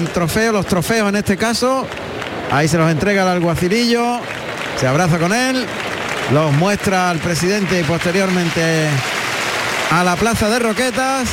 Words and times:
el 0.00 0.08
trofeo, 0.10 0.52
los 0.52 0.66
trofeos 0.66 1.08
en 1.08 1.16
este 1.16 1.36
caso. 1.36 1.86
Ahí 2.50 2.68
se 2.68 2.78
los 2.78 2.90
entrega 2.90 3.22
el 3.22 3.28
alguacilillo, 3.28 4.20
se 4.78 4.86
abraza 4.86 5.18
con 5.18 5.32
él, 5.32 5.66
los 6.32 6.52
muestra 6.52 7.10
al 7.10 7.18
presidente 7.18 7.80
y 7.80 7.84
posteriormente 7.84 8.88
a 9.90 10.04
la 10.04 10.16
plaza 10.16 10.48
de 10.48 10.58
Roquetas. 10.58 11.28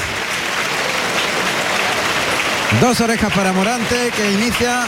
Dos 2.81 3.01
orejas 3.01 3.31
para 3.33 3.53
Morante 3.53 4.11
que 4.15 4.31
inicia 4.31 4.85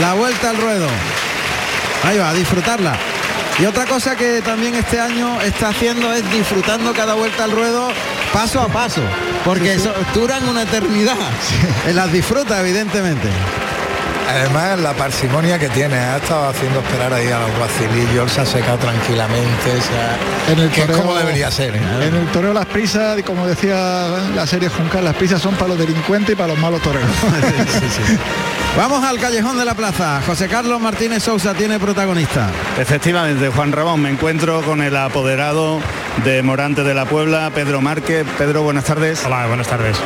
la 0.00 0.14
vuelta 0.14 0.50
al 0.50 0.56
ruedo. 0.56 0.86
Ahí 2.04 2.18
va, 2.18 2.30
a 2.30 2.34
disfrutarla. 2.34 2.96
Y 3.58 3.66
otra 3.66 3.84
cosa 3.84 4.16
que 4.16 4.40
también 4.40 4.74
este 4.74 4.98
año 4.98 5.38
está 5.42 5.68
haciendo 5.68 6.10
es 6.14 6.28
disfrutando 6.30 6.94
cada 6.94 7.14
vuelta 7.14 7.44
al 7.44 7.50
ruedo 7.50 7.92
paso 8.32 8.60
a 8.60 8.68
paso, 8.68 9.02
porque 9.44 9.74
eso 9.74 9.92
duran 10.14 10.48
una 10.48 10.62
eternidad. 10.62 11.16
En 11.86 11.96
las 11.96 12.12
disfruta, 12.12 12.60
evidentemente. 12.60 13.28
Además, 14.28 14.78
la 14.78 14.92
parsimonia 14.92 15.58
que 15.58 15.68
tiene, 15.70 15.96
ha 15.96 16.18
estado 16.18 16.48
haciendo 16.48 16.78
esperar 16.78 17.12
ahí 17.12 17.26
a 17.28 17.40
los 17.40 17.50
guacilillos, 17.56 18.30
se 18.30 18.40
ha 18.40 18.46
secado 18.46 18.78
tranquilamente, 18.78 19.72
en 20.48 20.58
el 20.60 20.70
que 20.70 20.82
toreo, 20.82 20.96
es 20.96 21.02
como 21.02 21.16
debería 21.16 21.50
ser. 21.50 21.74
¿eh? 21.74 21.80
En 22.02 22.14
el 22.14 22.26
toreo 22.28 22.52
las 22.52 22.66
prisas, 22.66 23.18
y 23.18 23.24
como 23.24 23.44
decía 23.44 24.06
la 24.32 24.46
serie 24.46 24.68
Juncal, 24.68 25.04
las 25.04 25.16
prisas 25.16 25.42
son 25.42 25.56
para 25.56 25.70
los 25.70 25.78
delincuentes 25.78 26.32
y 26.32 26.36
para 26.36 26.48
los 26.48 26.58
malos 26.58 26.80
toreros. 26.80 27.10
Vamos 28.76 29.02
al 29.02 29.18
callejón 29.18 29.58
de 29.58 29.64
la 29.64 29.74
plaza. 29.74 30.22
José 30.24 30.46
Carlos 30.46 30.80
Martínez 30.80 31.24
Sousa 31.24 31.52
tiene 31.54 31.80
protagonista. 31.80 32.50
Efectivamente, 32.78 33.48
Juan 33.48 33.72
Ramón, 33.72 34.00
me 34.00 34.10
encuentro 34.10 34.62
con 34.62 34.80
el 34.80 34.96
apoderado 34.96 35.80
de 36.24 36.42
Morante 36.42 36.82
de 36.82 36.94
la 36.94 37.06
Puebla, 37.06 37.50
Pedro 37.54 37.80
Márquez. 37.80 38.26
Pedro, 38.36 38.62
buenas 38.62 38.84
tardes. 38.84 39.24
Hola, 39.24 39.46
buenas 39.46 39.68
tardes. 39.68 39.96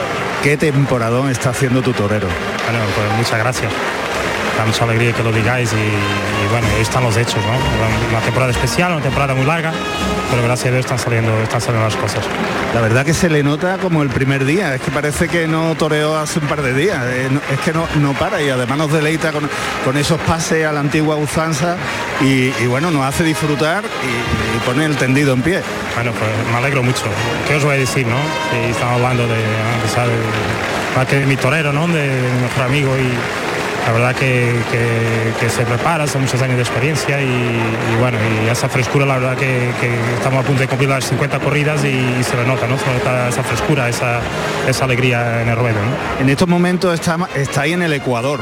¿Qué 0.43 0.57
temporadón 0.57 1.31
está 1.31 1.51
haciendo 1.51 1.83
tu 1.83 1.93
torero? 1.93 2.29
Bueno, 2.65 2.85
pues 2.95 3.19
muchas 3.19 3.39
gracias. 3.39 3.73
Mucha 4.67 4.85
alegría 4.85 5.13
que 5.13 5.23
lo 5.23 5.31
digáis 5.31 5.73
y, 5.73 5.77
y 5.77 6.49
bueno, 6.51 6.67
ahí 6.75 6.83
están 6.83 7.05
los 7.05 7.17
hechos, 7.17 7.37
¿no? 7.37 7.53
Una 8.11 8.21
temporada 8.21 8.51
especial, 8.51 8.93
una 8.93 9.03
temporada 9.03 9.35
muy 9.35 9.45
larga, 9.45 9.73
pero 10.31 10.43
gracias 10.43 10.69
a 10.69 10.71
Dios 10.73 10.85
están 10.87 10.99
saliendo, 10.99 11.39
están 11.43 11.61
saliendo 11.61 11.87
las 11.87 11.97
cosas. 11.97 12.25
La 12.75 12.81
verdad 12.81 13.05
que 13.05 13.15
se 13.15 13.29
le 13.29 13.43
nota 13.43 13.77
como 13.79 14.03
el 14.03 14.09
primer 14.09 14.45
día, 14.45 14.75
es 14.75 14.81
que 14.81 14.91
parece 14.91 15.29
que 15.29 15.47
no 15.47 15.75
toreó 15.75 16.17
hace 16.17 16.39
un 16.39 16.47
par 16.47 16.63
de 16.63 16.73
días, 16.75 16.99
eh, 17.05 17.29
es 17.53 17.61
que 17.61 17.73
no, 17.73 17.87
no 18.01 18.15
para 18.15 18.41
y 18.43 18.49
además 18.49 18.79
nos 18.79 18.93
deleita 18.93 19.33
con, 19.33 19.49
con 19.85 19.97
esos 19.97 20.19
pases 20.21 20.67
a 20.67 20.73
la 20.73 20.81
antigua 20.81 21.17
usanza 21.17 21.77
y, 22.21 22.53
y 22.61 22.67
bueno, 22.67 22.91
nos 22.91 23.05
hace 23.05 23.23
disfrutar 23.23 23.85
y, 23.85 24.57
y 24.57 24.61
pone 24.61 24.87
el 24.87 24.97
tendido 24.97 25.35
en 25.35 25.43
pie. 25.43 25.63
Bueno, 25.95 26.13
pues 26.13 26.31
me 26.51 26.57
alegro 26.57 26.83
mucho. 26.83 27.05
¿Qué 27.47 27.57
os 27.57 27.65
voy 27.65 27.75
a 27.75 27.79
decir, 27.79 28.07
no? 28.07 28.17
Si 28.51 28.71
estamos 28.71 28.95
hablando 28.95 29.29
de, 29.29 29.37
de, 29.37 31.07
que 31.07 31.17
de 31.21 31.27
mi 31.27 31.37
torero, 31.37 31.73
¿no? 31.73 31.87
De, 31.87 32.09
de 32.09 32.33
mi 32.33 32.43
mejor 32.43 32.65
amigo 32.65 32.97
y 32.97 33.44
la 33.87 33.93
verdad 33.93 34.15
que, 34.15 34.55
que- 34.71 35.51
se 35.51 35.65
prepara, 35.65 36.07
son 36.07 36.23
muchos 36.23 36.41
años 36.41 36.57
de 36.57 36.63
experiencia 36.63 37.21
y, 37.21 37.61
bueno, 38.01 38.17
y 38.45 38.49
esa 38.49 38.69
frescura, 38.69 39.05
la 39.05 39.19
verdad 39.19 39.37
que, 39.37 39.71
estamos 40.17 40.43
a 40.43 40.47
punto 40.47 40.63
de 40.63 40.69
cumplir 40.69 40.89
las 40.89 41.05
50 41.05 41.39
corridas 41.39 41.85
y, 41.85 42.25
se 42.25 42.37
le 42.37 42.45
nota, 42.47 42.67
¿no? 42.67 42.79
Se 42.79 42.87
nota 42.93 43.29
esa 43.29 43.43
frescura, 43.43 43.89
esa, 43.89 44.21
esa 44.67 44.85
alegría 44.85 45.43
en 45.43 45.49
el 45.51 45.57
ruedo. 45.57 45.77
En 46.19 46.29
estos 46.29 46.49
momentos 46.49 46.95
está, 46.95 47.19
está 47.37 47.63
ahí 47.63 47.75
en 47.75 47.83
el 47.83 47.93
Ecuador. 47.93 48.41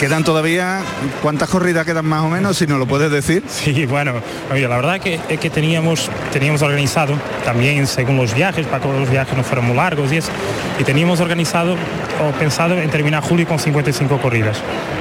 Quedan 0.00 0.24
todavía, 0.24 0.80
¿cuántas 1.20 1.50
corridas 1.50 1.84
quedan 1.84 2.06
más 2.06 2.22
o 2.22 2.30
menos? 2.30 2.56
Si 2.56 2.66
nos 2.66 2.78
lo 2.78 2.86
puedes 2.86 3.10
decir. 3.10 3.42
Sí, 3.50 3.84
bueno, 3.84 4.14
oye, 4.50 4.66
la 4.66 4.76
verdad 4.76 4.98
que, 4.98 5.20
es 5.28 5.38
que 5.38 5.50
teníamos, 5.50 6.10
teníamos 6.32 6.62
organizado, 6.62 7.14
también 7.44 7.86
según 7.86 8.16
los 8.16 8.34
viajes, 8.34 8.66
para 8.66 8.82
que 8.82 8.88
los 8.88 9.10
viajes 9.10 9.36
no 9.36 9.44
fueran 9.44 9.66
muy 9.66 9.76
largos 9.76 10.10
y 10.10 10.16
eso, 10.16 10.30
y 10.78 10.84
teníamos 10.84 11.20
organizado 11.20 11.74
o 11.74 12.38
pensado 12.38 12.78
en 12.78 12.88
terminar 12.88 13.22
julio 13.22 13.46
con 13.46 13.58
55 13.58 14.16
corridas. 14.22 14.56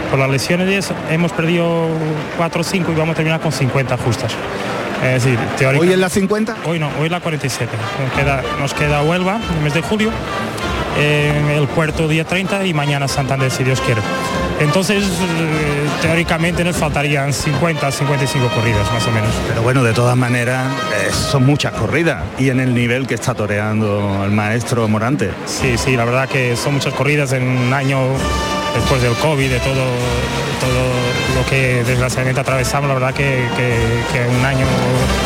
Por 0.09 0.19
las 0.19 0.29
lesiones 0.29 0.69
y 0.69 0.73
eso, 0.73 0.93
hemos 1.09 1.31
perdido 1.31 1.87
4 2.35 2.59
o 2.59 2.63
5 2.65 2.91
y 2.91 2.95
vamos 2.95 3.13
a 3.13 3.15
terminar 3.15 3.39
con 3.39 3.53
50 3.53 3.97
justas. 3.99 4.33
Es 5.01 5.23
decir, 5.23 5.39
teóricamente... 5.57 5.87
¿Hoy 5.87 5.93
es 5.93 5.99
la 5.99 6.09
50? 6.09 6.57
Hoy 6.65 6.77
no, 6.77 6.89
hoy 6.99 7.07
la 7.07 7.21
47. 7.21 7.71
Nos 8.03 8.13
queda, 8.13 8.43
nos 8.59 8.73
queda 8.73 9.01
Huelva, 9.01 9.39
en 9.49 9.57
el 9.57 9.63
mes 9.63 9.73
de 9.73 9.81
julio, 9.81 10.11
eh, 10.97 11.55
el 11.57 11.69
puerto 11.69 12.09
día 12.09 12.25
30 12.25 12.65
y 12.65 12.73
mañana 12.73 13.07
Santander, 13.07 13.49
si 13.49 13.63
Dios 13.63 13.79
quiere. 13.79 14.01
Entonces, 14.59 15.03
eh, 15.03 15.87
teóricamente 16.01 16.63
nos 16.63 16.75
faltarían 16.75 17.33
50, 17.33 17.91
55 17.91 18.47
corridas, 18.49 18.91
más 18.91 19.07
o 19.07 19.11
menos. 19.11 19.29
Pero 19.47 19.61
bueno, 19.61 19.83
de 19.83 19.93
todas 19.93 20.17
maneras, 20.17 20.67
eh, 20.93 21.11
son 21.11 21.45
muchas 21.45 21.73
corridas 21.73 22.23
y 22.37 22.49
en 22.49 22.59
el 22.59 22.73
nivel 22.73 23.07
que 23.07 23.15
está 23.15 23.33
toreando 23.33 24.23
el 24.25 24.31
maestro 24.31 24.87
Morante. 24.87 25.31
Sí, 25.45 25.77
sí, 25.77 25.95
la 25.95 26.05
verdad 26.05 26.27
que 26.27 26.55
son 26.57 26.73
muchas 26.73 26.93
corridas 26.93 27.31
en 27.31 27.47
un 27.47 27.73
año 27.73 27.99
después 28.75 29.01
del 29.01 29.13
COVID, 29.13 29.49
de 29.49 29.59
todo, 29.59 29.73
todo 30.59 31.39
lo 31.41 31.45
que 31.49 31.83
desgraciadamente 31.83 32.41
atravesamos, 32.41 32.87
la 32.87 32.93
verdad 32.95 33.13
que, 33.13 33.43
que, 33.55 33.73
que 34.13 34.27
un 34.39 34.45
año 34.45 34.65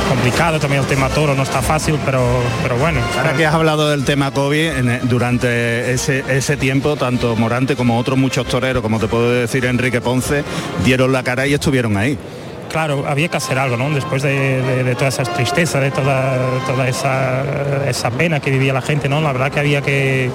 complicado, 0.09 0.59
también 0.59 0.81
el 0.81 0.87
tema 0.87 1.09
toro 1.09 1.33
no 1.35 1.43
está 1.43 1.61
fácil, 1.61 1.97
pero, 2.05 2.21
pero 2.61 2.77
bueno. 2.77 2.99
Ahora 3.17 3.33
que 3.33 3.45
has 3.45 3.53
hablado 3.53 3.89
del 3.89 4.05
tema 4.05 4.31
COVID, 4.31 4.67
en- 4.77 4.99
durante 5.09 5.91
ese, 5.93 6.23
ese 6.29 6.57
tiempo, 6.57 6.95
tanto 6.95 7.35
Morante 7.35 7.75
como 7.75 7.97
otros 7.97 8.17
muchos 8.17 8.45
toreros, 8.47 8.81
como 8.81 8.99
te 8.99 9.07
puedo 9.07 9.31
decir 9.31 9.65
Enrique 9.65 10.01
Ponce, 10.01 10.43
dieron 10.83 11.11
la 11.11 11.23
cara 11.23 11.45
y 11.47 11.53
estuvieron 11.53 11.97
ahí. 11.97 12.17
Claro, 12.71 13.05
había 13.07 13.27
que 13.27 13.37
hacer 13.37 13.59
algo, 13.59 13.77
¿no? 13.77 13.89
Después 13.91 14.23
de, 14.23 14.61
de, 14.61 14.83
de 14.83 14.95
toda 14.95 15.09
esa 15.09 15.21
tristeza, 15.23 15.79
de 15.79 15.91
toda, 15.91 16.37
toda 16.65 16.87
esa, 16.87 17.43
esa 17.87 18.09
pena 18.09 18.39
que 18.39 18.49
vivía 18.49 18.73
la 18.73 18.81
gente, 18.81 19.07
¿no? 19.07 19.21
La 19.21 19.31
verdad 19.31 19.51
que 19.51 19.59
había 19.59 19.81
que, 19.83 20.31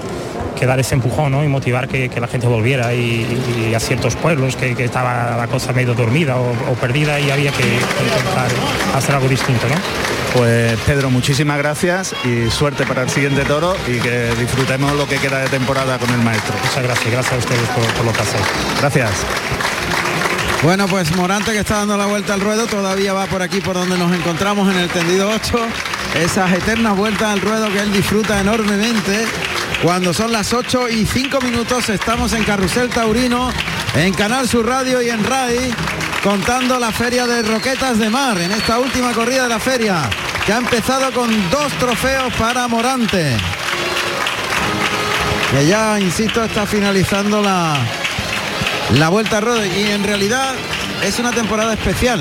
que 0.59 0.67
dar 0.67 0.81
ese 0.81 0.95
empujón, 0.95 1.33
¿no? 1.33 1.45
Y 1.45 1.49
motivar 1.49 1.89
que, 1.89 2.09
que 2.09 2.21
la 2.21 2.29
gente 2.29 2.47
volviera 2.47 2.93
y, 2.95 3.27
y 3.71 3.75
a 3.75 3.81
ciertos 3.81 4.17
pueblos 4.17 4.57
que, 4.57 4.75
que 4.75 4.85
estaba 4.85 5.37
la 5.37 5.47
cosa 5.47 5.73
medio 5.73 5.95
dormida 5.95 6.37
o, 6.37 6.51
o 6.51 6.75
perdida 6.75 7.21
y 7.21 7.31
había 7.31 7.53
que 7.53 7.65
intentar 7.65 8.51
hacer 8.95 9.15
algo 9.15 9.29
distinto, 9.29 9.69
¿no? 9.69 9.75
Pues 10.35 10.79
Pedro, 10.87 11.11
muchísimas 11.11 11.59
gracias 11.59 12.15
y 12.25 12.51
suerte 12.51 12.85
para 12.85 13.03
el 13.03 13.11
siguiente 13.11 13.45
toro 13.45 13.75
y 13.87 13.99
que 13.99 14.31
disfrutemos 14.39 14.93
lo 14.95 15.07
que 15.09 15.17
queda 15.17 15.39
de 15.39 15.49
temporada 15.49 15.99
con 15.99 16.11
el 16.11 16.21
maestro. 16.21 16.55
Muchas 16.63 16.83
gracias, 16.83 17.11
gracias 17.11 17.35
a 17.35 17.39
ustedes 17.39 17.69
por, 17.71 17.85
por 17.95 18.05
lo 18.05 18.13
que 18.13 18.21
hacéis. 18.21 18.45
Gracias. 18.81 19.11
Bueno, 20.63 20.87
pues 20.89 21.15
Morante 21.15 21.53
que 21.53 21.61
está 21.61 21.77
dando 21.77 21.97
la 21.97 22.07
vuelta 22.07 22.35
al 22.35 22.41
ruedo 22.41 22.67
todavía 22.67 23.13
va 23.13 23.27
por 23.27 23.43
aquí 23.43 23.61
por 23.61 23.75
donde 23.75 23.97
nos 23.97 24.13
encontramos 24.13 24.69
en 24.73 24.81
el 24.81 24.89
tendido 24.89 25.31
8. 25.31 25.57
Esas 26.17 26.53
eternas 26.53 26.97
vueltas 26.97 27.29
al 27.29 27.41
ruedo 27.41 27.71
que 27.71 27.79
él 27.79 27.93
disfruta 27.93 28.41
enormemente. 28.41 29.25
Cuando 29.83 30.12
son 30.12 30.33
las 30.33 30.53
8 30.53 30.89
y 30.89 31.06
5 31.06 31.41
minutos 31.41 31.89
estamos 31.89 32.33
en 32.33 32.43
Carrusel 32.44 32.89
Taurino, 32.89 33.50
en 33.94 34.12
Canal 34.12 34.49
Sur 34.49 34.66
Radio 34.66 35.00
y 35.00 35.09
en 35.09 35.22
RAI, 35.25 35.72
contando 36.22 36.81
la 36.81 36.91
feria 36.91 37.27
de 37.27 37.43
Roquetas 37.43 37.99
de 37.99 38.11
Mar, 38.11 38.38
en 38.41 38.50
esta 38.50 38.78
última 38.81 39.12
corrida 39.12 39.44
de 39.44 39.49
la 39.50 39.61
feria, 39.61 40.03
que 40.44 40.53
ha 40.53 40.59
empezado 40.59 41.12
con 41.12 41.31
dos 41.50 41.72
trofeos 41.75 42.33
para 42.34 42.67
Morante. 42.67 43.37
Que 45.53 45.67
ya, 45.67 45.99
insisto, 46.00 46.43
está 46.44 46.67
finalizando 46.67 47.41
la, 47.41 47.77
la 48.94 49.09
vuelta 49.11 49.38
a 49.38 49.41
ruedo 49.41 49.65
y 49.65 49.84
en 49.93 50.03
realidad 50.03 50.55
es 51.05 51.19
una 51.21 51.31
temporada 51.31 51.72
especial. 51.75 52.21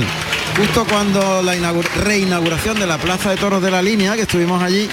Justo 0.56 0.86
cuando 0.86 1.42
la 1.42 1.56
inaugur- 1.56 1.90
reinauguración 2.04 2.80
de 2.80 2.86
la 2.88 2.98
Plaza 3.00 3.32
de 3.32 3.38
Toros 3.38 3.62
de 3.64 3.72
la 3.72 3.82
Línea, 3.82 4.16
que 4.16 4.22
estuvimos 4.22 4.62
allí, 4.64 4.90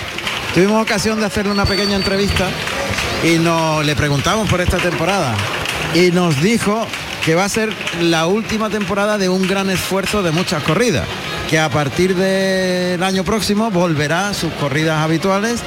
tuvimos 0.55 0.83
ocasión 0.83 1.21
de 1.21 1.27
hacerle 1.27 1.53
una 1.53 1.65
pequeña 1.67 1.97
entrevista 1.97 2.49
y 3.25 3.39
nos 3.39 3.85
le 3.85 3.97
preguntamos 3.97 4.49
por 4.49 4.61
esta 4.61 4.79
temporada 4.79 5.35
y 5.95 6.11
nos 6.11 6.41
dijo 6.41 6.87
que 7.25 7.35
va 7.35 7.45
a 7.45 7.49
ser 7.49 7.71
la 8.03 8.27
última 8.27 8.69
temporada 8.71 9.17
de 9.19 9.29
un 9.29 9.47
gran 9.47 9.71
esfuerzo 9.71 10.23
de 10.23 10.31
muchas 10.31 10.63
corridas, 10.63 11.07
que 11.49 11.59
a 11.59 11.71
partir 11.71 12.15
del 12.15 13.03
año 13.03 13.25
próximo 13.25 13.71
volverá 13.71 14.29
a 14.29 14.35
sus 14.35 14.53
corridas 14.55 14.99
habituales 14.99 15.61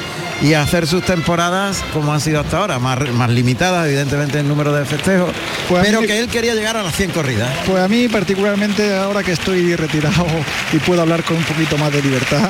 y 0.44 0.54
a 0.54 0.62
hacer 0.62 0.86
sus 0.86 1.04
temporadas 1.04 1.84
como 1.94 2.14
han 2.14 2.22
sido 2.22 2.42
hasta 2.42 2.60
ahora, 2.60 2.78
más, 2.78 3.00
más 3.14 3.30
limitadas 3.32 3.88
evidentemente 3.88 4.38
en 4.38 4.48
número 4.48 4.72
de 4.72 4.86
festejos, 4.86 5.32
Pues 5.68 5.84
pero 5.84 6.02
mí- 6.02 6.08
que 6.08 6.20
él 6.20 6.28
quería 6.28 6.54
llegar 6.54 6.78
a 6.78 6.84
las 6.84 6.96
100 6.96 7.10
corridas. 7.10 7.50
Pues 7.66 7.82
a 7.82 7.88
mí 7.88 8.08
particularmente 8.08 8.96
ahora 8.96 9.24
que 9.24 9.32
estoy 9.32 9.76
retirado 9.76 10.28
y 10.74 10.78
puedo 10.78 11.02
hablar 11.02 11.24
con 11.24 11.38
un 11.38 11.44
poquito 11.44 11.76
más 11.80 11.92
de 11.92 12.04
libertad, 12.04 12.48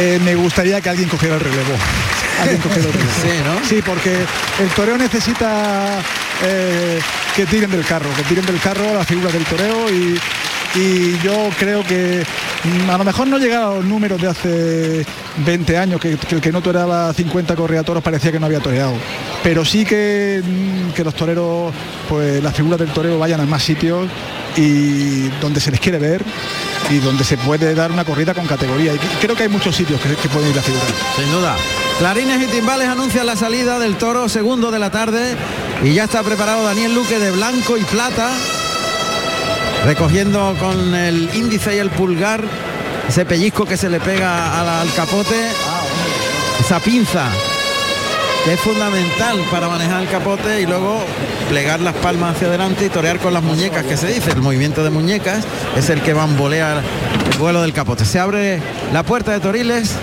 eh, 0.00 0.20
me 0.24 0.36
gustaría 0.36 0.80
que 0.80 0.88
alguien 0.88 1.08
cogiera 1.08 1.34
el 1.34 1.40
relevo. 1.40 1.74
Alguien 2.40 2.60
cogiera 2.60 2.86
el 2.88 2.92
relevo. 2.92 3.12
Sí, 3.20 3.28
¿no? 3.44 3.68
Sí, 3.68 3.82
porque 3.84 4.14
el 4.60 4.68
toreo 4.76 4.96
necesita 4.96 5.98
eh, 6.44 7.00
que 7.34 7.46
tiren 7.46 7.68
del 7.70 7.84
carro, 7.84 8.08
que 8.16 8.22
tiren 8.22 8.46
del 8.46 8.60
carro 8.60 8.94
las 8.94 9.06
figuras 9.06 9.32
del 9.32 9.44
toreo 9.44 9.90
y, 9.90 10.16
y 10.78 11.18
yo 11.18 11.50
creo 11.58 11.82
que 11.82 12.24
mm, 12.62 12.90
a 12.90 12.98
lo 12.98 13.04
mejor 13.04 13.26
no 13.26 13.38
llega 13.38 13.66
a 13.66 13.74
los 13.74 13.84
números 13.84 14.22
de 14.22 14.28
hace 14.28 15.06
20 15.38 15.76
años, 15.76 16.00
que, 16.00 16.16
que 16.16 16.36
el 16.36 16.40
que 16.40 16.52
no 16.52 16.62
toreaba 16.62 17.12
50 17.12 17.56
correa 17.56 17.82
toros 17.82 18.02
parecía 18.02 18.30
que 18.30 18.38
no 18.38 18.46
había 18.46 18.60
toreado. 18.60 18.94
Pero 19.42 19.64
sí 19.64 19.84
que, 19.84 20.40
mm, 20.44 20.92
que 20.92 21.02
los 21.02 21.14
toreros, 21.14 21.74
pues 22.08 22.40
las 22.40 22.54
figuras 22.54 22.78
del 22.78 22.90
toreo 22.90 23.18
vayan 23.18 23.40
a 23.40 23.46
más 23.46 23.64
sitios 23.64 24.08
y 24.56 25.28
donde 25.40 25.60
se 25.60 25.70
les 25.70 25.80
quiere 25.80 25.98
ver 25.98 26.24
y 26.90 26.98
donde 26.98 27.24
se 27.24 27.36
puede 27.36 27.74
dar 27.74 27.92
una 27.92 28.04
corrida 28.04 28.34
con 28.34 28.46
categoría. 28.46 28.94
Y 28.94 28.98
creo 29.20 29.36
que 29.36 29.44
hay 29.44 29.48
muchos 29.48 29.76
sitios 29.76 30.00
que, 30.00 30.14
que 30.14 30.28
pueden 30.28 30.50
ir 30.50 30.58
a 30.58 30.62
figurar. 30.62 30.86
Sin 31.16 31.30
duda. 31.30 31.56
Clarines 31.98 32.42
y 32.42 32.46
timbales 32.46 32.88
anuncian 32.88 33.26
la 33.26 33.36
salida 33.36 33.78
del 33.78 33.96
toro 33.96 34.28
segundo 34.28 34.70
de 34.70 34.78
la 34.78 34.90
tarde 34.90 35.36
y 35.82 35.94
ya 35.94 36.04
está 36.04 36.22
preparado 36.22 36.64
Daniel 36.64 36.94
Luque 36.94 37.18
de 37.18 37.30
blanco 37.30 37.76
y 37.76 37.82
plata, 37.84 38.30
recogiendo 39.84 40.56
con 40.58 40.94
el 40.94 41.30
índice 41.34 41.74
y 41.74 41.78
el 41.78 41.90
pulgar 41.90 42.44
ese 43.08 43.24
pellizco 43.24 43.64
que 43.64 43.76
se 43.76 43.88
le 43.88 44.00
pega 44.00 44.80
al 44.80 44.92
capote, 44.92 45.34
esa 46.60 46.78
pinza 46.78 47.30
que 48.44 48.54
es 48.54 48.60
fundamental 48.60 49.38
para 49.50 49.68
manejar 49.68 50.02
el 50.02 50.08
capote 50.08 50.60
y 50.60 50.66
luego 50.66 51.00
plegar 51.48 51.80
las 51.80 51.94
palmas 51.94 52.36
hacia 52.36 52.48
adelante 52.48 52.86
y 52.86 52.88
torear 52.88 53.18
con 53.18 53.34
las 53.34 53.42
muñecas 53.42 53.84
que 53.84 53.96
se 53.96 54.08
dice. 54.08 54.30
El 54.30 54.42
movimiento 54.42 54.84
de 54.84 54.90
muñecas 54.90 55.44
es 55.76 55.90
el 55.90 56.00
que 56.02 56.12
bambolea 56.12 56.82
el 57.32 57.38
vuelo 57.38 57.62
del 57.62 57.72
capote. 57.72 58.04
Se 58.04 58.18
abre 58.18 58.60
la 58.92 59.02
puerta 59.02 59.32
de 59.32 59.40
Toriles 59.40 59.96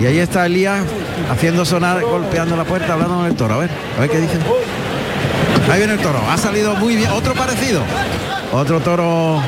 y 0.00 0.06
ahí 0.06 0.18
está 0.18 0.46
Elías 0.46 0.82
haciendo 1.30 1.64
sonar, 1.64 2.00
golpeando 2.02 2.56
la 2.56 2.64
puerta, 2.64 2.94
hablando 2.94 3.16
con 3.16 3.26
el 3.26 3.34
toro. 3.34 3.54
A 3.54 3.58
ver, 3.58 3.70
a 3.96 4.00
ver 4.00 4.10
qué 4.10 4.20
dice. 4.20 4.38
Ahí 5.70 5.78
viene 5.78 5.94
el 5.94 6.00
toro. 6.00 6.20
Ha 6.30 6.38
salido 6.38 6.74
muy 6.76 6.96
bien. 6.96 7.10
Otro 7.10 7.34
parecido. 7.34 7.82
Otro 8.52 8.80
toro 8.80 9.42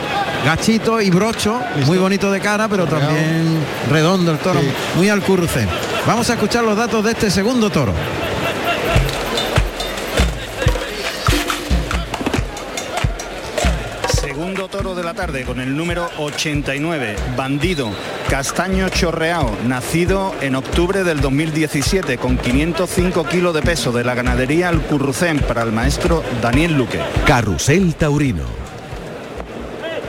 gachito 0.45 1.01
y 1.01 1.11
brocho, 1.11 1.61
muy 1.87 1.99
bonito 1.99 2.31
de 2.31 2.41
cara, 2.41 2.69
pero 2.69 2.87
también 2.87 3.59
redondo 3.91 4.33
el 4.33 4.39
toro, 4.39 4.61
muy 4.97 5.09
al 5.09 5.23
curruce. 5.23 5.67
Vamos 6.07 6.31
a 6.31 6.35
escuchar 6.35 6.65
los 6.65 6.77
datos 6.77 7.05
de 7.05 7.13
este 7.13 7.31
segundo 7.31 7.71
toro. 7.71 7.93
Segundo 14.21 14.69
toro 14.69 14.95
de 14.95 15.03
la 15.03 15.13
tarde 15.15 15.45
con 15.45 15.61
el 15.61 15.77
número 15.77 16.09
89, 16.19 17.17
Bandido, 17.37 17.91
Castaño 18.29 18.89
Chorreao, 18.89 19.51
nacido 19.67 20.35
en 20.41 20.55
octubre 20.55 21.05
del 21.05 21.21
2017 21.21 22.17
con 22.17 22.39
505 22.39 23.25
kilos 23.25 23.55
de 23.55 23.63
peso 23.63 23.93
de 23.93 24.05
la 24.05 24.15
ganadería 24.15 24.69
Alcurrucén 24.69 25.39
para 25.41 25.63
el 25.63 25.73
maestro 25.73 26.23
Daniel 26.41 26.77
Luque. 26.77 27.01
Carrusel 27.27 27.95
Taurino. 27.95 28.70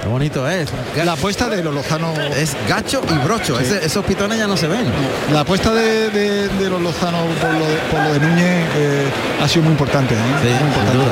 Qué 0.02 0.08
bonito 0.08 0.50
es. 0.50 0.70
La 1.06 1.14
apuesta 1.14 1.48
de 1.48 1.64
los 1.64 1.74
Lozano 1.74 2.14
es 2.36 2.56
gacho 2.68 3.02
y 3.10 3.26
brocho. 3.26 3.60
esos 3.60 4.04
pitones 4.04 4.40
ya 4.40 4.48
no 4.48 4.58
se 4.58 4.68
ven. 4.68 4.86
La 5.32 5.42
apuesta 5.42 5.72
de, 5.74 6.50
los 6.70 6.82
Lozano 6.82 7.20
por 7.40 8.00
lo 8.04 8.14
de, 8.14 8.20
Núñez 8.20 8.68
eh, 8.76 9.06
ha 9.42 9.48
sido 9.48 9.64
muy 9.64 9.74
importante, 9.74 10.16
¿eh? 10.16 10.18
muy 10.60 10.68
importante. 10.68 11.06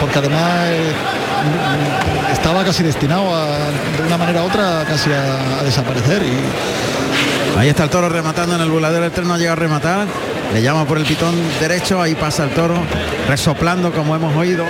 Porque 0.00 0.18
además 0.18 0.66
eh, 0.66 0.92
estaba 2.32 2.64
casi 2.64 2.82
destinado 2.82 3.34
a, 3.34 3.46
de 3.96 4.06
una 4.06 4.18
manera 4.18 4.42
u 4.42 4.46
otra 4.46 4.84
casi 4.88 5.10
a, 5.12 5.62
desaparecer 5.62 6.22
y 6.22 6.36
Ahí 7.56 7.68
está 7.68 7.84
el 7.84 7.90
toro 7.90 8.08
rematando 8.08 8.56
en 8.56 8.62
el 8.62 8.70
voladero, 8.70 9.04
el 9.04 9.12
tren 9.12 9.28
no 9.28 9.36
llega 9.36 9.52
a 9.52 9.56
rematar, 9.56 10.06
le 10.54 10.62
llama 10.62 10.86
por 10.86 10.96
el 10.96 11.04
pitón 11.04 11.34
derecho, 11.60 12.00
ahí 12.00 12.14
pasa 12.14 12.44
el 12.44 12.50
toro, 12.50 12.76
resoplando 13.28 13.92
como 13.92 14.16
hemos 14.16 14.34
oído, 14.34 14.64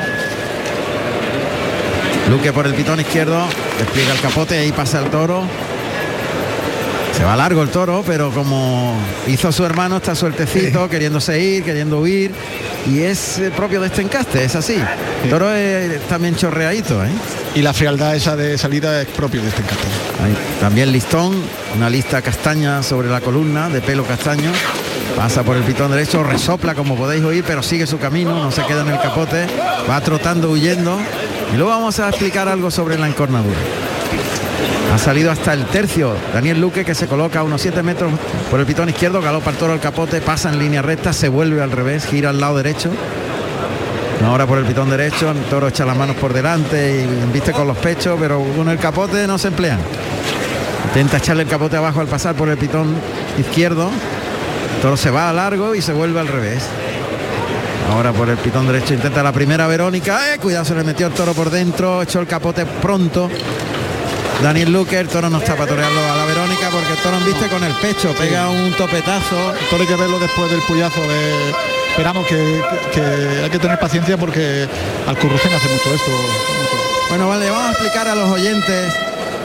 Luque 2.32 2.50
por 2.50 2.66
el 2.66 2.72
pitón 2.72 2.98
izquierdo, 2.98 3.46
despliega 3.78 4.14
el 4.14 4.20
capote, 4.20 4.56
ahí 4.56 4.72
pasa 4.72 5.00
el 5.00 5.10
toro. 5.10 5.42
Se 7.14 7.24
va 7.24 7.36
largo 7.36 7.62
el 7.62 7.68
toro, 7.68 8.02
pero 8.06 8.30
como 8.30 8.96
hizo 9.26 9.52
su 9.52 9.66
hermano, 9.66 9.98
está 9.98 10.14
sueltecito, 10.14 10.88
queriéndose 10.88 11.38
ir, 11.38 11.62
queriendo 11.62 12.00
huir. 12.00 12.30
Y 12.86 13.00
es 13.00 13.38
eh, 13.38 13.50
propio 13.54 13.82
de 13.82 13.88
este 13.88 14.00
encaste, 14.00 14.42
es 14.42 14.56
así. 14.56 14.82
El 15.24 15.28
toro 15.28 15.52
es 15.52 16.00
también 16.08 16.34
chorreadito. 16.34 17.04
¿eh? 17.04 17.10
Y 17.54 17.60
la 17.60 17.74
frialdad 17.74 18.16
esa 18.16 18.34
de 18.34 18.56
salida 18.56 19.02
es 19.02 19.08
propio 19.08 19.42
de 19.42 19.48
este 19.48 19.60
encaste. 19.60 19.88
también 20.58 20.90
listón, 20.90 21.34
una 21.76 21.90
lista 21.90 22.22
castaña 22.22 22.82
sobre 22.82 23.10
la 23.10 23.20
columna, 23.20 23.68
de 23.68 23.82
pelo 23.82 24.06
castaño. 24.06 24.50
Pasa 25.18 25.42
por 25.42 25.58
el 25.58 25.64
pitón 25.64 25.90
derecho, 25.90 26.22
resopla 26.22 26.74
como 26.74 26.96
podéis 26.96 27.22
oír, 27.24 27.44
pero 27.46 27.62
sigue 27.62 27.86
su 27.86 27.98
camino, 27.98 28.42
no 28.42 28.50
se 28.50 28.64
queda 28.64 28.80
en 28.80 28.88
el 28.88 29.00
capote, 29.00 29.46
va 29.86 30.00
trotando, 30.00 30.50
huyendo 30.50 30.98
y 31.52 31.56
luego 31.56 31.70
vamos 31.70 31.98
a 32.00 32.08
explicar 32.08 32.48
algo 32.48 32.70
sobre 32.70 32.98
la 32.98 33.08
encornadura. 33.08 33.58
Ha 34.92 34.98
salido 34.98 35.30
hasta 35.30 35.54
el 35.54 35.64
tercio 35.66 36.14
Daniel 36.34 36.60
Luque 36.60 36.84
que 36.84 36.94
se 36.94 37.06
coloca 37.06 37.42
unos 37.42 37.62
7 37.62 37.82
metros 37.82 38.12
por 38.50 38.60
el 38.60 38.66
pitón 38.66 38.90
izquierdo, 38.90 39.22
galopa 39.22 39.50
el 39.50 39.56
toro 39.56 39.72
al 39.72 39.80
capote, 39.80 40.20
pasa 40.20 40.50
en 40.50 40.58
línea 40.58 40.82
recta, 40.82 41.12
se 41.12 41.28
vuelve 41.28 41.62
al 41.62 41.70
revés, 41.70 42.06
gira 42.06 42.30
al 42.30 42.40
lado 42.40 42.56
derecho. 42.58 42.90
Ahora 44.24 44.46
por 44.46 44.58
el 44.58 44.64
pitón 44.64 44.90
derecho, 44.90 45.30
el 45.30 45.42
toro 45.44 45.68
echa 45.68 45.84
las 45.84 45.96
manos 45.96 46.16
por 46.16 46.32
delante 46.32 47.02
y 47.02 47.32
viste 47.32 47.52
con 47.52 47.66
los 47.66 47.76
pechos, 47.78 48.18
pero 48.20 48.40
con 48.56 48.68
el 48.68 48.78
capote 48.78 49.26
no 49.26 49.38
se 49.38 49.48
emplean. 49.48 49.78
Intenta 50.88 51.16
echarle 51.16 51.42
el 51.42 51.48
capote 51.48 51.76
abajo 51.76 52.00
al 52.00 52.06
pasar 52.06 52.34
por 52.34 52.48
el 52.48 52.58
pitón 52.58 52.94
izquierdo. 53.38 53.90
El 54.76 54.82
toro 54.82 54.96
se 54.96 55.10
va 55.10 55.30
a 55.30 55.32
largo 55.32 55.74
y 55.74 55.80
se 55.80 55.92
vuelve 55.92 56.20
al 56.20 56.28
revés. 56.28 56.62
Ahora 57.90 58.12
por 58.12 58.28
el 58.28 58.38
pitón 58.38 58.66
derecho 58.66 58.94
intenta 58.94 59.22
la 59.22 59.32
primera 59.32 59.66
Verónica. 59.66 60.32
Eh, 60.32 60.38
cuidado, 60.38 60.64
se 60.64 60.74
le 60.74 60.84
metió 60.84 61.06
el 61.06 61.12
toro 61.12 61.34
por 61.34 61.50
dentro. 61.50 62.02
Echó 62.02 62.20
el 62.20 62.26
capote 62.26 62.64
pronto. 62.64 63.28
Daniel 64.42 64.72
Luque, 64.72 64.98
el 64.98 65.08
toro 65.08 65.30
no 65.30 65.38
está 65.38 65.54
para 65.54 65.68
torearlo 65.68 66.00
a 66.00 66.16
la 66.16 66.24
Verónica 66.24 66.68
porque 66.72 66.92
el 66.92 66.98
toro 66.98 67.16
viste 67.24 67.46
con 67.46 67.62
el 67.62 67.72
pecho, 67.74 68.12
pega 68.18 68.48
un 68.48 68.72
topetazo. 68.72 69.52
El 69.52 69.66
toro 69.68 69.82
hay 69.82 69.88
que 69.88 69.96
verlo 69.96 70.18
después 70.18 70.50
del 70.50 70.60
puyazo 70.62 71.00
de. 71.00 71.50
Esperamos 71.90 72.26
que, 72.26 72.62
hay 73.44 73.50
que 73.50 73.58
tener 73.58 73.78
paciencia 73.78 74.16
porque 74.16 74.66
al 75.06 75.18
Currucén 75.18 75.52
hace 75.52 75.68
mucho 75.68 75.94
esto. 75.94 76.10
Bueno, 77.10 77.28
vale, 77.28 77.50
vamos 77.50 77.68
a 77.68 77.70
explicar 77.72 78.08
a 78.08 78.14
los 78.14 78.30
oyentes 78.30 78.94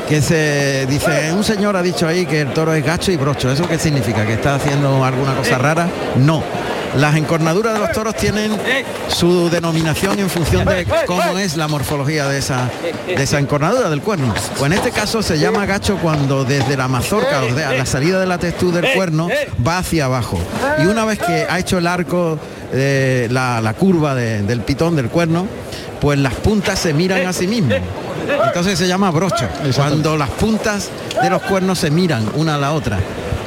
que 0.07 0.21
se 0.21 0.85
dice, 0.87 1.33
un 1.33 1.43
señor 1.43 1.75
ha 1.75 1.81
dicho 1.81 2.07
ahí 2.07 2.25
que 2.25 2.41
el 2.41 2.53
toro 2.53 2.73
es 2.73 2.83
gacho 2.83 3.11
y 3.11 3.17
brocho. 3.17 3.51
¿Eso 3.51 3.67
qué 3.67 3.77
significa? 3.77 4.25
¿Que 4.25 4.33
está 4.33 4.55
haciendo 4.55 5.03
alguna 5.03 5.35
cosa 5.35 5.57
rara? 5.57 5.89
No 6.15 6.41
las 6.97 7.15
encornaduras 7.15 7.73
de 7.73 7.79
los 7.79 7.91
toros 7.91 8.15
tienen 8.15 8.57
su 9.07 9.49
denominación 9.49 10.19
en 10.19 10.29
función 10.29 10.65
de 10.65 10.85
cómo 11.05 11.37
es 11.37 11.55
la 11.55 11.67
morfología 11.67 12.27
de 12.27 12.39
esa, 12.39 12.69
de 13.05 13.21
esa 13.21 13.39
encornadura 13.39 13.89
del 13.89 14.01
cuerno. 14.01 14.33
Pues 14.57 14.71
en 14.71 14.73
este 14.73 14.91
caso 14.91 15.21
se 15.21 15.37
llama 15.37 15.65
gacho 15.65 15.97
cuando 15.97 16.43
desde 16.43 16.75
la 16.75 16.87
mazorca, 16.87 17.43
o 17.43 17.55
sea, 17.55 17.73
la 17.73 17.85
salida 17.85 18.19
de 18.19 18.25
la 18.25 18.37
textura 18.37 18.81
del 18.81 18.93
cuerno, 18.93 19.29
va 19.65 19.79
hacia 19.79 20.05
abajo. 20.05 20.39
Y 20.83 20.87
una 20.87 21.05
vez 21.05 21.19
que 21.19 21.45
ha 21.49 21.59
hecho 21.59 21.77
el 21.77 21.87
arco, 21.87 22.39
de 22.71 23.27
la, 23.31 23.73
curva 23.77 24.15
del 24.15 24.61
pitón 24.61 24.95
del 24.95 25.09
cuerno, 25.09 25.47
pues 26.01 26.19
las 26.19 26.33
puntas 26.33 26.79
se 26.79 26.93
miran 26.93 27.25
a 27.25 27.33
sí 27.33 27.47
mismas. 27.47 27.79
Entonces 28.45 28.77
se 28.77 28.87
llama 28.87 29.11
brocha, 29.11 29.49
cuando 29.75 30.17
las 30.17 30.29
puntas 30.31 30.89
de 31.21 31.29
los 31.29 31.41
cuernos 31.43 31.79
se 31.79 31.91
miran 31.91 32.29
una 32.35 32.55
a 32.55 32.57
la 32.57 32.73
otra 32.73 32.99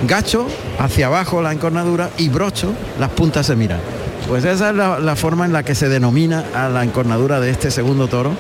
gacho 0.07 0.47
hacia 0.79 1.07
abajo 1.07 1.43
la 1.43 1.53
encornadura 1.53 2.11
y 2.19 2.29
brocho 2.29 2.73
las 2.99 3.11
puntas 3.11 3.47
se 3.47 3.57
miran. 3.57 3.81
Pues 4.29 4.45
esa 4.45 4.71
es 4.71 4.77
la, 4.77 5.17
forma 5.17 5.45
en 5.45 5.53
la 5.53 5.65
que 5.65 5.75
se 5.75 5.89
denomina 5.89 6.45
a 6.55 6.69
la 6.69 6.85
encornadura 6.85 7.41
de 7.41 7.51
este 7.51 7.71
segundo 7.71 8.07
toro, 8.07 8.33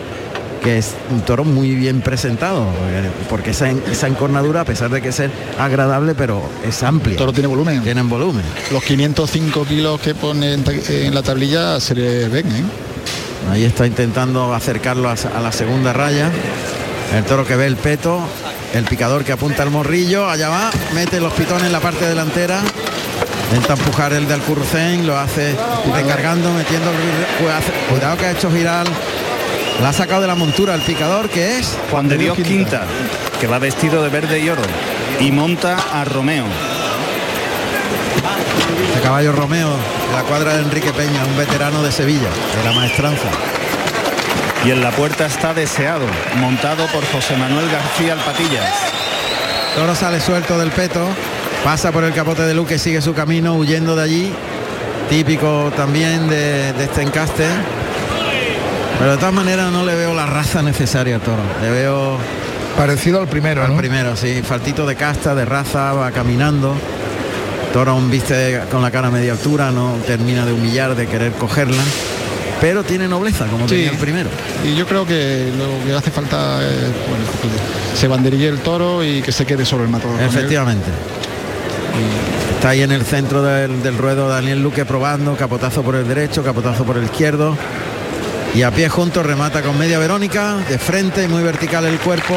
que 0.62 0.78
es 0.78 0.92
un 1.10 1.22
toro 1.22 1.44
muy 1.44 1.74
bien 1.74 2.00
presentado, 2.00 2.62
eh, 2.62 3.10
porque 3.28 3.50
esa, 3.50 3.70
esa 3.70 4.06
encornadura, 4.06 4.60
a 4.60 4.64
pesar 4.64 4.90
de 4.90 5.02
que 5.02 5.08
es 5.08 5.20
agradable, 5.58 6.14
pero 6.14 6.42
es 6.64 6.82
amplia. 6.82 7.12
El 7.12 7.18
toro 7.18 7.32
tiene 7.32 7.48
volumen. 7.48 7.82
Tienen 7.82 8.08
volumen. 8.08 8.44
Los 8.70 8.84
505 8.84 9.64
kilos 9.64 10.00
que 10.00 10.14
pone 10.14 10.54
en, 10.54 11.14
la 11.14 11.22
tablilla 11.22 11.80
se 11.80 11.94
le 11.94 12.28
ven, 12.28 12.46
¿eh? 12.46 12.62
Ahí 13.50 13.64
está 13.64 13.86
intentando 13.86 14.54
acercarlo 14.54 15.08
a, 15.08 15.14
a 15.14 15.40
la 15.40 15.50
segunda 15.50 15.92
raya. 15.92 16.30
El 17.16 17.24
toro 17.24 17.44
que 17.44 17.56
ve 17.56 17.66
el 17.66 17.76
peto, 17.76 18.20
el 18.74 18.84
picador 18.84 19.24
que 19.24 19.32
apunta 19.32 19.62
al 19.62 19.70
morrillo, 19.70 20.28
allá 20.28 20.48
va, 20.48 20.70
mete 20.94 21.20
los 21.20 21.32
pitones 21.32 21.64
en 21.64 21.72
la 21.72 21.80
parte 21.80 22.06
delantera. 22.06 22.60
Intenta 23.46 23.72
empujar 23.72 24.12
el 24.12 24.28
del 24.28 24.40
Curcén, 24.42 25.06
lo 25.06 25.18
hace 25.18 25.56
recargando, 25.92 26.52
metiendo 26.52 26.90
cuidado 27.90 28.16
que 28.16 28.26
ha 28.26 28.30
hecho 28.30 28.50
girar. 28.50 28.86
La 29.82 29.88
ha 29.88 29.92
sacado 29.92 30.20
de 30.20 30.28
la 30.28 30.34
montura 30.34 30.74
el 30.74 30.82
picador 30.82 31.28
que 31.28 31.58
es 31.58 31.76
Juan 31.90 32.08
de 32.08 32.18
Dios 32.18 32.36
Quinta, 32.36 32.82
que 33.40 33.46
va 33.46 33.58
vestido 33.58 34.02
de 34.02 34.10
verde 34.10 34.38
y 34.38 34.48
oro 34.48 34.62
y 35.18 35.32
monta 35.32 35.76
a 35.92 36.04
Romeo. 36.04 36.44
El 38.94 39.00
caballo 39.02 39.32
Romeo, 39.32 39.70
la 40.12 40.22
cuadra 40.22 40.54
de 40.54 40.62
Enrique 40.62 40.92
Peña, 40.92 41.24
un 41.24 41.36
veterano 41.36 41.82
de 41.82 41.90
Sevilla, 41.90 42.28
de 42.56 42.64
la 42.64 42.72
maestranza. 42.72 43.30
Y 44.64 44.70
en 44.70 44.82
la 44.82 44.90
puerta 44.90 45.24
está 45.24 45.54
deseado, 45.54 46.04
montado 46.36 46.86
por 46.88 47.02
José 47.06 47.34
Manuel 47.36 47.66
García 47.70 48.12
Alpatillas. 48.12 48.68
Toro 49.74 49.94
sale 49.94 50.20
suelto 50.20 50.58
del 50.58 50.70
peto, 50.70 51.06
pasa 51.64 51.90
por 51.92 52.04
el 52.04 52.12
capote 52.12 52.42
de 52.42 52.52
Luque, 52.52 52.78
sigue 52.78 53.00
su 53.00 53.14
camino 53.14 53.54
huyendo 53.54 53.96
de 53.96 54.02
allí. 54.02 54.32
Típico 55.08 55.72
también 55.74 56.28
de, 56.28 56.70
este 56.78 57.00
encaste. 57.00 57.46
Pero 58.98 59.12
de 59.12 59.16
todas 59.16 59.32
maneras 59.32 59.72
no 59.72 59.82
le 59.82 59.94
veo 59.94 60.14
la 60.14 60.26
raza 60.26 60.60
necesaria 60.60 61.16
al 61.16 61.22
toro. 61.22 61.42
Le 61.62 61.70
veo. 61.70 62.18
Parecido 62.76 63.20
al 63.20 63.28
primero, 63.28 63.64
Al 63.64 63.76
primero, 63.76 64.14
sí. 64.14 64.42
Faltito 64.42 64.86
de 64.86 64.94
casta, 64.94 65.34
de 65.34 65.46
raza, 65.46 65.94
va 65.94 66.10
caminando. 66.12 66.74
Toro 67.72 67.96
un 67.96 68.10
viste 68.10 68.60
con 68.70 68.82
la 68.82 68.90
cara 68.90 69.08
a 69.08 69.10
media 69.10 69.32
altura, 69.32 69.70
no 69.70 69.94
termina 70.06 70.44
de 70.44 70.52
humillar, 70.52 70.94
de 70.94 71.06
querer 71.06 71.32
cogerla 71.32 71.82
pero 72.60 72.84
tiene 72.84 73.08
nobleza 73.08 73.46
como 73.46 73.66
tenía 73.66 73.90
el 73.90 73.96
primero. 73.96 74.28
Y 74.64 74.74
yo 74.74 74.86
creo 74.86 75.06
que 75.06 75.50
lo 75.56 75.84
que 75.84 75.94
hace 75.94 76.10
falta 76.10 76.62
es 76.62 76.70
que 76.70 77.98
se 77.98 78.08
banderille 78.08 78.48
el 78.48 78.58
toro 78.58 79.02
y 79.02 79.22
que 79.22 79.32
se 79.32 79.46
quede 79.46 79.64
sobre 79.64 79.84
el 79.84 79.90
matador. 79.90 80.20
Efectivamente. 80.20 80.90
Está 82.54 82.70
ahí 82.70 82.82
en 82.82 82.92
el 82.92 83.04
centro 83.04 83.42
del, 83.42 83.82
del 83.82 83.96
ruedo 83.96 84.28
Daniel 84.28 84.62
Luque 84.62 84.84
probando, 84.84 85.34
capotazo 85.36 85.82
por 85.82 85.94
el 85.94 86.06
derecho, 86.06 86.42
capotazo 86.42 86.84
por 86.84 86.98
el 86.98 87.04
izquierdo. 87.04 87.56
Y 88.54 88.62
a 88.62 88.70
pie 88.70 88.88
juntos 88.88 89.24
remata 89.24 89.62
con 89.62 89.78
media 89.78 89.98
Verónica, 89.98 90.56
de 90.68 90.78
frente, 90.78 91.26
muy 91.28 91.42
vertical 91.42 91.84
el 91.86 91.98
cuerpo, 91.98 92.34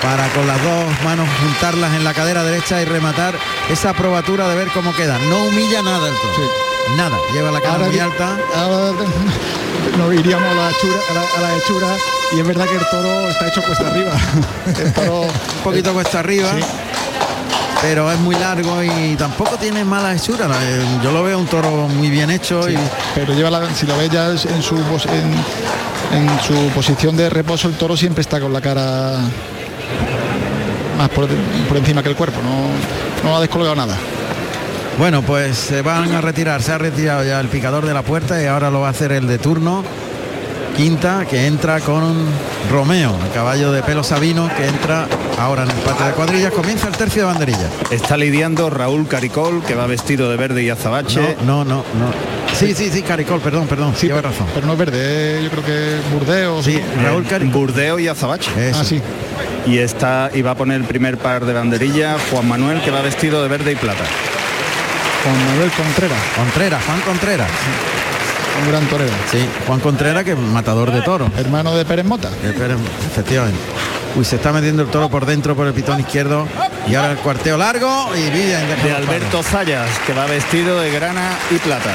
para 0.00 0.28
con 0.28 0.46
las 0.46 0.62
dos 0.62 1.02
manos 1.04 1.28
juntarlas 1.42 1.94
en 1.94 2.04
la 2.04 2.14
cadera 2.14 2.44
derecha 2.44 2.80
y 2.80 2.84
rematar 2.84 3.34
esa 3.70 3.92
probatura 3.92 4.48
de 4.48 4.54
ver 4.54 4.68
cómo 4.68 4.94
queda. 4.94 5.18
No 5.28 5.44
humilla 5.44 5.82
nada 5.82 6.08
el 6.08 6.14
toro. 6.14 6.67
Nada, 6.96 7.16
lleva 7.32 7.50
la 7.50 7.60
cara 7.60 7.86
muy 7.86 7.98
alta. 7.98 8.36
ahora 8.56 8.92
nos 9.98 10.14
iríamos 10.14 10.48
a 10.48 10.54
la, 10.54 10.70
hechura, 10.70 10.98
a, 11.10 11.14
la, 11.14 11.20
a 11.20 11.40
la 11.50 11.56
hechura 11.58 11.86
y 12.36 12.40
es 12.40 12.46
verdad 12.46 12.66
que 12.66 12.76
el 12.76 12.86
toro 12.90 13.28
está 13.28 13.48
hecho 13.48 13.62
cuesta 13.62 13.88
arriba. 13.88 14.12
El 14.84 14.92
toro 14.92 15.20
un 15.22 15.62
poquito 15.64 15.92
cuesta 15.92 16.20
arriba. 16.20 16.50
Sí. 16.56 16.64
Pero 17.80 18.10
es 18.10 18.18
muy 18.18 18.34
largo 18.34 18.82
y 18.82 19.14
tampoco 19.16 19.56
tiene 19.56 19.84
mala 19.84 20.12
hechura. 20.14 20.48
Eh, 20.62 20.84
Yo 21.02 21.12
lo 21.12 21.22
veo 21.22 21.38
un 21.38 21.46
toro 21.46 21.70
muy 21.88 22.10
bien 22.10 22.28
hecho 22.30 22.62
Sí, 22.64 22.72
y 22.72 22.78
pero 23.14 23.34
lleva 23.34 23.50
la, 23.50 23.72
si 23.74 23.86
lo 23.86 23.96
ves 23.96 24.10
ya 24.10 24.30
en 24.30 24.38
su 24.62 24.76
en, 24.76 26.18
en 26.18 26.40
su 26.42 26.54
posición 26.74 27.16
de 27.16 27.30
reposo 27.30 27.68
el 27.68 27.74
toro 27.74 27.96
siempre 27.96 28.22
está 28.22 28.40
con 28.40 28.52
la 28.52 28.60
cara 28.60 29.18
más 30.98 31.08
por, 31.10 31.28
por 31.68 31.76
encima 31.76 32.02
que 32.02 32.08
el 32.08 32.16
cuerpo 32.16 32.40
no, 32.42 33.28
no 33.30 33.36
ha 33.36 33.40
descolgado 33.40 33.76
nada 33.76 33.96
bueno, 34.98 35.22
pues 35.22 35.56
se 35.56 35.82
van 35.82 36.12
a 36.12 36.20
retirar. 36.20 36.62
Se 36.62 36.72
ha 36.72 36.78
retirado 36.78 37.24
ya 37.24 37.40
el 37.40 37.48
picador 37.48 37.86
de 37.86 37.94
la 37.94 38.02
puerta 38.02 38.42
y 38.42 38.46
ahora 38.46 38.70
lo 38.70 38.80
va 38.80 38.88
a 38.88 38.90
hacer 38.90 39.12
el 39.12 39.26
de 39.26 39.38
turno. 39.38 39.84
Quinta 40.76 41.26
que 41.28 41.46
entra 41.46 41.80
con 41.80 42.14
Romeo, 42.70 43.16
el 43.24 43.32
caballo 43.32 43.72
de 43.72 43.82
pelo 43.82 44.04
sabino 44.04 44.48
que 44.56 44.64
entra 44.64 45.08
ahora 45.36 45.64
en 45.64 45.70
el 45.70 45.76
patio 45.78 46.06
de 46.06 46.12
cuadrillas. 46.12 46.52
Comienza 46.52 46.86
el 46.86 46.96
tercio 46.96 47.22
de 47.22 47.32
banderilla. 47.32 47.68
Está 47.90 48.16
lidiando 48.16 48.70
Raúl 48.70 49.08
Caricol, 49.08 49.64
que 49.64 49.74
va 49.74 49.88
vestido 49.88 50.30
de 50.30 50.36
verde 50.36 50.62
y 50.62 50.70
azabache. 50.70 51.36
No, 51.44 51.64
no, 51.64 51.64
no, 51.64 51.76
no. 51.98 52.54
Sí, 52.54 52.74
sí, 52.74 52.90
sí, 52.92 53.02
Caricol, 53.02 53.40
perdón, 53.40 53.66
perdón. 53.66 53.92
Sí, 53.96 54.06
lleva 54.06 54.22
razón. 54.22 54.46
pero 54.54 54.68
no 54.68 54.74
es 54.74 54.78
verde 54.78 54.98
eh, 55.00 55.40
yo 55.42 55.50
creo 55.50 55.64
que 55.64 55.96
Burdeos 56.14 56.64
Sí, 56.64 56.80
Raúl 57.02 57.24
Eh, 57.24 57.28
Caricol. 57.28 57.52
Burdeo 57.60 57.98
y 57.98 58.06
azabache. 58.06 58.50
Eso. 58.70 58.78
ah 58.80 58.84
sí 58.84 59.00
Y 59.66 59.78
está 59.78 60.30
y 60.32 60.42
va 60.42 60.52
a 60.52 60.54
poner 60.54 60.76
el 60.80 60.86
primer 60.86 61.18
par 61.18 61.44
de 61.44 61.54
banderilla 61.54 62.16
Juan 62.30 62.46
Manuel, 62.46 62.80
que 62.82 62.92
va 62.92 63.02
vestido 63.02 63.42
de 63.42 63.48
verde 63.48 63.72
y 63.72 63.76
plata. 63.76 64.04
Juan 65.24 65.46
Manuel 65.46 65.70
Contreras 65.72 66.18
Contreras, 66.36 66.84
Juan 66.84 67.00
Contreras. 67.00 67.48
un 68.62 68.68
gran 68.70 68.86
torero 68.86 69.12
Sí, 69.30 69.46
Juan 69.66 69.80
Contreras 69.80 70.24
que 70.24 70.32
es 70.32 70.38
matador 70.38 70.90
de 70.92 71.02
toros. 71.02 71.30
hermano 71.36 71.74
de 71.76 71.84
Pérez 71.84 72.04
Mota 72.06 72.28
Eh, 72.44 72.54
pero, 72.56 72.76
efectivamente. 73.06 73.58
Uy, 74.16 74.24
se 74.24 74.36
está 74.36 74.52
metiendo 74.52 74.82
el 74.82 74.88
toro 74.88 75.08
por 75.10 75.26
dentro 75.26 75.54
por 75.54 75.66
el 75.66 75.74
pitón 75.74 76.00
izquierdo. 76.00 76.46
Y 76.88 76.94
ahora 76.94 77.12
el 77.12 77.18
cuarteo 77.18 77.58
largo 77.58 78.10
y 78.16 78.22
deja 78.30 78.60
De 78.82 78.92
Alberto 78.92 79.42
Zayas, 79.42 79.86
que 80.06 80.14
va 80.14 80.24
vestido 80.26 80.80
de 80.80 80.90
grana 80.90 81.36
y 81.50 81.56
plata. 81.58 81.90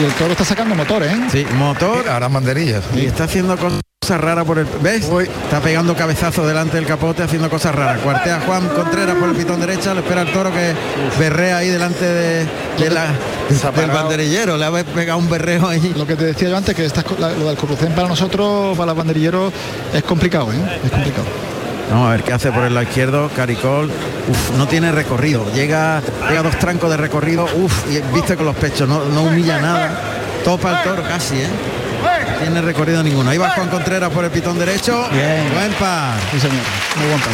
y 0.00 0.04
el 0.04 0.12
toro 0.12 0.32
está 0.32 0.44
sacando 0.44 0.74
motor 0.74 1.02
¿eh? 1.02 1.14
Sí, 1.30 1.46
motor. 1.56 2.08
Ahora 2.08 2.28
banderillas. 2.28 2.82
Y 2.94 3.04
está 3.04 3.24
haciendo 3.24 3.56
cosas 3.58 3.80
raras 4.08 4.44
por 4.46 4.58
el. 4.58 4.66
¿Ves? 4.82 5.04
Está 5.44 5.60
pegando 5.60 5.94
cabezazo 5.94 6.46
delante 6.46 6.76
del 6.76 6.86
capote 6.86 7.22
haciendo 7.22 7.48
cosas 7.50 7.74
raras. 7.74 8.00
Cuartea 8.00 8.40
Juan 8.46 8.66
Contreras 8.68 9.14
por 9.16 9.28
el 9.28 9.36
pitón 9.36 9.60
derecha, 9.60 9.92
lo 9.94 10.00
espera 10.00 10.22
el 10.22 10.32
toro 10.32 10.50
que 10.50 10.72
berrea 11.18 11.58
ahí 11.58 11.68
delante 11.68 12.04
de, 12.04 12.46
de 12.78 12.90
la, 12.90 13.06
del 13.76 13.90
banderillero. 13.90 14.56
Le 14.56 14.64
ha 14.64 14.72
pegado 14.84 15.18
un 15.18 15.28
berreo 15.28 15.68
ahí. 15.68 15.92
lo 15.96 16.06
que 16.06 16.16
te 16.16 16.24
decía 16.24 16.48
yo 16.48 16.56
antes 16.56 16.74
que 16.74 16.84
estas 16.86 17.04
co- 17.04 17.16
la- 17.18 17.30
lo 17.32 17.46
del 17.48 17.56
corrucén 17.58 17.92
para 17.94 18.08
nosotros 18.08 18.76
para 18.76 18.86
los 18.86 18.96
banderilleros 18.96 19.52
es 19.92 20.02
complicado 20.02 20.50
¿eh? 20.52 20.80
es 20.84 20.90
complicado 20.90 21.26
Vamos 21.90 22.08
a 22.08 22.10
ver 22.12 22.22
qué 22.22 22.32
hace 22.32 22.52
por 22.52 22.62
el 22.62 22.72
lado 22.72 22.86
izquierdo. 22.86 23.28
Caricol. 23.34 23.86
Uf, 24.28 24.56
no 24.56 24.68
tiene 24.68 24.92
recorrido. 24.92 25.44
Llega, 25.52 26.00
pega 26.28 26.40
dos 26.42 26.56
trancos 26.58 26.88
de 26.88 26.96
recorrido. 26.96 27.46
Uf, 27.56 27.84
y 27.90 28.00
viste 28.14 28.36
con 28.36 28.46
los 28.46 28.54
pechos, 28.56 28.88
no, 28.88 29.04
no 29.06 29.22
humilla 29.24 29.58
nada. 29.60 30.00
Topa 30.44 30.70
el 30.82 30.88
toro 30.88 31.02
casi, 31.02 31.34
¿eh? 31.40 31.48
Tiene 32.40 32.60
recorrido 32.62 33.02
ninguno. 33.02 33.30
Ahí 33.30 33.38
va 33.38 33.50
Juan 33.50 33.68
Contreras 33.68 34.10
por 34.10 34.24
el 34.24 34.30
pitón 34.30 34.58
derecho. 34.58 35.08
Bien. 35.12 35.48
Buen 35.54 35.72
par. 35.74 36.18
sí 36.30 36.40
señor 36.40 36.62
muy 36.96 37.06
buen 37.08 37.20
par. 37.20 37.32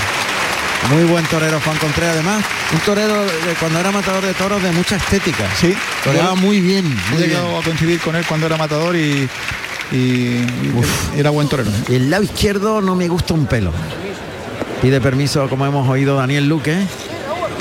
Muy 0.90 1.04
buen 1.04 1.24
torero 1.26 1.60
Juan 1.60 1.76
Contreras, 1.78 2.14
además. 2.14 2.44
Un 2.72 2.78
torero 2.80 3.24
de 3.24 3.54
cuando 3.58 3.80
era 3.80 3.90
matador 3.90 4.24
de 4.24 4.34
toros 4.34 4.62
de 4.62 4.70
mucha 4.72 4.96
estética. 4.96 5.44
sí 5.58 5.74
Toreaba 6.04 6.34
muy 6.34 6.60
bien. 6.60 6.84
he 6.86 7.10
Muy 7.10 7.18
bien. 7.18 7.30
llegado 7.30 7.58
a 7.58 7.62
coincidir 7.62 8.00
con 8.00 8.14
él 8.14 8.24
cuando 8.26 8.46
era 8.46 8.56
matador 8.56 8.94
y, 8.96 9.28
era 11.16 11.30
buen 11.30 11.48
torero 11.48 11.70
¿eh? 11.70 11.96
El 11.96 12.10
lado 12.10 12.24
izquierdo 12.24 12.80
no 12.80 12.94
me 12.96 13.08
gusta 13.08 13.34
un 13.34 13.46
pelo. 13.46 13.72
Pide 14.82 15.00
permiso, 15.00 15.48
como 15.48 15.64
hemos 15.64 15.88
oído, 15.88 16.16
Daniel 16.16 16.48
Luque, 16.48 16.76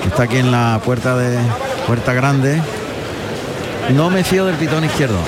que 0.02 0.08
está 0.08 0.24
aquí 0.24 0.38
en 0.38 0.52
la 0.52 0.82
puerta 0.84 1.16
de 1.16 1.38
Puerta 1.88 2.14
Grande. 2.14 2.62
No 3.94 4.10
me 4.10 4.24
fío 4.24 4.46
del 4.46 4.56
pitón 4.56 4.84
izquierdo. 4.84 5.20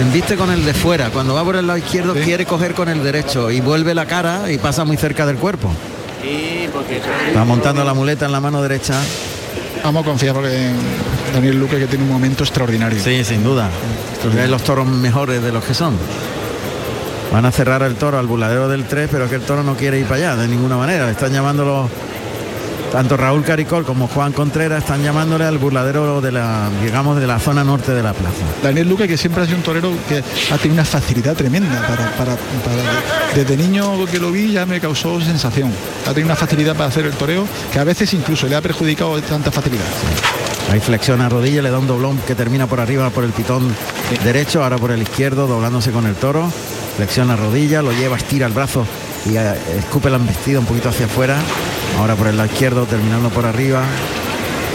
Embiste 0.00 0.36
con 0.36 0.50
el 0.50 0.64
de 0.64 0.74
fuera. 0.74 1.10
Cuando 1.10 1.34
va 1.34 1.44
por 1.44 1.56
el 1.56 1.66
lado 1.66 1.78
izquierdo 1.78 2.14
Sí. 2.14 2.20
quiere 2.20 2.46
coger 2.46 2.74
con 2.74 2.88
el 2.88 3.02
derecho 3.02 3.50
y 3.50 3.60
vuelve 3.60 3.94
la 3.94 4.06
cara 4.06 4.50
y 4.50 4.58
pasa 4.58 4.84
muy 4.84 4.96
cerca 4.96 5.24
del 5.26 5.36
cuerpo. 5.36 5.70
Está 7.28 7.44
montando 7.44 7.84
la 7.84 7.94
muleta 7.94 8.26
en 8.26 8.32
la 8.32 8.40
mano 8.40 8.62
derecha. 8.62 8.94
Vamos 9.84 10.02
a 10.02 10.06
confiar 10.06 10.34
porque 10.34 10.70
Daniel 11.32 11.58
Luque 11.60 11.78
que 11.78 11.86
tiene 11.86 12.04
un 12.04 12.10
momento 12.10 12.42
extraordinario. 12.44 13.02
Sí, 13.02 13.22
sin 13.24 13.44
duda. 13.44 13.68
Es 14.42 14.48
los 14.48 14.62
toros 14.64 14.86
mejores 14.86 15.42
de 15.42 15.52
los 15.52 15.62
que 15.64 15.74
son. 15.74 15.96
Van 17.32 17.44
a 17.44 17.52
cerrar 17.52 17.82
el 17.82 17.96
toro 17.96 18.18
al 18.18 18.26
buladero 18.26 18.68
del 18.68 18.84
3, 18.84 19.08
pero 19.10 19.28
que 19.28 19.34
el 19.36 19.42
toro 19.42 19.62
no 19.62 19.74
quiere 19.76 19.98
ir 19.98 20.06
para 20.06 20.32
allá 20.32 20.36
de 20.36 20.48
ninguna 20.48 20.76
manera. 20.76 21.06
Le 21.06 21.12
están 21.12 21.32
llamándolo 21.32 21.88
tanto 22.94 23.16
Raúl 23.16 23.42
Caricol 23.42 23.84
como 23.84 24.06
Juan 24.06 24.32
Contreras 24.32 24.84
están 24.84 25.02
llamándole 25.02 25.44
al 25.44 25.58
burladero 25.58 26.20
de 26.20 26.30
la, 26.30 26.70
digamos, 26.80 27.18
de 27.18 27.26
la 27.26 27.40
zona 27.40 27.64
norte 27.64 27.90
de 27.90 28.04
la 28.04 28.12
plaza. 28.12 28.36
Daniel 28.62 28.88
Luque 28.88 29.08
que 29.08 29.16
siempre 29.16 29.42
ha 29.42 29.46
sido 29.46 29.56
un 29.58 29.64
torero 29.64 29.90
que 30.08 30.18
ha 30.18 30.56
tenido 30.58 30.74
una 30.74 30.84
facilidad 30.84 31.34
tremenda 31.34 31.80
para, 31.88 32.08
para- 32.12 32.36
para- 32.36 33.34
desde 33.34 33.56
niño 33.56 34.06
que 34.06 34.20
lo 34.20 34.30
vi 34.30 34.52
ya 34.52 34.64
me 34.64 34.78
causó 34.80 35.20
sensación. 35.20 35.72
Ha 36.04 36.10
tenido 36.10 36.26
una 36.26 36.36
facilidad 36.36 36.76
para 36.76 36.88
hacer 36.88 37.04
el 37.06 37.14
toreo 37.14 37.48
que 37.72 37.80
a 37.80 37.84
veces 37.84 38.14
incluso 38.14 38.46
le 38.46 38.54
ha 38.54 38.60
perjudicado 38.62 39.20
tanta 39.22 39.50
facilidad. 39.50 39.82
Ahí 40.70 40.78
flexiona 40.78 41.28
rodilla, 41.28 41.62
le 41.62 41.70
da 41.70 41.80
un 41.80 41.88
doblón 41.88 42.18
que 42.18 42.36
termina 42.36 42.68
por 42.68 42.78
arriba 42.78 43.10
por 43.10 43.24
el 43.24 43.30
pitón 43.32 43.74
derecho, 44.22 44.62
ahora 44.62 44.78
por 44.78 44.92
el 44.92 45.02
izquierdo, 45.02 45.48
doblándose 45.48 45.90
con 45.90 46.06
el 46.06 46.14
toro. 46.14 46.48
Flexiona 46.96 47.34
rodilla, 47.34 47.82
lo 47.82 47.90
lleva, 47.90 48.16
estira 48.16 48.46
el 48.46 48.52
brazo 48.52 48.86
y 49.26 49.36
eh, 49.36 49.52
escupe 49.80 50.10
la 50.10 50.16
embestida 50.16 50.60
un 50.60 50.66
poquito 50.66 50.90
hacia 50.90 51.06
afuera. 51.06 51.36
Ahora 51.98 52.16
por 52.16 52.26
el 52.26 52.36
lado 52.36 52.50
izquierdo, 52.50 52.86
terminando 52.86 53.30
por 53.30 53.46
arriba. 53.46 53.82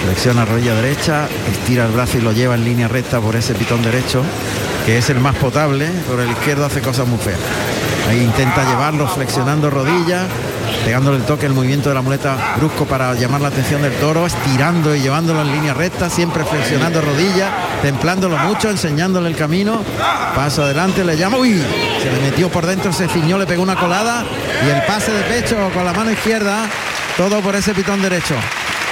Flexiona 0.05 0.45
rodilla 0.45 0.73
derecha, 0.75 1.27
estira 1.51 1.85
el 1.85 1.91
brazo 1.91 2.17
y 2.17 2.21
lo 2.21 2.31
lleva 2.31 2.55
en 2.55 2.63
línea 2.63 2.87
recta 2.87 3.19
por 3.19 3.35
ese 3.35 3.53
pitón 3.53 3.81
derecho, 3.81 4.23
que 4.85 4.97
es 4.97 5.09
el 5.09 5.19
más 5.19 5.35
potable. 5.35 5.87
Por 6.07 6.19
el 6.21 6.31
izquierdo 6.31 6.65
hace 6.65 6.81
cosas 6.81 7.07
muy 7.07 7.19
feas. 7.19 7.39
Ahí 8.09 8.21
intenta 8.21 8.63
llevarlo 8.63 9.07
flexionando 9.07 9.69
rodilla, 9.69 10.25
pegándole 10.85 11.17
el 11.17 11.25
toque, 11.25 11.45
el 11.45 11.53
movimiento 11.53 11.89
de 11.89 11.95
la 11.95 12.01
muleta 12.01 12.55
brusco 12.57 12.85
para 12.85 13.13
llamar 13.13 13.41
la 13.41 13.49
atención 13.49 13.81
del 13.81 13.93
toro, 13.93 14.25
estirando 14.25 14.95
y 14.95 15.01
llevándolo 15.01 15.41
en 15.41 15.51
línea 15.51 15.73
recta, 15.73 16.09
siempre 16.09 16.43
flexionando 16.45 17.01
rodilla, 17.01 17.51
templándolo 17.81 18.37
mucho, 18.37 18.69
enseñándole 18.69 19.29
el 19.29 19.35
camino. 19.35 19.83
Paso 20.33 20.63
adelante, 20.63 21.03
le 21.03 21.17
llama, 21.17 21.37
uy, 21.37 21.61
se 22.01 22.11
le 22.11 22.19
metió 22.21 22.49
por 22.49 22.65
dentro, 22.65 22.91
se 22.93 23.07
ciñó, 23.07 23.37
le 23.37 23.45
pegó 23.45 23.61
una 23.61 23.75
colada 23.75 24.23
y 24.65 24.69
el 24.69 24.81
pase 24.83 25.11
de 25.11 25.21
pecho 25.23 25.55
con 25.73 25.85
la 25.85 25.93
mano 25.93 26.11
izquierda, 26.11 26.65
todo 27.19 27.41
por 27.41 27.53
ese 27.53 27.73
pitón 27.73 28.01
derecho. 28.01 28.33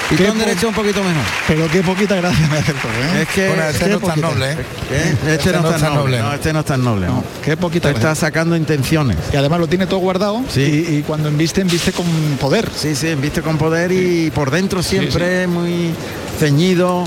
Pitón 0.10 0.38
derecho 0.38 0.68
un 0.68 0.74
poquito 0.74 1.02
mejor. 1.02 1.24
Pero 1.48 1.70
qué 1.70 1.82
poquita 1.82 2.18
gracia 2.18 2.46
me 2.50 2.58
hace 2.58 2.74
¿eh? 2.74 3.22
Es 3.22 3.28
que 3.30 3.48
Bueno, 3.48 3.64
este 3.64 3.88
no 3.88 3.96
es 3.96 4.04
tan 4.04 4.20
noble, 4.20 4.52
¿eh? 4.52 4.58
¿eh? 4.92 5.16
este, 5.30 5.52
no, 5.54 5.70
es 5.72 5.82
tan 5.82 5.94
noble, 5.96 6.20
no, 6.20 6.34
este 6.34 6.52
no 6.52 6.60
es 6.60 6.66
tan 6.66 6.84
noble. 6.84 7.08
No, 7.08 7.14
no. 7.14 7.24
qué 7.42 7.56
poquita 7.56 7.88
Este 7.88 8.02
está 8.02 8.16
sacando 8.16 8.58
intenciones. 8.58 9.16
Y 9.32 9.38
además 9.38 9.62
lo 9.62 9.68
tiene 9.68 9.88
todo 9.88 10.02
guardado 10.02 10.44
Sí. 10.50 10.86
y, 10.90 10.96
y 10.98 11.04
cuando 11.04 11.30
embiste, 11.30 11.62
embiste 11.62 11.94
con 11.94 12.06
poder. 12.38 12.70
Sí, 12.76 12.96
sí, 12.96 13.16
viste 13.16 13.42
con 13.42 13.58
poder 13.58 13.94
y 13.94 14.30
por 14.32 14.52
dentro 14.52 14.84
siempre 14.84 15.48
muy 15.48 15.94
ceñido, 16.38 17.06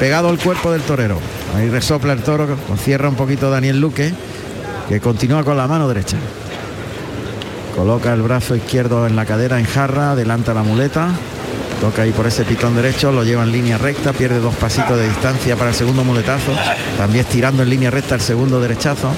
pegado 0.00 0.30
al 0.30 0.38
cuerpo 0.40 0.72
del 0.72 0.82
torero. 0.82 1.20
Ahí 1.56 1.68
resopla 1.68 2.12
el 2.12 2.22
toro, 2.22 2.48
cierra 2.82 3.08
un 3.08 3.14
poquito 3.14 3.50
Daniel 3.50 3.80
Luque, 3.80 4.12
que 4.88 4.98
continúa 4.98 5.44
con 5.44 5.56
la 5.56 5.68
mano 5.68 5.86
derecha. 5.86 6.16
Coloca 7.76 8.14
el 8.14 8.22
brazo 8.22 8.56
izquierdo 8.56 9.06
en 9.06 9.16
la 9.16 9.26
cadera 9.26 9.58
en 9.58 9.66
jarra, 9.66 10.12
adelanta 10.12 10.54
la 10.54 10.62
muleta, 10.62 11.08
toca 11.78 12.02
ahí 12.02 12.10
por 12.10 12.26
ese 12.26 12.44
pitón 12.44 12.74
derecho, 12.74 13.12
lo 13.12 13.22
lleva 13.22 13.42
en 13.42 13.52
línea 13.52 13.76
recta, 13.76 14.14
pierde 14.14 14.38
dos 14.38 14.54
pasitos 14.54 14.96
de 14.96 15.06
distancia 15.06 15.56
para 15.56 15.68
el 15.68 15.76
segundo 15.76 16.02
muletazo, 16.02 16.52
también 16.96 17.26
estirando 17.26 17.62
en 17.62 17.68
línea 17.68 17.90
recta 17.90 18.14
el 18.14 18.22
segundo 18.22 18.62
derechazo, 18.62 19.10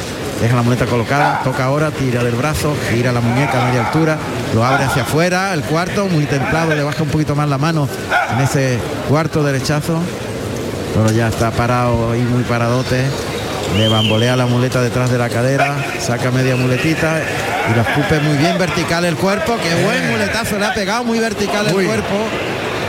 deja 0.42 0.56
la 0.56 0.62
muleta 0.62 0.86
colocada, 0.86 1.40
toca 1.44 1.66
ahora, 1.66 1.92
tira 1.92 2.24
del 2.24 2.34
brazo, 2.34 2.74
gira 2.90 3.12
la 3.12 3.20
muñeca 3.20 3.62
a 3.62 3.66
media 3.68 3.86
altura, 3.86 4.18
lo 4.52 4.64
abre 4.64 4.84
hacia 4.84 5.02
afuera, 5.02 5.54
el 5.54 5.62
cuarto 5.62 6.08
muy 6.08 6.24
templado, 6.24 6.74
le 6.74 6.82
baja 6.82 7.04
un 7.04 7.10
poquito 7.10 7.36
más 7.36 7.48
la 7.48 7.58
mano 7.58 7.88
en 8.32 8.40
ese 8.40 8.80
cuarto 9.08 9.44
derechazo, 9.44 10.00
pero 10.94 11.12
ya 11.12 11.28
está 11.28 11.52
parado 11.52 12.16
y 12.16 12.22
muy 12.22 12.42
paradote. 12.42 13.04
Le 13.76 13.86
bambolea 13.86 14.34
la 14.34 14.46
muleta 14.46 14.80
detrás 14.80 15.10
de 15.10 15.18
la 15.18 15.28
cadera, 15.28 15.76
saca 16.00 16.30
media 16.30 16.56
muletita 16.56 17.20
y 17.70 17.74
lo 17.74 17.82
escupe 17.82 18.20
muy 18.20 18.36
bien 18.36 18.58
vertical 18.58 19.04
el 19.04 19.16
cuerpo. 19.16 19.56
Qué 19.62 19.84
buen 19.84 20.10
muletazo 20.10 20.58
le 20.58 20.66
ha 20.66 20.74
pegado, 20.74 21.04
muy 21.04 21.18
vertical 21.18 21.66
el 21.66 21.72
cuerpo. 21.72 22.28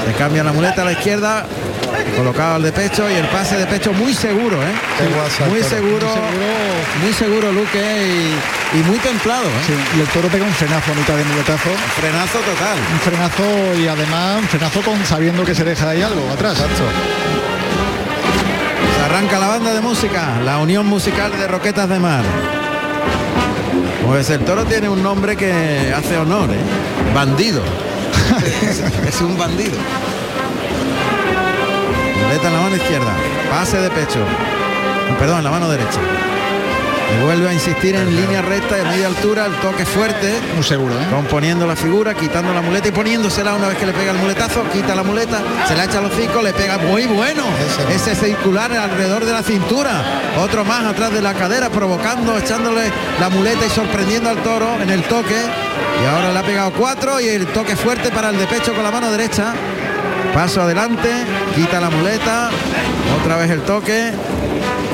Se 0.06 0.14
cambia 0.14 0.44
la 0.44 0.54
muleta 0.54 0.82
a 0.82 0.86
la 0.86 0.94
izquierda, 0.94 1.46
colocado 2.16 2.56
al 2.56 2.64
de 2.64 2.72
pecho 2.72 3.10
y 3.12 3.16
el 3.16 3.28
pase 3.28 3.58
de 3.58 3.66
pecho 3.68 3.94
muy 3.94 4.14
seguro, 4.14 4.58
¿eh? 4.64 4.72
Muy 5.50 5.62
seguro, 5.62 6.08
muy 7.04 7.14
seguro 7.14 7.52
Luque 7.52 7.80
y, 8.08 8.80
y 8.80 8.84
muy 8.84 8.98
templado, 9.00 9.44
¿eh? 9.44 9.64
Sí, 9.68 9.74
y 9.98 10.00
el 10.02 10.08
toro 10.08 10.30
pega 10.30 10.46
un 10.46 10.54
frenazo 10.54 10.92
a 10.92 10.96
mitad 10.96 11.16
de 11.16 11.26
muletazo. 11.26 11.70
Frenazo 12.00 12.40
total. 12.40 12.78
Un 12.94 13.00
frenazo 13.00 13.44
y 13.80 13.88
además 13.88 14.38
un 14.42 14.48
frenazo 14.48 14.82
con 14.82 15.06
sabiendo 15.06 15.44
que 15.44 15.54
se 15.54 15.64
deja 15.64 15.90
ahí 15.90 16.02
algo 16.02 16.32
atrás. 16.32 16.58
Se 18.98 19.06
arranca 19.06 19.38
la 19.38 19.48
banda 19.48 19.74
de 19.74 19.82
música, 19.82 20.40
la 20.44 20.58
Unión 20.58 20.88
Musical 20.88 21.38
de 21.38 21.48
Roquetas 21.48 21.90
de 21.90 22.00
Mar. 22.00 22.24
Pues 24.06 24.30
el 24.30 24.40
toro 24.46 24.66
tiene 24.66 24.90
un 24.90 25.04
nombre 25.04 25.36
que 25.36 25.94
hace 25.96 26.18
honor, 26.18 26.50
¿eh? 26.52 27.14
Bandido. 27.14 27.62
es, 28.64 28.80
es 29.08 29.22
un 29.22 29.38
bandido. 29.38 29.78
Muleta 32.24 32.48
en 32.48 32.54
la 32.54 32.62
mano 32.62 32.76
izquierda, 32.76 33.14
pase 33.50 33.78
de 33.78 33.90
pecho. 33.90 34.20
Perdón, 35.18 35.40
en 35.40 35.44
la 35.44 35.52
mano 35.52 35.70
derecha. 35.70 36.00
Vuelve 37.24 37.50
a 37.50 37.54
insistir 37.54 37.96
en 37.96 38.16
línea 38.16 38.42
recta 38.42 38.76
de 38.76 38.84
media 38.84 39.08
altura, 39.08 39.46
el 39.46 39.54
toque 39.56 39.86
fuerte, 39.86 40.40
Muy 40.56 40.64
seguro, 40.64 40.94
¿eh? 40.94 41.08
componiendo 41.12 41.68
la 41.68 41.76
figura, 41.76 42.14
quitando 42.14 42.54
la 42.54 42.62
muleta 42.62 42.88
y 42.88 42.92
poniéndosela 42.92 43.54
una 43.56 43.68
vez 43.68 43.78
que 43.78 43.86
le 43.86 43.94
pega 43.94 44.12
el 44.12 44.18
muletazo, 44.18 44.64
quita 44.72 44.96
la 44.96 45.04
muleta, 45.04 45.40
se 45.68 45.76
la 45.76 45.86
echa 45.86 46.00
a 46.00 46.02
los 46.02 46.14
cinco, 46.14 46.42
le 46.42 46.54
pega 46.54 46.78
muy 46.78 47.06
bueno. 47.06 47.44
Ese. 47.94 48.14
Ese 48.14 48.26
circular 48.28 48.72
alrededor 48.72 49.26
de 49.26 49.34
la 49.34 49.44
cintura. 49.44 50.02
Otro 50.40 50.64
más 50.64 50.86
atrás 50.86 51.12
de 51.14 51.22
la 51.22 51.34
cadera, 51.34 51.70
provocando, 51.70 52.38
echándole 52.38 52.92
la 53.20 53.30
muleta 53.30 53.66
y 53.66 53.70
sorprendiendo 53.70 54.30
al 54.30 54.38
toro 54.42 54.80
en 54.82 54.90
el 54.90 55.04
toque. 55.04 55.36
Y 56.02 56.06
ahora 56.08 56.32
le 56.32 56.40
ha 56.40 56.44
pegado 56.44 56.72
cuatro 56.72 57.20
y 57.20 57.28
el 57.28 57.48
toque 57.48 57.76
fuerte 57.76 58.10
para 58.12 58.30
el 58.30 58.38
de 58.38 58.48
pecho 58.48 58.74
con 58.74 58.84
la 58.84 58.92
mano 58.92 59.12
derecha. 59.12 59.54
Paso 60.34 60.62
adelante, 60.62 61.10
quita 61.56 61.82
la 61.82 61.90
muleta, 61.90 62.50
otra 63.20 63.38
vez 63.38 63.50
el 63.50 63.62
toque 63.62 64.14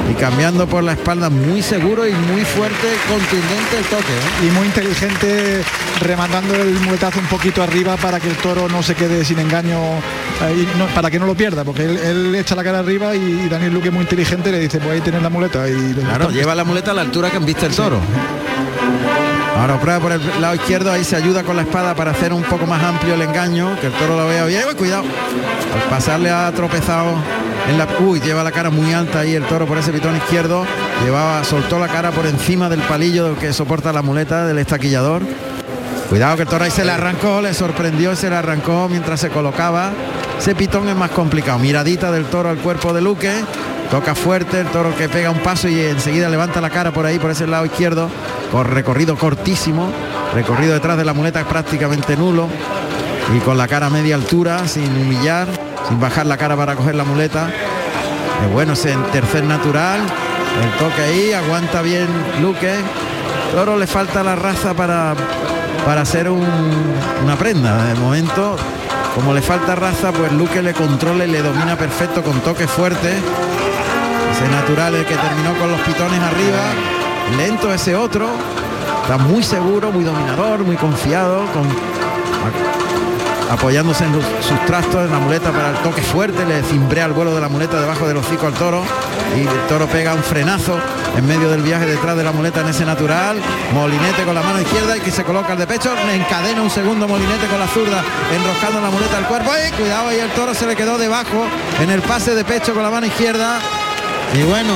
y 0.09 0.13
cambiando 0.13 0.67
por 0.67 0.83
la 0.83 0.93
espalda 0.93 1.29
muy 1.29 1.61
seguro 1.63 2.07
y 2.07 2.11
muy 2.13 2.45
fuerte, 2.45 2.87
contundente 3.07 3.77
el 3.77 3.85
toque. 3.85 4.13
¿eh? 4.13 4.47
Y 4.47 4.51
muy 4.51 4.67
inteligente 4.67 5.63
remandando 6.01 6.53
el 6.55 6.73
muletazo 6.81 7.19
un 7.19 7.25
poquito 7.27 7.63
arriba 7.63 7.95
para 7.97 8.19
que 8.19 8.27
el 8.29 8.35
toro 8.35 8.67
no 8.69 8.83
se 8.83 8.95
quede 8.95 9.23
sin 9.25 9.39
engaño, 9.39 9.77
eh, 9.79 10.55
y 10.73 10.77
no- 10.77 10.87
para 10.87 11.09
que 11.09 11.19
no 11.19 11.25
lo 11.25 11.35
pierda, 11.35 11.63
porque 11.63 11.85
él, 11.85 11.97
él 11.97 12.35
echa 12.35 12.55
la 12.55 12.63
cara 12.63 12.79
arriba 12.79 13.15
y, 13.15 13.19
y 13.45 13.49
Daniel 13.49 13.73
Luque 13.73 13.89
muy 13.91 14.01
inteligente 14.01 14.51
le 14.51 14.59
dice, 14.59 14.79
pues 14.79 14.91
ahí 14.91 15.01
tienes 15.01 15.21
la 15.23 15.29
muleta. 15.29 15.67
Y 15.69 15.93
Claro, 15.93 16.29
lleva 16.29 16.53
la 16.55 16.63
muleta 16.63 16.91
a 16.91 16.93
la 16.93 17.01
altura 17.01 17.29
que 17.31 17.39
viste 17.39 17.65
el 17.65 17.73
toro. 17.75 17.99
Ahora 19.57 19.79
prueba 19.79 19.99
por 20.01 20.11
el 20.11 20.41
lado 20.41 20.55
izquierdo, 20.55 20.91
ahí 20.91 21.03
se 21.03 21.15
ayuda 21.15 21.43
con 21.43 21.55
la 21.55 21.61
espada 21.61 21.95
para 21.95 22.11
hacer 22.11 22.33
un 22.33 22.43
poco 22.43 22.65
más 22.65 22.83
amplio 22.83 23.13
el 23.13 23.21
engaño, 23.21 23.79
que 23.79 23.87
el 23.87 23.93
toro 23.93 24.17
lo 24.17 24.27
vea 24.27 24.45
bien. 24.45 24.63
Cuidado. 24.77 25.03
Al 25.03 25.89
pasarle 25.89 26.29
ha 26.29 26.51
tropezado 26.51 27.13
en 27.69 27.77
la. 27.77 27.87
Uy, 27.99 28.19
lleva 28.19 28.43
la 28.43 28.51
cara 28.51 28.69
muy 28.69 28.93
alta 28.93 29.19
ahí 29.19 29.33
el 29.33 29.45
toro 29.45 29.65
por 29.65 29.77
ese 29.77 29.93
pitón 29.93 30.15
izquierdo. 30.17 30.65
Llevaba, 31.03 31.43
soltó 31.45 31.79
la 31.79 31.87
cara 31.87 32.11
por 32.11 32.25
encima 32.25 32.67
del 32.69 32.81
palillo 32.81 33.37
que 33.39 33.53
soporta 33.53 33.93
la 33.93 34.01
muleta 34.01 34.45
del 34.45 34.57
estaquillador. 34.59 35.21
Cuidado 36.09 36.35
que 36.35 36.41
el 36.43 36.47
toro 36.47 36.65
ahí 36.65 36.71
se 36.71 36.85
le 36.85 36.91
arrancó, 36.91 37.41
le 37.41 37.53
sorprendió, 37.53 38.15
se 38.15 38.29
le 38.29 38.35
arrancó 38.35 38.87
mientras 38.89 39.21
se 39.21 39.29
colocaba. 39.29 39.91
Ese 40.37 40.53
pitón 40.53 40.89
es 40.89 40.95
más 40.95 41.11
complicado. 41.11 41.59
Miradita 41.59 42.11
del 42.11 42.25
toro 42.25 42.49
al 42.49 42.57
cuerpo 42.57 42.93
de 42.93 43.01
Luque. 43.01 43.31
Toca 43.91 44.15
fuerte, 44.15 44.59
el 44.61 44.67
toro 44.67 44.95
que 44.95 45.07
pega 45.07 45.29
un 45.29 45.39
paso 45.39 45.67
y 45.69 45.79
enseguida 45.79 46.27
levanta 46.27 46.59
la 46.59 46.69
cara 46.69 46.91
por 46.91 47.05
ahí, 47.05 47.17
por 47.19 47.31
ese 47.31 47.47
lado 47.47 47.65
izquierdo. 47.65 48.09
Con 48.51 48.65
recorrido 48.65 49.15
cortísimo. 49.15 49.89
Recorrido 50.33 50.73
detrás 50.73 50.97
de 50.97 51.05
la 51.05 51.13
muleta 51.13 51.43
prácticamente 51.45 52.17
nulo. 52.17 52.47
Y 53.35 53.39
con 53.39 53.57
la 53.57 53.67
cara 53.67 53.87
a 53.87 53.89
media 53.89 54.15
altura, 54.15 54.67
sin 54.67 54.85
humillar, 54.97 55.47
sin 55.87 55.99
bajar 55.99 56.25
la 56.25 56.37
cara 56.37 56.55
para 56.57 56.75
coger 56.75 56.95
la 56.95 57.03
muleta. 57.03 57.47
Es 58.45 58.51
bueno 58.51 58.73
ese 58.73 58.95
tercer 59.11 59.43
natural. 59.43 60.01
El 60.01 60.71
toque 60.77 61.01
ahí, 61.01 61.33
aguanta 61.33 61.81
bien 61.81 62.07
Luque. 62.41 62.73
Toro 63.53 63.77
le 63.77 63.87
falta 63.87 64.23
la 64.23 64.35
raza 64.35 64.73
para, 64.73 65.13
para 65.85 66.01
hacer 66.01 66.29
un- 66.29 66.45
una 67.23 67.35
prenda. 67.35 67.85
De 67.85 67.95
momento, 67.95 68.57
como 69.15 69.33
le 69.33 69.41
falta 69.41 69.75
raza, 69.75 70.11
pues 70.11 70.31
Luque 70.33 70.61
le 70.61 70.73
controla 70.73 71.25
y 71.25 71.31
le 71.31 71.41
domina 71.41 71.77
perfecto 71.77 72.21
con 72.21 72.39
toque 72.41 72.67
fuerte. 72.67 73.13
Ese 74.35 74.49
natural 74.49 74.93
el 74.95 75.05
que 75.05 75.15
terminó 75.15 75.57
con 75.57 75.71
los 75.71 75.79
pitones 75.81 76.19
arriba. 76.19 76.61
Lento 77.37 77.73
ese 77.73 77.95
otro. 77.95 78.27
Está 79.01 79.17
muy 79.17 79.41
seguro, 79.41 79.91
muy 79.93 80.03
dominador, 80.03 80.59
muy 80.59 80.75
confiado, 80.75 81.45
con 81.53 81.63
apoyándose 83.49 84.03
en 84.03 84.13
sus 84.13 84.65
trastos 84.65 85.05
en 85.05 85.11
la 85.11 85.19
muleta 85.19 85.51
para 85.51 85.69
el 85.69 85.77
toque 85.77 86.01
fuerte, 86.01 86.45
le 86.45 86.63
cimbrea 86.63 87.05
el 87.05 87.13
vuelo 87.13 87.33
de 87.33 87.39
la 87.39 87.47
muleta 87.47 87.79
debajo 87.79 88.07
del 88.07 88.17
hocico 88.17 88.47
al 88.47 88.53
toro. 88.53 88.83
Y 89.37 89.41
el 89.41 89.67
toro 89.67 89.87
pega 89.87 90.13
un 90.13 90.23
frenazo 90.23 90.77
en 91.15 91.25
medio 91.25 91.49
del 91.49 91.61
viaje 91.61 91.85
detrás 91.85 92.17
de 92.17 92.23
la 92.23 92.31
muleta 92.31 92.61
en 92.61 92.67
ese 92.67 92.85
natural, 92.85 93.37
molinete 93.73 94.23
con 94.23 94.35
la 94.35 94.41
mano 94.41 94.59
izquierda 94.59 94.97
y 94.97 94.99
que 94.99 95.11
se 95.11 95.23
coloca 95.23 95.53
el 95.53 95.59
de 95.59 95.67
pecho, 95.67 95.93
encadena 96.13 96.61
un 96.61 96.69
segundo 96.69 97.07
molinete 97.07 97.47
con 97.47 97.59
la 97.59 97.67
zurda, 97.67 98.03
enroscando 98.35 98.81
la 98.81 98.89
muleta 98.89 99.17
al 99.17 99.27
cuerpo, 99.27 99.51
cuidado 99.77 100.13
y 100.13 100.17
el 100.17 100.29
toro 100.31 100.53
se 100.53 100.67
le 100.67 100.75
quedó 100.75 100.97
debajo 100.97 101.45
en 101.81 101.89
el 101.89 102.01
pase 102.01 102.35
de 102.35 102.43
pecho 102.43 102.73
con 102.73 102.83
la 102.83 102.89
mano 102.89 103.07
izquierda 103.07 103.59
y 104.37 104.43
bueno, 104.43 104.73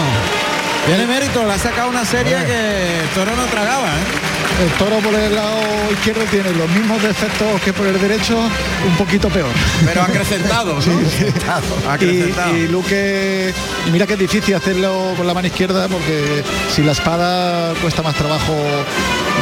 tiene 0.86 1.06
mérito, 1.06 1.46
le 1.46 1.54
ha 1.54 1.58
sacado 1.58 1.90
una 1.90 2.06
serie 2.06 2.36
que 2.46 3.02
el 3.02 3.10
toro 3.10 3.36
no 3.36 3.44
tragaba, 3.46 3.88
¿eh? 3.88 4.30
El 4.64 4.70
toro 4.72 4.98
por 5.00 5.14
el 5.14 5.34
lado 5.34 5.62
izquierdo 5.92 6.22
tiene 6.26 6.52
los 6.52 6.70
mismos 6.72 7.02
defectos 7.02 7.62
que 7.62 7.72
por 7.72 7.88
el 7.88 8.00
derecho, 8.00 8.38
un 8.38 8.96
poquito 8.98 9.30
peor. 9.30 9.50
pero 9.86 10.02
acrecentado, 10.02 10.74
¿no? 10.74 11.90
Acrecentado. 11.90 12.58
Y, 12.58 12.62
y 12.62 12.68
Luque, 12.68 13.54
y 13.88 13.92
mira 13.92 14.06
que 14.06 14.14
es 14.14 14.20
difícil 14.20 14.56
hacerlo 14.56 15.14
con 15.16 15.26
la 15.28 15.34
mano 15.34 15.48
izquierda 15.48 15.88
porque 15.88 16.44
si 16.76 16.84
la 16.84 16.92
espada 16.92 17.74
cuesta 17.82 18.02
más 18.02 18.16
trabajo 18.16 18.54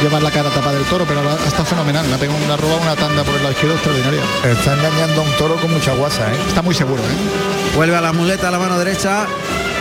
llevar 0.02 0.22
la 0.22 0.30
cara 0.30 0.50
tapada 0.50 0.74
del 0.76 0.84
toro, 0.84 1.04
pero 1.04 1.20
está 1.46 1.64
fenomenal. 1.64 2.06
Ha 2.12 2.16
pegado 2.16 2.38
una 2.44 2.56
roba 2.56 2.76
una 2.76 2.94
tanda 2.94 3.24
por 3.24 3.34
el 3.34 3.40
lado 3.42 3.52
izquierdo 3.52 3.74
extraordinaria. 3.74 4.20
Está 4.44 4.74
engañando 4.74 5.22
a 5.22 5.24
un 5.24 5.32
toro 5.32 5.56
con 5.56 5.72
mucha 5.72 5.94
guasa, 5.94 6.32
¿eh? 6.32 6.36
Está 6.46 6.62
muy 6.62 6.74
seguro, 6.76 7.02
¿eh? 7.02 7.74
Vuelve 7.74 7.96
a 7.96 8.00
la 8.00 8.12
muleta 8.12 8.48
a 8.48 8.50
la 8.52 8.58
mano 8.60 8.78
derecha 8.78 9.26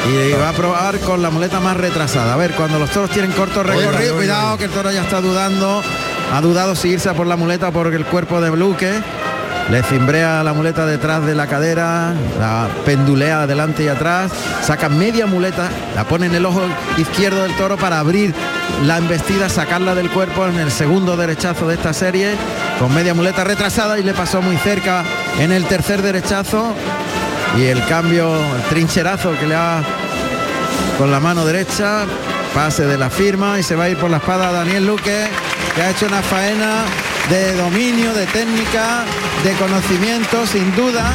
y 0.09 0.31
va 0.33 0.49
a 0.49 0.53
probar 0.53 0.99
con 0.99 1.21
la 1.21 1.29
muleta 1.29 1.59
más 1.59 1.75
retrasada. 1.75 2.33
A 2.33 2.37
ver, 2.37 2.53
cuando 2.53 2.79
los 2.79 2.89
toros 2.89 3.09
tienen 3.09 3.31
corto 3.31 3.61
recorrido, 3.63 4.15
cuidado 4.15 4.57
que 4.57 4.65
el 4.65 4.71
toro 4.71 4.91
ya 4.91 5.01
está 5.01 5.19
dudando. 5.19 5.81
Ha 6.33 6.41
dudado 6.41 6.75
si 6.75 6.89
irse 6.89 7.09
a 7.09 7.13
por 7.13 7.27
la 7.27 7.35
muleta 7.35 7.71
por 7.71 7.93
el 7.93 8.05
cuerpo 8.05 8.39
de 8.39 8.55
Luque. 8.55 9.01
Le 9.69 9.83
cimbrea 9.83 10.43
la 10.43 10.53
muleta 10.53 10.85
detrás 10.85 11.25
de 11.25 11.35
la 11.35 11.47
cadera, 11.47 12.13
la 12.39 12.69
pendulea 12.85 13.41
adelante 13.41 13.83
y 13.83 13.89
atrás, 13.89 14.31
saca 14.63 14.87
media 14.87 15.25
muleta, 15.25 15.69
la 15.93 16.05
pone 16.05 16.27
en 16.27 16.35
el 16.35 16.45
ojo 16.45 16.61
izquierdo 16.97 17.43
del 17.43 17.53
toro 17.57 17.75
para 17.75 17.99
abrir 17.99 18.33
la 18.85 18.97
embestida, 18.97 19.49
sacarla 19.49 19.93
del 19.93 20.09
cuerpo 20.09 20.47
en 20.47 20.57
el 20.57 20.71
segundo 20.71 21.17
derechazo 21.17 21.67
de 21.67 21.75
esta 21.75 21.91
serie, 21.91 22.35
con 22.79 22.95
media 22.95 23.13
muleta 23.13 23.43
retrasada 23.43 23.99
y 23.99 24.03
le 24.03 24.13
pasó 24.13 24.41
muy 24.41 24.55
cerca 24.55 25.03
en 25.37 25.51
el 25.51 25.65
tercer 25.65 26.01
derechazo 26.01 26.73
y 27.55 27.65
el 27.65 27.85
cambio, 27.85 28.33
el 28.55 28.63
trincherazo 28.69 29.37
que 29.39 29.47
le 29.47 29.55
ha 29.55 29.83
con 30.97 31.11
la 31.11 31.19
mano 31.19 31.45
derecha, 31.45 32.05
pase 32.53 32.85
de 32.85 32.97
la 32.97 33.09
firma 33.09 33.59
y 33.59 33.63
se 33.63 33.75
va 33.75 33.85
a 33.85 33.89
ir 33.89 33.97
por 33.97 34.09
la 34.09 34.17
espada 34.17 34.51
Daniel 34.51 34.87
Luque, 34.87 35.27
que 35.75 35.81
ha 35.81 35.91
hecho 35.91 36.07
una 36.07 36.21
faena 36.21 36.85
de 37.29 37.55
dominio, 37.55 38.13
de 38.13 38.25
técnica, 38.27 39.03
de 39.43 39.53
conocimiento, 39.53 40.45
sin 40.47 40.75
dudas, 40.75 41.13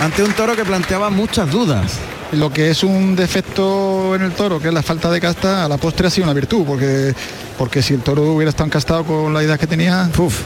ante 0.00 0.22
un 0.22 0.32
toro 0.32 0.54
que 0.54 0.64
planteaba 0.64 1.08
muchas 1.08 1.50
dudas. 1.50 1.98
Lo 2.32 2.52
que 2.52 2.70
es 2.70 2.82
un 2.82 3.14
defecto 3.16 4.14
en 4.14 4.22
el 4.22 4.32
toro, 4.32 4.60
que 4.60 4.68
es 4.68 4.74
la 4.74 4.82
falta 4.82 5.10
de 5.10 5.20
casta, 5.20 5.64
a 5.64 5.68
la 5.68 5.76
postre 5.76 6.06
ha 6.06 6.10
sido 6.10 6.24
una 6.24 6.34
virtud, 6.34 6.64
porque, 6.66 7.14
porque 7.56 7.82
si 7.82 7.94
el 7.94 8.00
toro 8.00 8.22
hubiera 8.32 8.50
estado 8.50 8.66
encastado 8.66 9.04
con 9.04 9.32
la 9.32 9.42
idea 9.42 9.58
que 9.58 9.66
tenía, 9.66 10.10
Uf, 10.18 10.40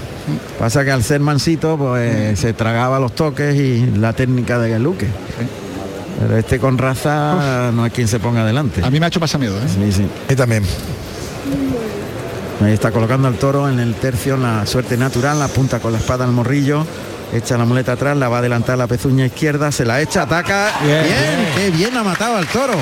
pasa 0.58 0.84
que 0.84 0.90
al 0.90 1.02
ser 1.02 1.20
mansito, 1.20 1.76
pues 1.76 2.38
se 2.38 2.52
tragaba 2.52 2.98
los 2.98 3.14
toques 3.14 3.54
y 3.54 3.86
la 3.96 4.12
técnica 4.12 4.58
de 4.58 4.78
Luque. 4.78 5.06
Pero 6.18 6.36
este 6.36 6.58
con 6.58 6.78
raza 6.78 7.70
no 7.74 7.84
hay 7.84 7.90
quien 7.90 8.08
se 8.08 8.18
ponga 8.18 8.42
adelante. 8.42 8.82
a 8.82 8.90
mí 8.90 8.98
me 8.98 9.06
ha 9.06 9.08
hecho 9.08 9.20
pasar 9.20 9.40
miedo. 9.40 9.56
¿eh? 9.58 9.68
Sí, 9.68 9.92
sí. 9.92 10.06
Y 10.28 10.34
también. 10.34 10.64
Ahí 12.64 12.72
está 12.72 12.90
colocando 12.90 13.28
al 13.28 13.34
toro 13.34 13.68
en 13.68 13.78
el 13.78 13.94
tercio 13.94 14.34
en 14.34 14.42
la 14.42 14.64
suerte 14.64 14.96
natural, 14.96 15.38
la 15.38 15.44
apunta 15.44 15.78
con 15.78 15.92
la 15.92 15.98
espada 15.98 16.24
al 16.24 16.32
morrillo, 16.32 16.86
echa 17.34 17.58
la 17.58 17.66
muleta 17.66 17.92
atrás, 17.92 18.16
la 18.16 18.28
va 18.28 18.36
a 18.36 18.40
adelantar 18.40 18.78
la 18.78 18.86
pezuña 18.86 19.26
izquierda, 19.26 19.70
se 19.70 19.84
la 19.84 20.00
echa, 20.00 20.22
ataca. 20.22 20.72
Bien, 20.82 21.02
Bien, 21.02 21.48
qué 21.54 21.70
bien 21.70 21.96
ha 21.96 22.02
matado 22.02 22.36
al 22.36 22.46
toro. 22.46 22.74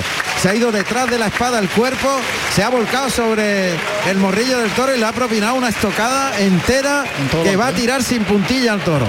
Se 0.44 0.50
ha 0.50 0.54
ido 0.54 0.70
detrás 0.70 1.08
de 1.10 1.16
la 1.18 1.28
espada 1.28 1.58
el 1.58 1.70
cuerpo, 1.70 2.06
se 2.54 2.62
ha 2.62 2.68
volcado 2.68 3.08
sobre 3.08 3.70
el 4.06 4.18
morrillo 4.18 4.58
del 4.58 4.70
toro 4.72 4.94
y 4.94 4.98
le 4.98 5.06
ha 5.06 5.12
propinado 5.12 5.54
una 5.54 5.70
estocada 5.70 6.38
entera 6.38 7.04
que 7.42 7.56
va 7.56 7.68
a 7.68 7.72
tirar 7.72 8.02
sin 8.02 8.24
puntilla 8.24 8.74
al 8.74 8.80
toro. 8.80 9.06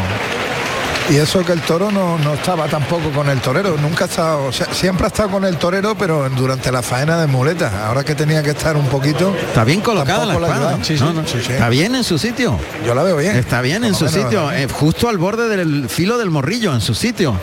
Y 1.10 1.17
eso 1.17 1.43
que 1.43 1.52
el 1.52 1.60
toro 1.60 1.91
no, 1.91 2.17
no 2.19 2.36
estaba 2.36 2.67
tampoco 2.67 3.10
con 3.12 3.28
el 3.28 3.41
torero, 3.41 3.76
nunca 3.76 4.06
ha 4.06 4.08
estado, 4.08 4.45
o 4.45 4.54
sea, 4.54 4.74
siempre 4.74 5.04
ha 5.04 5.10
estado 5.10 5.30
con 5.30 5.43
el 5.43 5.58
torero, 5.58 5.93
pero 5.95 6.30
durante 6.30 6.71
la 6.71 6.82
faena 6.82 7.19
de 7.19 7.28
muletas. 7.28 7.74
Ahora 7.74 8.06
que 8.06 8.15
tenía 8.15 8.41
que 8.41 8.52
estar 8.52 8.78
un 8.78 8.88
poquito, 8.88 9.36
Está 9.36 9.65
bien 9.65 9.82
colocada 9.82 10.26
la 10.26 10.36
espada. 10.36 10.69
ayuda. 10.69 10.86
Sí, 10.86 10.98
Sí, 10.98 11.04
no, 11.04 11.10
sí, 11.10 11.15
no, 11.17 11.28
sí, 11.28 11.39
sí. 11.45 11.52
Está 11.52 11.67
bien 11.67 11.95
en 11.95 12.06
su 12.06 12.17
sitio. 12.17 12.58
yo 12.88 12.95
la 12.95 13.04
veo 13.04 13.17
bien. 13.17 13.36
Está 13.36 13.60
bien 13.60 13.84
en 13.84 13.93
su 13.93 14.06
menos, 14.06 14.21
sitio, 14.21 14.52
eh, 14.54 14.69
justo 14.71 15.10
al 15.10 15.17
borde 15.17 15.50
del 15.50 15.89
filo 15.89 16.17
del 16.17 16.30
morrillo, 16.30 16.74
en 16.74 16.80
su 16.80 16.95
sitio. 16.95 17.38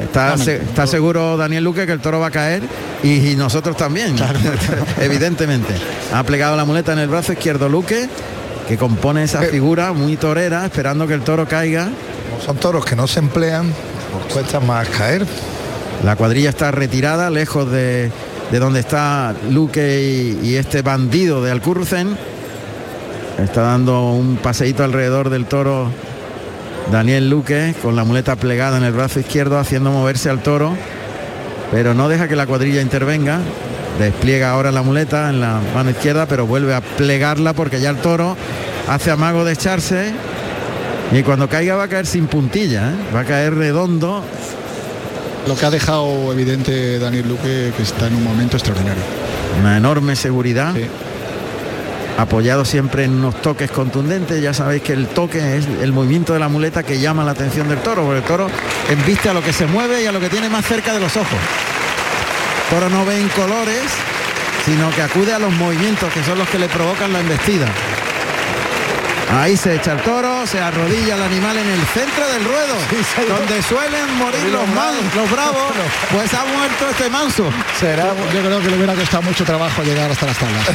Está, 0.00 0.34
está, 0.34 0.86
seguro 0.86 1.36
Daniel 1.36 1.64
Luque 1.64 1.84
que 1.84 1.92
el 1.92 2.00
toro 2.00 2.18
va 2.18 2.28
a 2.28 2.30
caer 2.30 2.62
y, 3.02 3.34
nosotros 3.36 3.76
también, 3.76 4.16
evidentemente. 5.00 5.74
Ha 6.12 6.22
plegado 6.22 6.56
la 6.56 6.64
muleta 6.64 6.92
en 6.92 7.00
el 7.00 7.08
brazo 7.08 7.32
izquierdo 7.32 7.68
Luque, 7.68 8.08
que 8.68 8.78
compone 8.78 9.24
esa 9.24 9.42
figura 9.42 9.92
muy 9.92 10.16
torera, 10.16 10.64
esperando 10.64 11.06
que 11.06 11.14
el 11.14 11.22
toro 11.22 11.46
caiga. 11.46 11.90
Son 12.44 12.56
toros 12.56 12.84
que 12.84 12.96
no 12.96 13.06
se 13.06 13.20
emplean, 13.20 13.72
pues 14.12 14.32
cuesta 14.32 14.60
más 14.60 14.88
caer. 14.88 15.26
La 16.04 16.16
cuadrilla 16.16 16.50
está 16.50 16.70
retirada, 16.70 17.30
lejos 17.30 17.70
de, 17.70 18.10
donde 18.50 18.80
está 18.80 19.34
Luque 19.50 20.36
y, 20.42 20.56
este 20.56 20.82
bandido 20.82 21.42
de 21.42 21.50
Alcurrucén. 21.50 22.16
Está 23.38 23.62
dando 23.62 24.10
un 24.12 24.36
paseíto 24.36 24.84
alrededor 24.84 25.30
del 25.30 25.46
toro 25.46 25.90
Daniel 26.90 27.30
Luque 27.30 27.74
con 27.80 27.96
la 27.96 28.04
muleta 28.04 28.36
plegada 28.36 28.76
en 28.76 28.84
el 28.84 28.92
brazo 28.92 29.20
izquierdo 29.20 29.58
haciendo 29.58 29.90
moverse 29.90 30.28
al 30.28 30.42
toro, 30.42 30.76
pero 31.70 31.94
no 31.94 32.08
deja 32.08 32.28
que 32.28 32.36
la 32.36 32.46
cuadrilla 32.46 32.82
intervenga. 32.82 33.40
Despliega 33.98 34.50
ahora 34.50 34.72
la 34.72 34.82
muleta 34.82 35.28
en 35.30 35.40
la 35.40 35.60
mano 35.74 35.90
izquierda, 35.90 36.26
pero 36.26 36.46
vuelve 36.46 36.74
a 36.74 36.80
plegarla 36.80 37.52
porque 37.52 37.80
ya 37.80 37.90
el 37.90 37.98
toro 37.98 38.36
hace 38.88 39.10
amago 39.10 39.44
de 39.44 39.52
echarse 39.52 40.12
y 41.12 41.22
cuando 41.22 41.48
caiga 41.48 41.76
va 41.76 41.84
a 41.84 41.88
caer 41.88 42.06
sin 42.06 42.26
puntilla, 42.26 42.90
¿eh? 42.90 42.94
va 43.14 43.20
a 43.20 43.24
caer 43.24 43.54
redondo. 43.54 44.24
Lo 45.46 45.56
que 45.56 45.66
ha 45.66 45.70
dejado 45.70 46.32
evidente 46.32 46.98
Daniel 46.98 47.28
Luque 47.28 47.72
que 47.76 47.82
está 47.82 48.06
en 48.06 48.14
un 48.14 48.24
momento 48.24 48.56
extraordinario. 48.56 49.02
Una 49.60 49.76
enorme 49.76 50.16
seguridad 50.16 50.74
apoyado 52.18 52.64
siempre 52.64 53.04
en 53.04 53.14
unos 53.14 53.40
toques 53.42 53.70
contundentes. 53.70 54.42
Ya 54.42 54.54
sabéis 54.54 54.82
que 54.82 54.92
el 54.92 55.06
toque 55.08 55.56
es 55.56 55.66
el 55.80 55.92
movimiento 55.92 56.32
de 56.32 56.38
la 56.38 56.48
muleta 56.48 56.82
que 56.82 57.00
llama 57.00 57.24
la 57.24 57.32
atención 57.32 57.68
del 57.68 57.78
toro, 57.78 58.02
porque 58.04 58.18
el 58.18 58.24
toro 58.24 58.46
embiste 58.90 59.28
a 59.28 59.34
lo 59.34 59.42
que 59.42 59.52
se 59.52 59.66
mueve 59.66 60.02
y 60.02 60.06
a 60.06 60.12
lo 60.12 60.20
que 60.20 60.28
tiene 60.28 60.48
más 60.48 60.64
cerca 60.66 60.92
de 60.92 61.00
los 61.00 61.16
ojos. 61.16 61.38
El 62.64 62.76
toro 62.76 62.88
no 62.88 63.04
ve 63.04 63.20
en 63.20 63.28
colores, 63.28 63.82
sino 64.64 64.90
que 64.90 65.02
acude 65.02 65.32
a 65.32 65.38
los 65.38 65.52
movimientos 65.52 66.12
que 66.12 66.22
son 66.22 66.38
los 66.38 66.48
que 66.48 66.58
le 66.58 66.68
provocan 66.68 67.12
la 67.12 67.20
embestida. 67.20 67.66
Ahí 69.32 69.56
se 69.56 69.76
echa 69.76 69.92
el 69.92 70.02
toro, 70.02 70.46
se 70.46 70.60
arrodilla 70.60 71.14
el 71.14 71.22
animal 71.22 71.56
en 71.56 71.66
el 71.66 71.80
centro 71.86 72.28
del 72.28 72.44
ruedo, 72.44 72.74
donde 73.28 73.62
suelen 73.62 74.18
morir 74.18 74.44
los, 74.52 74.68
los 75.16 75.30
bravos, 75.30 75.72
pues 76.12 76.34
ha 76.34 76.44
muerto 76.44 76.90
este 76.90 77.08
manso. 77.08 77.50
Será, 77.80 78.12
yo 78.32 78.40
creo 78.40 78.60
que 78.60 78.68
le 78.70 78.76
hubiera 78.76 78.94
costado 78.94 79.22
mucho 79.22 79.44
trabajo 79.44 79.82
llegar 79.82 80.10
hasta 80.10 80.26
las 80.26 80.36
tablas. 80.36 80.68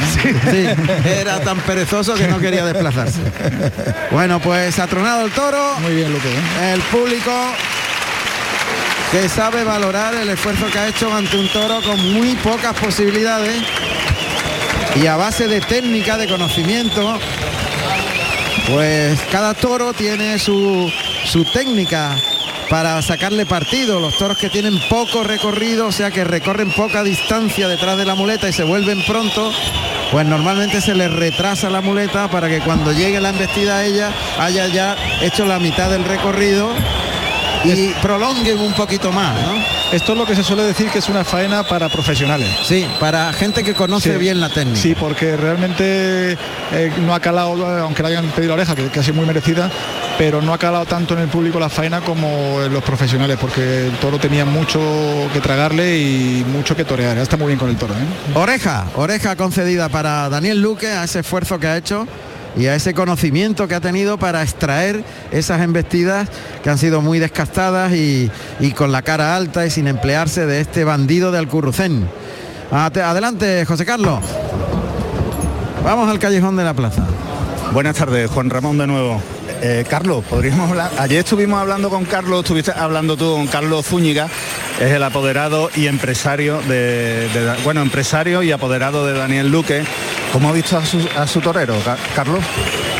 era 1.06 1.40
tan 1.40 1.58
perezoso 1.60 2.14
que 2.14 2.26
no 2.26 2.38
quería 2.38 2.64
desplazarse. 2.64 3.20
Bueno, 4.10 4.40
pues 4.40 4.78
ha 4.78 4.86
tronado 4.86 5.24
el 5.24 5.30
toro. 5.32 5.74
Muy 5.80 5.94
bien, 5.94 6.12
Luque. 6.12 6.28
¿eh? 6.28 6.72
El 6.72 6.80
público 6.82 7.32
que 9.12 9.28
sabe 9.28 9.64
valorar 9.64 10.14
el 10.14 10.28
esfuerzo 10.28 10.66
que 10.66 10.78
ha 10.78 10.88
hecho 10.88 11.14
ante 11.14 11.36
un 11.36 11.48
toro 11.48 11.80
con 11.82 11.98
muy 12.14 12.34
pocas 12.36 12.74
posibilidades 12.74 13.62
y 14.96 15.06
a 15.06 15.16
base 15.16 15.46
de 15.46 15.60
técnica, 15.60 16.16
de 16.16 16.26
conocimiento, 16.26 17.18
pues 18.70 19.20
cada 19.30 19.54
toro 19.54 19.92
tiene 19.92 20.38
su, 20.38 20.90
técnica 21.52 22.16
para 22.68 23.00
sacarle 23.02 23.46
partido. 23.46 24.00
Los 24.00 24.16
toros 24.18 24.36
que 24.36 24.50
tienen 24.50 24.78
poco 24.88 25.22
recorrido, 25.22 25.86
o 25.86 25.92
sea 25.92 26.10
que 26.10 26.24
recorren 26.24 26.70
poca 26.72 27.02
distancia 27.02 27.68
detrás 27.68 27.96
de 27.96 28.04
la 28.04 28.14
muleta 28.14 28.48
y 28.48 28.52
se 28.52 28.64
vuelven 28.64 29.02
pronto, 29.06 29.52
pues 30.12 30.26
normalmente 30.26 30.80
se 30.80 30.94
les 30.94 31.10
retrasa 31.10 31.70
la 31.70 31.80
muleta 31.80 32.28
para 32.28 32.48
que 32.48 32.60
cuando 32.60 32.92
llegue 32.92 33.20
la 33.20 33.30
embestida 33.30 33.78
a 33.78 33.84
ella 33.84 34.12
haya 34.38 34.66
ya 34.68 34.96
hecho 35.22 35.46
la 35.46 35.58
mitad 35.58 35.90
del 35.90 36.04
recorrido 36.04 36.70
y 37.64 37.88
prolonguen 38.02 38.58
un 38.58 38.72
poquito 38.74 39.12
más, 39.12 39.34
Esto 39.92 40.12
es 40.12 40.18
lo 40.18 40.26
que 40.26 40.36
se 40.36 40.44
suele 40.44 40.64
decir 40.64 40.90
que 40.90 40.98
es 40.98 41.08
una 41.08 41.24
faena 41.24 41.62
para 41.62 41.88
profesionales. 41.88 42.48
Sí, 42.62 42.86
para 43.00 43.32
gente 43.32 43.64
que 43.64 43.72
conoce 43.72 44.18
bien 44.18 44.38
la 44.38 44.50
técnica. 44.50 44.78
Sí, 44.78 44.94
porque 44.94 45.34
realmente 45.34 46.32
eh, 46.32 46.92
no 47.06 47.14
ha 47.14 47.20
calado, 47.20 47.64
aunque 47.80 48.02
le 48.02 48.10
hayan 48.10 48.26
pedido 48.26 48.50
la 48.50 48.62
oreja, 48.62 48.74
que, 48.74 48.88
que 48.88 49.00
ha 49.00 49.02
sido 49.02 49.14
muy 49.14 49.24
merecida, 49.24 49.70
pero 50.18 50.42
no 50.42 50.52
ha 50.52 50.58
calado 50.58 50.84
tanto 50.84 51.14
en 51.14 51.20
el 51.20 51.28
público 51.28 51.58
la 51.58 51.70
faena 51.70 52.02
como 52.02 52.62
en 52.62 52.70
los 52.70 52.82
profesionales, 52.82 53.38
porque 53.40 53.86
el 53.86 53.92
toro 53.92 54.18
tenía 54.18 54.44
mucho 54.44 54.78
que 55.32 55.40
tragarle 55.40 55.98
y 55.98 56.44
mucho 56.46 56.76
que 56.76 56.84
torear. 56.84 57.16
Ya 57.16 57.22
está 57.22 57.38
muy 57.38 57.46
bien 57.46 57.58
con 57.58 57.70
el 57.70 57.76
toro. 57.76 57.94
¿eh? 57.94 58.34
Oreja, 58.34 58.88
oreja 58.94 59.36
concedida 59.36 59.88
para 59.88 60.28
Daniel 60.28 60.60
Luque 60.60 60.88
a 60.88 61.04
ese 61.04 61.20
esfuerzo 61.20 61.58
que 61.58 61.66
ha 61.66 61.78
hecho 61.78 62.06
y 62.58 62.66
a 62.66 62.74
ese 62.74 62.92
conocimiento 62.92 63.68
que 63.68 63.76
ha 63.76 63.80
tenido 63.80 64.18
para 64.18 64.42
extraer 64.42 65.04
esas 65.30 65.62
embestidas 65.62 66.28
que 66.62 66.70
han 66.70 66.76
sido 66.76 67.00
muy 67.00 67.20
descastadas 67.20 67.92
y, 67.92 68.30
con 68.74 68.90
la 68.90 69.02
cara 69.02 69.36
alta 69.36 69.64
y 69.64 69.70
sin 69.70 69.86
emplearse 69.86 70.44
de 70.44 70.60
este 70.60 70.84
bandido 70.84 71.30
de 71.30 71.38
Alcurrucén. 71.38 72.08
Adelante, 72.70 73.64
José 73.64 73.86
Carlos. 73.86 74.20
Vamos 75.84 76.10
al 76.10 76.18
callejón 76.18 76.56
de 76.56 76.64
la 76.64 76.74
plaza. 76.74 77.06
Buenas 77.72 77.96
tardes, 77.96 78.28
Juan 78.30 78.50
Ramón 78.50 78.76
de 78.76 78.86
nuevo. 78.86 79.22
Eh, 79.62 79.84
Carlos, 79.88 80.24
podríamos 80.24 80.70
hablar. 80.70 80.90
Ayer 80.98 81.20
estuvimos 81.20 81.60
hablando 81.60 81.90
con 81.90 82.04
Carlos, 82.04 82.40
estuviste 82.40 82.72
hablando 82.72 83.16
tú 83.16 83.34
con 83.34 83.46
Carlos 83.46 83.86
Zúñiga, 83.86 84.28
es 84.80 84.92
el 84.92 85.02
apoderado 85.02 85.70
y 85.74 85.86
empresario 85.86 86.60
de, 86.62 87.28
bueno, 87.64 87.82
empresario 87.82 88.42
y 88.42 88.52
apoderado 88.52 89.06
de 89.06 89.14
Daniel 89.14 89.50
Luque. 89.50 89.84
¿Cómo 90.32 90.48
ha 90.48 90.52
visto 90.52 90.78
a 90.78 91.26
su, 91.26 91.40
torero, 91.40 91.74
Carlos? 92.14 92.40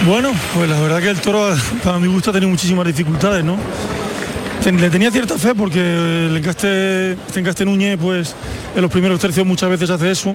Bueno, 0.07 0.33
pues 0.55 0.69
la 0.69 0.81
verdad 0.81 1.01
que 1.01 1.11
el 1.11 1.21
toro, 1.21 1.55
para 1.83 1.99
mi 1.99 2.09
gusto, 2.09 2.31
ha 2.31 2.33
tenido 2.33 2.51
muchísimas 2.51 2.87
dificultades, 2.87 3.45
¿no? 3.45 3.57
Le 4.65 4.91
tenía 4.91 5.11
cierta 5.11 5.39
fe 5.39 5.55
porque 5.55 5.79
el 5.79 6.37
encaste, 6.37 7.13
este 7.13 7.41
encaste 7.41 7.65
Núñez, 7.65 7.97
pues 7.99 8.35
en 8.75 8.83
los 8.83 8.91
primeros 8.91 9.19
tercios 9.19 9.47
muchas 9.47 9.71
veces 9.71 9.89
hace 9.89 10.11
eso, 10.11 10.35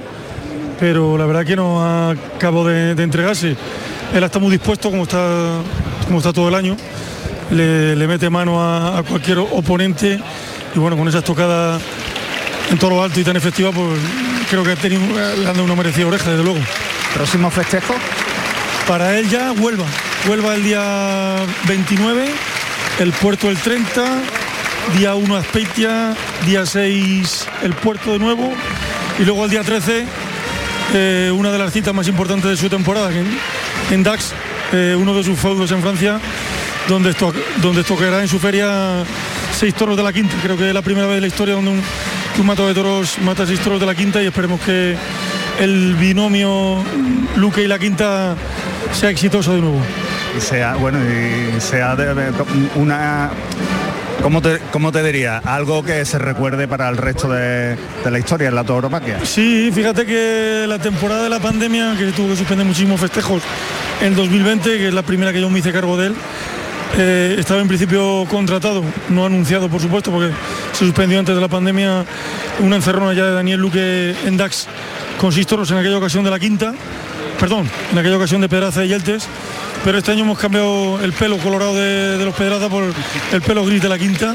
pero 0.79 1.17
la 1.17 1.25
verdad 1.25 1.45
que 1.45 1.55
no 1.55 2.09
acabo 2.09 2.65
de, 2.65 2.95
de 2.95 3.03
entregarse. 3.03 3.55
Él 4.13 4.23
está 4.23 4.39
muy 4.39 4.49
dispuesto, 4.49 4.89
como 4.89 5.03
está 5.03 5.59
como 6.05 6.19
está 6.19 6.33
todo 6.33 6.49
el 6.49 6.55
año, 6.55 6.75
le, 7.51 8.07
mete 8.07 8.29
mano 8.29 8.61
a, 8.61 9.03
cualquier 9.07 9.39
oponente 9.39 10.19
y 10.75 10.79
bueno, 10.79 10.97
con 10.97 11.07
esas 11.07 11.23
tocadas 11.23 11.81
en 12.71 12.77
todo 12.77 12.91
lo 12.91 13.03
alto 13.03 13.19
y 13.19 13.23
tan 13.23 13.35
efectiva, 13.35 13.71
pues 13.71 13.99
creo 14.49 14.63
que 14.63 14.71
ha 14.71 14.75
tenido, 14.75 15.01
le 15.35 15.47
han 15.47 15.59
una 15.59 15.75
merecida 15.75 16.07
oreja, 16.07 16.31
desde 16.31 16.43
luego. 16.43 16.59
¿Próximo 17.13 17.51
festejo? 17.51 17.95
Para 18.87 19.17
él 19.17 19.29
ya 19.29 19.51
Huelva. 19.51 19.85
Huelva 20.27 20.55
el 20.55 20.63
día 20.63 21.35
29, 21.67 22.25
el 22.99 23.11
puerto 23.13 23.49
el 23.49 23.57
30, 23.57 24.03
día 24.97 25.15
1 25.15 25.35
Aspeitia, 25.35 26.15
día 26.45 26.65
6 26.65 27.47
el 27.63 27.73
puerto 27.73 28.13
de 28.13 28.19
nuevo 28.19 28.53
y 29.19 29.23
luego 29.23 29.45
el 29.45 29.51
día 29.51 29.63
13 29.63 30.05
eh, 30.93 31.31
una 31.33 31.51
de 31.51 31.57
las 31.57 31.73
citas 31.73 31.93
más 31.93 32.07
importantes 32.07 32.49
de 32.49 32.57
su 32.57 32.69
temporada 32.69 33.11
en 33.91 34.03
Dax 34.03 34.33
eh, 34.73 34.95
uno 34.97 35.13
de 35.13 35.23
sus 35.23 35.37
feudos 35.37 35.71
en 35.71 35.83
Francia, 35.83 36.19
donde, 36.87 37.11
esto, 37.11 37.31
donde 37.61 37.81
en 37.81 38.27
su 38.27 38.39
feria 38.39 39.03
seis 39.55 39.75
toros 39.75 39.95
de 39.95 40.01
la 40.01 40.11
quinta. 40.11 40.35
Creo 40.41 40.57
que 40.57 40.67
es 40.69 40.73
la 40.73 40.81
primera 40.81 41.05
vez 41.05 41.17
en 41.17 41.21
la 41.21 41.27
historia 41.27 41.53
donde 41.53 41.69
un, 41.69 41.81
un 42.39 42.47
mato 42.47 42.67
de 42.67 42.73
toros 42.73 43.17
mata 43.19 43.45
seis 43.45 43.59
toros 43.59 43.79
de 43.79 43.85
la 43.85 43.95
quinta 43.95 44.21
y 44.21 44.27
esperemos 44.27 44.59
que 44.61 44.95
el 45.59 45.95
binomio 45.95 46.83
Luque 47.35 47.63
y 47.63 47.67
la 47.67 47.79
quinta 47.79 48.35
sea 48.91 49.09
exitoso 49.09 49.53
de 49.53 49.61
nuevo. 49.61 49.79
Y 50.37 50.41
sea, 50.41 50.75
bueno, 50.75 50.99
y 50.99 51.61
sea 51.61 51.95
una 52.75 53.29
¿Cómo 54.23 54.41
te, 54.41 54.59
¿Cómo 54.71 54.91
te 54.93 55.03
diría? 55.03 55.39
Algo 55.39 55.83
que 55.83 56.05
se 56.05 56.17
recuerde 56.17 56.65
para 56.65 56.87
el 56.87 56.95
resto 56.95 57.27
de, 57.27 57.77
la 58.09 58.19
historia 58.19 58.47
en 58.47 58.55
la 58.55 58.63
tauromaquia. 58.63 59.19
Sí, 59.25 59.69
fíjate 59.73 60.05
que 60.05 60.65
la 60.65 60.79
temporada 60.79 61.23
de 61.23 61.29
la 61.29 61.39
pandemia, 61.39 61.93
que 61.97 62.05
tuvo 62.13 62.29
que 62.29 62.37
suspender 62.37 62.65
muchísimos 62.65 63.01
festejos 63.01 63.43
en 64.01 64.15
2020, 64.15 64.77
que 64.77 64.87
es 64.87 64.93
la 64.93 65.01
primera 65.01 65.33
que 65.33 65.41
yo 65.41 65.49
me 65.49 65.59
hice 65.59 65.73
cargo 65.73 65.97
de 65.97 66.07
él, 66.07 66.15
eh, 66.97 67.35
estaba 67.37 67.59
en 67.59 67.67
principio 67.67 68.25
contratado, 68.29 68.81
no 69.09 69.25
anunciado 69.25 69.67
por 69.67 69.81
supuesto, 69.81 70.09
porque 70.09 70.33
se 70.73 70.85
suspendió 70.85 71.19
antes 71.19 71.33
de 71.33 71.41
la 71.41 71.47
pandemia 71.47 72.05
una 72.59 72.75
encerrona 72.75 73.13
ya 73.13 73.25
de 73.25 73.31
Daniel 73.31 73.59
Luque 73.59 74.15
en 74.25 74.37
DAX 74.37 74.67
con 75.17 75.31
Sistoros 75.31 75.71
en 75.71 75.77
aquella 75.77 75.97
ocasión 75.97 76.23
de 76.23 76.31
la 76.31 76.39
quinta, 76.39 76.73
perdón, 77.39 77.69
en 77.91 77.97
aquella 77.97 78.17
ocasión 78.17 78.41
de 78.41 78.49
Pedraza 78.49 78.83
y 78.83 78.89
Yeltes 78.89 79.27
pero 79.83 79.97
este 79.97 80.11
año 80.11 80.21
hemos 80.21 80.39
cambiado 80.39 80.99
el 81.03 81.11
pelo 81.11 81.37
colorado 81.37 81.75
de, 81.75 82.23
los 82.23 82.33
Pedraza 82.35 82.69
por 82.69 82.83
el 83.31 83.41
pelo 83.41 83.65
gris 83.65 83.81
de 83.81 83.89
la 83.89 83.99
quinta 83.99 84.33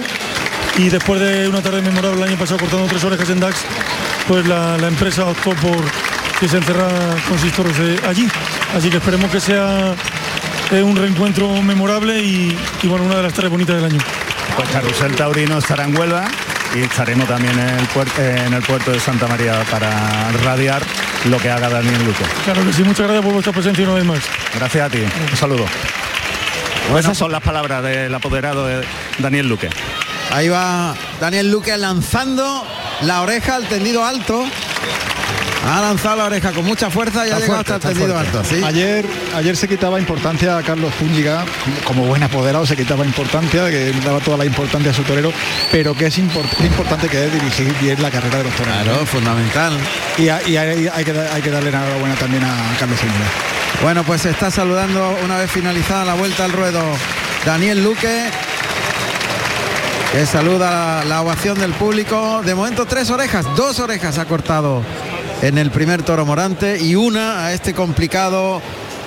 y 0.77 0.91
después 0.91 1.21
de 1.21 1.49
una 1.49 1.63
tarde 1.63 1.81
memorable 1.81 2.23
el 2.23 2.29
año 2.29 2.39
pasado 2.39 2.61
cortando 2.61 2.87
tres 2.87 3.03
orejas 3.03 3.31
en 3.31 3.41
DAX, 3.41 3.57
pues 4.29 4.47
la, 4.47 4.77
empresa 4.87 5.25
optó 5.25 5.51
por 5.55 5.79
que 6.39 6.49
se 6.49 6.59
encerrara 6.59 7.17
consistoros 7.29 7.73
allí. 8.07 8.29
Así 8.77 8.91
que 8.91 8.99
esperemos 8.99 9.31
que 9.31 9.41
sea 9.41 9.95
eh, 10.71 10.83
un 10.83 10.95
reencuentro 10.97 11.51
memorable 11.63 12.23
y, 12.23 12.57
bueno, 12.85 13.07
una 13.07 13.17
de 13.17 13.23
las 13.25 13.33
tres 13.33 13.51
bonitas 13.51 13.77
del 13.77 13.87
año. 13.87 13.99
Pues 14.59 14.71
Carrusel 14.71 15.15
Taurino 15.15 15.59
estará 15.59 15.85
en 15.85 15.97
Huelva 15.97 16.27
y 16.75 16.81
estaremos 16.81 17.29
también 17.29 17.57
en 17.57 17.79
el, 17.79 17.87
puerto, 17.87 18.21
en 18.21 18.53
el 18.53 18.63
puerto 18.65 18.91
de 18.91 18.99
Santa 18.99 19.29
María 19.29 19.63
para 19.71 20.33
radiar 20.43 20.83
lo 21.27 21.39
que 21.39 21.49
haga 21.49 21.69
Daniel 21.69 22.05
Luque. 22.05 22.25
Claro 22.43 22.65
que 22.65 22.73
sí, 22.73 22.83
muchas 22.83 23.07
gracias 23.07 23.25
por 23.25 23.35
vuestra 23.35 23.53
presencia 23.53 23.85
una 23.85 23.95
vez 23.95 24.05
más. 24.05 24.19
Gracias 24.57 24.85
a 24.85 24.91
ti, 24.91 24.99
un 24.99 25.37
saludo. 25.37 25.65
Esas 26.99 27.17
son 27.17 27.31
las 27.31 27.41
palabras 27.41 27.85
del 27.85 28.13
apoderado 28.13 28.67
de 28.67 28.85
Daniel 29.19 29.49
Luque. 29.49 29.71
Ahí 30.33 30.49
va 30.49 30.93
Daniel 31.21 31.53
Luque 31.53 31.77
lanzando 31.77 32.67
la 33.03 33.23
oreja 33.23 33.55
al 33.55 33.69
tendido 33.69 34.05
alto. 34.05 34.45
Ha 35.67 35.81
lanzado 35.81 36.17
la 36.17 36.25
oreja 36.27 36.53
con 36.53 36.65
mucha 36.65 36.91
fuerza 36.91 37.27
y 37.27 37.31
ha 37.31 37.39
llegado 37.39 37.61
hasta 37.61 37.75
el 37.77 37.81
tendido 37.81 38.19
alto. 38.19 38.43
¿sí? 38.45 38.63
Ayer, 38.65 39.05
ayer 39.35 39.57
se 39.57 39.69
quitaba 39.69 39.99
importancia 39.99 40.57
a 40.57 40.63
Carlos 40.63 40.93
Zúñiga, 40.99 41.45
como, 41.85 42.05
buen 42.05 42.23
apoderado 42.23 42.65
se 42.65 42.77
quitaba 42.77 43.05
importancia, 43.05 43.69
que 43.69 43.93
daba 44.05 44.21
toda 44.21 44.39
la 44.39 44.45
importancia 44.45 44.93
a 44.93 44.95
su 44.95 45.03
torero, 45.03 45.33
pero 45.73 45.95
que 45.95 46.07
es, 46.07 46.19
importante 46.19 47.09
que 47.09 47.27
es 47.27 47.33
dirigir 47.33 47.75
bien 47.81 48.01
la 48.01 48.11
carrera 48.11 48.39
de 48.39 48.45
los 48.45 48.55
toreros. 48.55 48.83
Claro, 48.83 49.07
fundamental. 49.07 49.77
Y, 50.17 50.29
hay, 50.29 50.45
que, 51.05 51.29
hay 51.33 51.43
que 51.43 51.51
darle 51.51 51.71
enhorabuena 51.71 52.15
también 52.15 52.45
a 52.45 52.55
Carlos 52.79 52.99
Zúñiga. 52.99 53.27
Bueno, 53.83 54.05
pues 54.05 54.23
se 54.23 54.31
está 54.31 54.51
saludando 54.51 55.19
una 55.25 55.39
vez 55.39 55.51
finalizada 55.51 56.05
la 56.05 56.15
vuelta 56.15 56.45
al 56.45 56.53
ruedo 56.53 56.83
Daniel 57.45 57.85
Luque 57.85 58.31
que 60.13 60.25
saluda 60.25 61.05
la 61.05 61.21
ovación 61.21 61.59
del 61.59 61.73
público. 61.73 62.43
De 62.43 62.55
momento 62.55 62.87
tres 62.87 63.11
orejas, 63.11 63.47
dos 63.55 63.79
orejas 63.79 64.19
ha 64.19 64.25
cortado 64.25 64.83
en 65.43 65.59
el 65.59 65.71
primer 65.71 66.03
toro 66.03 66.27
Morante 66.27 66.79
y 66.81 66.95
una 66.95 67.47
a 67.47 67.53
este 67.53 67.75
complicado 67.75 68.61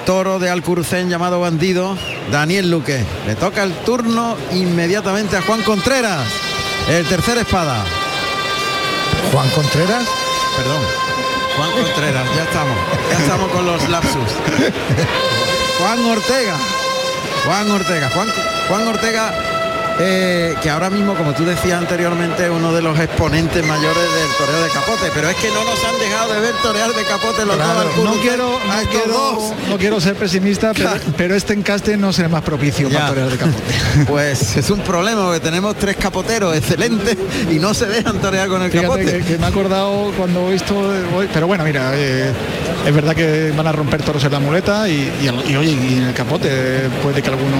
toro 0.05 0.39
de 0.39 0.49
Alcurucén 0.49 1.09
llamado 1.09 1.39
Bandido, 1.39 1.97
Daniel 2.31 2.71
Luque. 2.71 3.03
Le 3.27 3.35
toca 3.35 3.63
el 3.63 3.73
turno 3.73 4.37
inmediatamente 4.53 5.37
a 5.37 5.41
Juan 5.41 5.61
Contreras, 5.63 6.25
el 6.89 7.05
tercer 7.07 7.37
espada. 7.37 7.83
Juan 9.31 9.49
Contreras, 9.49 10.05
perdón. 10.57 10.81
Juan 11.57 11.71
Contreras, 11.71 12.27
ya 12.35 12.43
estamos, 12.43 12.77
ya 13.11 13.19
estamos 13.19 13.51
con 13.51 13.65
los 13.65 13.89
lapsus. 13.89 14.31
Juan 15.79 16.05
Ortega, 16.05 16.57
Juan 17.45 17.71
Ortega, 17.71 18.09
Juan, 18.09 18.27
Juan 18.69 18.87
Ortega 18.87 19.50
eh, 19.99 20.55
que 20.61 20.69
ahora 20.69 20.89
mismo, 20.89 21.15
como 21.15 21.33
tú 21.33 21.45
decías 21.45 21.79
anteriormente, 21.79 22.45
es 22.45 22.49
uno 22.49 22.73
de 22.73 22.81
los 22.81 22.97
exponentes 22.99 23.65
mayores 23.65 24.03
del 24.03 24.29
toreo 24.37 24.63
de 24.63 24.69
capote, 24.69 25.11
pero 25.13 25.29
es 25.29 25.35
que 25.35 25.47
no 25.49 25.63
nos 25.63 25.83
han 25.83 25.99
dejado 25.99 26.33
de 26.33 26.39
ver 26.39 26.53
torear 26.63 26.89
de 26.91 27.03
capote 27.03 27.45
los 27.45 27.57
dos. 27.57 28.03
No 28.03 28.13
quiero, 28.21 28.59
no 29.69 29.77
quiero, 29.77 30.01
ser 30.01 30.15
pesimista, 30.15 30.71
pero, 31.17 31.35
este 31.35 31.53
encaste 31.53 31.97
no 31.97 32.13
será 32.13 32.29
más 32.29 32.43
propicio 32.43 32.89
para 32.89 33.07
torear 33.07 33.29
de 33.29 33.37
capote. 33.37 33.61
Pues 34.07 34.57
es 34.57 34.69
un 34.69 34.79
problema, 34.79 35.25
porque 35.25 35.39
tenemos 35.39 35.75
tres 35.75 35.95
capoteros 35.95 36.55
excelentes 36.55 37.17
y 37.49 37.59
no 37.59 37.73
se 37.73 37.85
dejan 37.85 38.19
torear 38.19 38.47
con 38.47 38.61
el 38.61 38.71
capote. 38.71 39.23
Que, 39.23 39.37
me 39.37 39.45
ha 39.45 39.49
acordado 39.49 40.11
cuando 40.17 40.49
he 40.49 40.53
visto 40.53 40.77
hoy, 41.15 41.27
pero 41.33 41.47
bueno, 41.47 41.63
mira, 41.63 41.91
eh, 41.95 42.31
es 42.85 42.95
verdad 42.95 43.15
que 43.15 43.53
van 43.55 43.67
a 43.67 43.71
romper 43.71 44.01
toros 44.01 44.23
en 44.23 44.31
la 44.31 44.39
muleta 44.39 44.87
y, 44.89 45.11
y, 45.21 45.55
oye, 45.55 45.71
y 45.71 45.97
en 45.97 46.03
el 46.03 46.13
capote 46.13 46.89
puede 47.03 47.21
que 47.21 47.29
alguno 47.29 47.57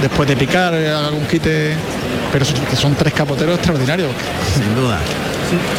después 0.00 0.28
de 0.28 0.36
picar 0.36 0.74
eh, 0.74 0.90
algún 0.90 1.26
quite 1.26 1.61
pero 2.32 2.44
son 2.76 2.94
tres 2.94 3.12
capoteros 3.12 3.56
extraordinarios. 3.56 4.10
Sin 4.54 4.74
duda. 4.74 4.98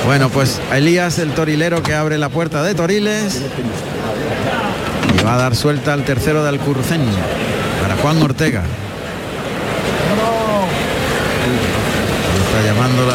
Bueno, 0.05 0.29
pues 0.29 0.61
Elías, 0.71 1.19
el 1.19 1.31
torilero 1.31 1.81
que 1.81 1.93
abre 1.93 2.17
la 2.17 2.29
puerta 2.29 2.63
de 2.63 2.75
Toriles. 2.75 3.41
Y 5.17 5.23
va 5.23 5.35
a 5.35 5.37
dar 5.37 5.55
suelta 5.55 5.93
al 5.93 6.03
tercero 6.03 6.43
de 6.43 6.49
Alcurcén 6.49 7.01
para 7.81 7.95
Juan 7.97 8.21
Ortega. 8.21 8.63
Está 12.47 12.73
llamando 12.73 13.11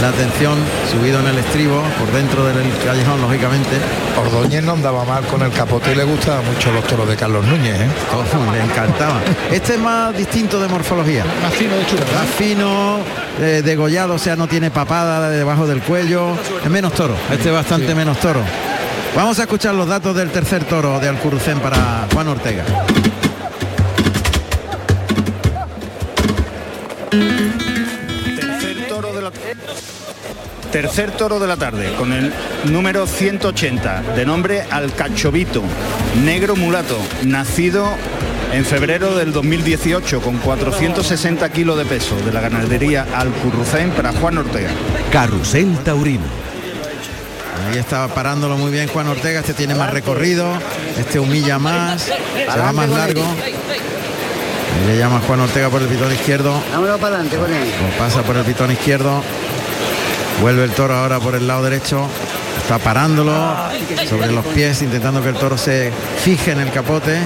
la, 0.00 0.08
atención, 0.08 0.58
subido 0.90 1.20
en 1.20 1.26
el 1.26 1.38
estribo, 1.38 1.82
por 1.98 2.10
dentro 2.12 2.44
del 2.44 2.56
callejón, 2.84 3.20
lógicamente. 3.20 3.76
Ordóñez 4.18 4.62
no 4.62 4.72
andaba 4.72 5.04
mal 5.04 5.24
con 5.26 5.42
el 5.42 5.50
capote 5.50 5.92
y 5.92 5.94
le 5.94 6.04
gustaban 6.04 6.44
mucho 6.44 6.72
los 6.72 6.84
toros 6.86 7.08
de 7.08 7.16
Carlos 7.16 7.44
Núñez, 7.46 7.80
¿eh? 7.80 7.88
le 8.52 8.62
encantaba. 8.62 9.20
Este 9.50 9.74
es 9.74 9.78
más 9.78 10.16
distinto 10.16 10.60
de 10.60 10.68
morfología. 10.68 11.24
Más 11.42 11.54
fino 11.54 11.76
de 11.76 11.86
chulo. 11.86 12.02
Más 12.14 12.28
fino, 12.36 12.98
eh, 13.40 13.62
degollado, 13.64 14.14
o 14.14 14.18
sea, 14.18 14.36
no 14.36 14.46
tiene 14.46 14.70
papada 14.70 15.28
debajo 15.30 15.66
del 15.66 15.80
cuello. 15.82 16.36
Es 16.62 16.70
menos 16.70 16.92
toro. 16.92 17.14
Este 17.30 17.48
es 17.48 17.54
bastante 17.54 17.94
menos 17.94 18.18
toro. 18.18 18.40
Vamos 19.14 19.38
a 19.38 19.42
escuchar 19.42 19.74
los 19.74 19.88
datos 19.88 20.14
del 20.14 20.30
tercer 20.30 20.64
toro 20.64 21.00
de 21.00 21.08
Alcurucén 21.08 21.58
para 21.60 22.06
Juan 22.12 22.28
Ortega. 22.28 22.64
Tercer 30.76 31.10
toro 31.12 31.40
de 31.40 31.46
la 31.46 31.56
tarde, 31.56 31.94
con 31.94 32.12
el 32.12 32.30
número 32.64 33.06
180, 33.06 34.02
de 34.14 34.26
nombre 34.26 34.60
Alcachovito, 34.70 35.62
negro 36.22 36.54
mulato, 36.54 36.98
nacido 37.24 37.88
en 38.52 38.62
febrero 38.62 39.16
del 39.16 39.32
2018 39.32 40.20
con 40.20 40.36
460 40.36 41.48
kilos 41.48 41.78
de 41.78 41.86
peso 41.86 42.14
de 42.16 42.30
la 42.30 42.42
ganadería 42.42 43.06
Alcurrucén 43.14 43.88
para 43.92 44.12
Juan 44.12 44.36
Ortega. 44.36 44.68
Carrusel 45.10 45.78
Taurino. 45.78 46.26
Ahí 47.70 47.78
estaba 47.78 48.08
parándolo 48.08 48.58
muy 48.58 48.70
bien 48.70 48.86
Juan 48.88 49.08
Ortega, 49.08 49.40
este 49.40 49.54
tiene 49.54 49.74
más 49.74 49.90
recorrido, 49.94 50.46
este 50.98 51.18
humilla 51.18 51.58
más, 51.58 52.02
se 52.02 52.58
va 52.60 52.72
más 52.72 52.90
largo. 52.90 53.22
le 54.86 54.98
llama 54.98 55.22
Juan 55.26 55.40
Ortega 55.40 55.70
por 55.70 55.80
el 55.80 55.88
pitón 55.88 56.12
izquierdo. 56.12 56.52
Vámonos 56.70 57.00
para 57.00 57.14
adelante 57.14 57.38
con 57.38 57.50
él. 57.50 57.66
Pasa 57.98 58.22
por 58.22 58.36
el 58.36 58.44
pitón 58.44 58.70
izquierdo. 58.70 59.22
Vuelve 60.40 60.64
el 60.64 60.70
toro 60.72 60.94
ahora 60.94 61.18
por 61.18 61.34
el 61.34 61.46
lado 61.46 61.62
derecho. 61.62 62.08
Está 62.62 62.78
parándolo 62.78 63.56
sobre 64.08 64.32
los 64.32 64.44
pies, 64.46 64.82
intentando 64.82 65.22
que 65.22 65.28
el 65.28 65.36
toro 65.36 65.56
se 65.56 65.92
fije 66.22 66.52
en 66.52 66.60
el 66.60 66.70
capote. 66.70 67.18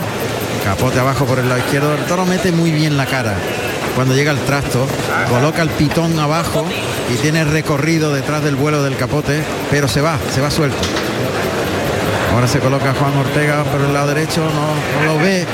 Capote 0.65 1.01
abajo 1.01 1.25
por 1.25 1.39
el 1.39 1.49
lado 1.49 1.61
izquierdo. 1.61 1.95
El 1.95 2.05
toro 2.05 2.25
mete 2.27 2.53
muy 2.53 2.71
bien 2.71 2.97
la 2.97 3.07
cara. 3.07 3.35
Cuando 3.95 4.15
llega 4.15 4.31
el 4.33 4.39
trasto, 4.41 4.87
coloca 5.29 5.63
el 5.63 5.71
pitón 5.71 6.19
abajo 6.19 6.65
y 7.13 7.17
tiene 7.17 7.45
recorrido 7.45 8.13
detrás 8.13 8.43
del 8.45 8.55
vuelo 8.55 8.83
del 8.83 8.97
capote, 8.97 9.43
pero 9.71 9.89
se 9.89 10.01
va, 10.01 10.19
se 10.33 10.41
va 10.41 10.51
suelto. 10.51 10.79
Ahora 12.33 12.47
se 12.47 12.61
coloca 12.61 12.95
Juan 12.95 13.17
Ortega 13.17 13.65
por 13.65 13.81
el 13.81 13.93
lado 13.93 14.09
derecho, 14.09 14.43
no, 14.43 15.07
lo 15.07 15.19
ve. 15.19 15.45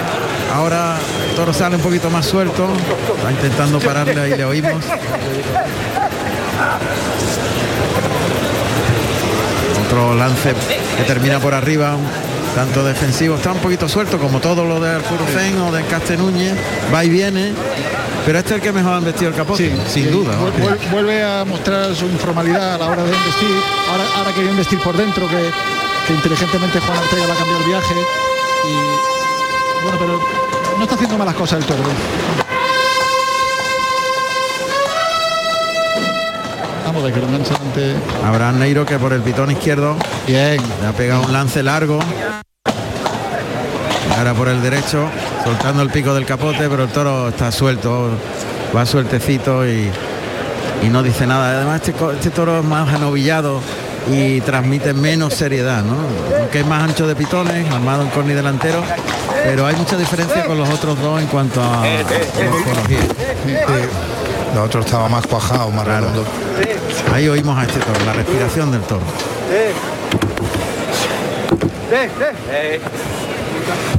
Ahora 0.55 0.97
el 1.29 1.35
toro 1.35 1.53
sale 1.53 1.77
un 1.77 1.83
poquito 1.83 2.11
más 2.11 2.27
suelto. 2.27 2.69
Está 3.17 3.31
intentando 3.31 3.79
pararle, 3.81 4.21
ahí 4.21 4.37
le 4.37 4.45
oímos. 4.45 4.85
Otro 9.87 10.15
lance 10.15 10.55
que 10.97 11.05
termina 11.05 11.39
por 11.39 11.55
arriba, 11.55 11.97
tanto 12.55 12.85
defensivo, 12.85 13.37
está 13.37 13.53
un 13.53 13.59
poquito 13.59 13.89
suelto 13.89 14.19
como 14.19 14.41
todo 14.41 14.65
lo 14.65 14.81
de 14.81 14.91
Arcurcén 14.97 15.59
o 15.61 15.71
de 15.71 15.85
Caste 15.85 16.17
Núñez, 16.17 16.55
va 16.93 17.05
y 17.05 17.09
viene, 17.09 17.53
pero 18.25 18.39
este 18.39 18.51
es 18.51 18.57
el 18.57 18.63
que 18.63 18.73
mejor 18.73 18.95
han 18.95 19.05
vestido 19.05 19.31
el 19.31 19.37
capote, 19.37 19.77
sin 19.89 20.11
duda. 20.11 20.35
Vuelve 20.91 21.23
a 21.23 21.45
mostrar 21.45 21.95
su 21.95 22.07
informalidad 22.07 22.75
a 22.75 22.79
la 22.79 22.87
hora 22.87 23.05
de 23.05 23.15
investir, 23.15 23.57
ahora, 23.91 24.05
ahora 24.17 24.33
quiere 24.33 24.51
investir 24.51 24.81
por 24.81 24.97
dentro, 24.97 25.29
que, 25.29 25.51
que 26.07 26.13
inteligentemente 26.15 26.81
Juan 26.81 26.99
Ortega 26.99 27.27
va 27.27 27.35
a 27.35 27.37
cambiar 27.37 27.61
el 27.61 27.67
viaje 27.69 27.95
y 28.65 29.83
bueno, 29.83 29.99
pero 30.01 30.21
no 30.79 30.83
está 30.83 30.95
haciendo 30.97 31.17
malas 31.19 31.35
cosas 31.35 31.61
el 31.61 31.67
toro. 31.67 31.83
De 37.03 37.13
que 37.13 37.21
lo 37.21 37.27
Abraham 38.27 38.59
Neiro 38.59 38.87
que 38.87 38.99
por 38.99 39.13
el 39.13 39.23
pitón 39.23 39.51
izquierdo. 39.51 39.97
Bien. 40.27 40.61
Le 40.81 40.87
ha 40.87 40.93
pegado 40.93 41.23
un 41.23 41.33
lance 41.33 41.63
largo. 41.63 41.99
Ahora 44.17 44.35
por 44.35 44.49
el 44.49 44.63
derecho, 44.63 45.09
soltando 45.45 45.83
el 45.83 45.91
pico 45.91 46.15
del 46.15 46.25
capote, 46.25 46.69
pero 46.71 46.85
el 46.85 46.89
toro 46.91 47.29
está 47.29 47.53
suelto, 47.53 48.11
va 48.75 48.87
sueltecito 48.87 49.67
y, 49.67 49.91
y 50.83 50.89
no 50.89 51.03
dice 51.03 51.27
nada. 51.27 51.57
Además 51.57 51.83
este, 51.85 51.95
este 52.15 52.31
toro 52.31 52.61
es 52.61 52.65
más 52.65 52.93
anovillado 52.95 53.61
y 54.11 54.41
transmite 54.41 54.95
menos 54.95 55.35
seriedad, 55.35 55.83
¿no? 55.83 55.97
Aunque 56.39 56.61
es 56.61 56.67
más 56.67 56.83
ancho 56.83 57.07
de 57.07 57.15
pitones, 57.15 57.71
armado 57.71 58.03
en 58.03 58.09
corni 58.09 58.33
delantero, 58.33 58.83
pero 59.45 59.67
hay 59.67 59.77
mucha 59.77 59.97
diferencia 59.97 60.45
con 60.45 60.57
los 60.59 60.69
otros 60.69 60.99
dos 61.01 61.21
en 61.21 61.27
cuanto 61.27 61.63
a, 61.63 61.81
morfología. 62.51 63.01
Los 64.55 64.67
otros 64.67 64.87
estaba 64.87 65.09
más 65.09 65.27
cuajado, 65.27 65.71
más 65.71 65.87
redondo. 65.87 66.25
Ahí 67.13 67.29
oímos 67.29 67.59
a 67.59 67.65
este 67.65 67.79
toro, 67.81 68.05
la 68.05 68.13
respiración 68.13 68.71
del 68.71 68.81
toro. 68.83 69.03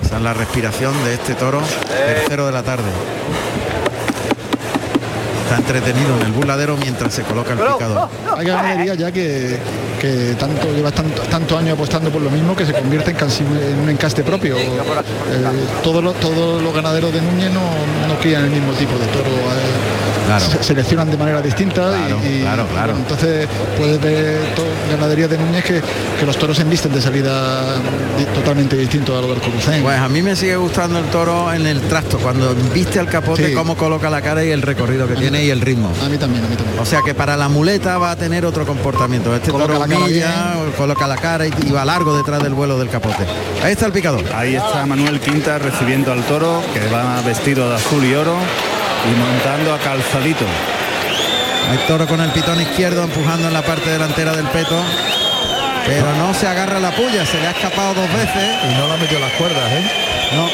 Esa 0.01 0.15
es 0.17 0.21
la 0.21 0.33
respiración 0.33 0.93
de 1.03 1.13
este 1.13 1.33
toro, 1.35 1.61
tercero 1.87 2.45
de 2.47 2.51
la 2.51 2.63
tarde. 2.63 2.89
Está 5.43 5.57
entretenido 5.57 6.17
en 6.19 6.25
el 6.25 6.31
burladero 6.33 6.75
mientras 6.77 7.13
se 7.13 7.21
coloca 7.23 7.53
el 7.53 7.59
picador. 7.59 8.09
Hay 8.35 8.45
ganadería 8.45 8.95
ya 8.95 9.11
que, 9.11 9.57
que 10.01 10.35
tanto 10.37 10.73
lleva 10.73 10.91
tantos 10.91 11.57
años 11.57 11.75
apostando 11.75 12.09
por 12.09 12.21
lo 12.21 12.29
mismo 12.29 12.55
que 12.55 12.65
se 12.65 12.73
convierte 12.73 13.11
en, 13.11 13.17
casi 13.17 13.43
en 13.43 13.79
un 13.81 13.89
encaste 13.89 14.23
propio. 14.23 14.57
Eh, 14.57 14.69
todos, 15.83 16.03
los, 16.03 16.15
todos 16.19 16.61
los 16.61 16.73
ganaderos 16.73 17.13
de 17.13 17.21
Núñez 17.21 17.51
no, 17.51 17.61
no 18.07 18.19
crían 18.19 18.43
el 18.43 18.49
mismo 18.51 18.73
tipo 18.73 18.97
de 18.97 19.05
toro. 19.07 19.29
Eh, 19.29 19.96
se- 20.39 20.63
seleccionan 20.63 21.09
de 21.09 21.17
manera 21.17 21.41
distinta 21.41 21.89
Claro, 21.95 22.19
y, 22.23 22.27
y, 22.37 22.41
claro, 22.41 22.65
claro. 22.67 22.95
entonces 22.95 23.47
puedes 23.77 23.99
ver 24.01 24.37
to- 24.55 24.63
ganadería 24.91 25.27
de 25.27 25.37
Núñez 25.37 25.63
que, 25.63 25.81
que 26.19 26.25
los 26.25 26.37
toros 26.37 26.57
se 26.57 26.63
embisten 26.63 26.93
de 26.93 27.01
salida 27.01 27.75
di- 28.17 28.25
totalmente 28.35 28.75
distinto 28.75 29.17
a 29.17 29.21
lo 29.21 29.27
del 29.29 29.39
Corucén. 29.41 29.81
Pues 29.81 29.97
a 29.99 30.09
mí 30.09 30.21
me 30.21 30.35
sigue 30.35 30.55
gustando 30.57 30.99
el 30.99 31.05
toro 31.05 31.51
en 31.53 31.65
el 31.65 31.81
trasto, 31.81 32.17
cuando 32.19 32.53
viste 32.73 32.99
al 32.99 33.07
capote, 33.07 33.47
Sí. 33.47 33.53
cómo 33.53 33.75
coloca 33.77 34.09
la 34.09 34.21
cara 34.21 34.43
y 34.43 34.51
el 34.51 34.61
recorrido 34.61 35.07
que 35.07 35.15
tiene 35.15 35.43
y 35.43 35.49
el 35.49 35.61
ritmo. 35.61 35.91
a 36.03 36.09
mí 36.09 36.17
también, 36.17 36.43
a 36.45 36.47
mí 36.47 36.55
también. 36.55 36.79
O 36.79 36.85
sea 36.85 37.01
que 37.05 37.13
para 37.13 37.37
la 37.37 37.47
muleta 37.49 37.97
va 37.97 38.11
a 38.11 38.15
tener 38.15 38.45
otro 38.45 38.65
comportamiento. 38.65 39.35
Este 39.35 39.51
Coloca 39.51 39.73
toro 39.73 39.85
la 39.85 39.87
cara 39.87 40.55
coloca 40.77 41.07
la 41.07 41.15
cara 41.15 41.47
y, 41.47 41.53
y 41.65 41.71
va 41.71 41.85
largo 41.85 42.15
detrás 42.15 42.41
del 42.43 42.53
vuelo 42.53 42.77
del 42.77 42.89
capote. 42.89 43.25
Ahí 43.63 43.71
está 43.73 43.85
el 43.85 43.91
picador. 43.91 44.23
Ahí 44.35 44.55
está 44.55 44.85
Manuel 44.85 45.19
Quinta 45.19 45.57
recibiendo 45.57 46.11
al 46.11 46.23
toro, 46.23 46.61
que 46.73 46.79
va 46.93 47.21
vestido 47.21 47.69
de 47.69 47.75
azul 47.75 48.03
y 48.05 48.13
oro 48.13 48.35
y 49.05 49.15
montando 49.19 49.73
a 49.73 49.79
calzadito. 49.79 50.45
Hay 51.69 51.77
toro 51.87 52.07
con 52.07 52.21
el 52.21 52.29
pitón 52.31 52.61
izquierdo 52.61 53.03
empujando 53.03 53.47
en 53.47 53.53
la 53.53 53.61
parte 53.61 53.89
delantera 53.89 54.35
del 54.35 54.47
peto. 54.47 54.81
Pero 55.85 56.13
no 56.15 56.33
se 56.33 56.47
agarra 56.47 56.79
la 56.79 56.91
puya, 56.91 57.25
se 57.25 57.39
le 57.39 57.47
ha 57.47 57.51
escapado 57.51 57.93
dos 57.93 58.11
veces. 58.11 58.57
Y 58.69 58.75
no 58.75 58.87
la 58.87 58.97
metió 58.97 59.19
las 59.19 59.31
cuerdas, 59.33 59.71
¿eh? 59.71 59.91
No. 60.33 60.47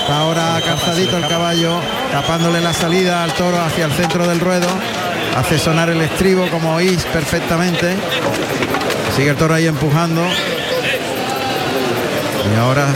Está 0.00 0.18
ahora 0.18 0.60
calzadito 0.64 1.16
el 1.16 1.26
caballo, 1.26 1.80
tapándole 2.12 2.60
la 2.60 2.72
salida 2.72 3.24
al 3.24 3.32
toro 3.32 3.60
hacia 3.60 3.86
el 3.86 3.92
centro 3.92 4.26
del 4.26 4.38
ruedo. 4.38 4.68
Hace 5.36 5.58
sonar 5.58 5.88
el 5.90 6.00
estribo 6.02 6.48
como 6.50 6.74
oís 6.74 7.02
perfectamente. 7.04 7.96
Sigue 9.16 9.30
el 9.30 9.36
toro 9.36 9.54
ahí 9.54 9.66
empujando. 9.66 10.22
Y 12.52 12.60
ahora 12.60 12.86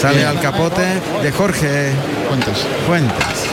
sale 0.00 0.18
Bien. 0.18 0.28
al 0.28 0.40
capote 0.40 0.82
de 1.22 1.32
Jorge 1.32 1.92
Cuentas. 2.28 2.66
Fuentes. 2.86 3.43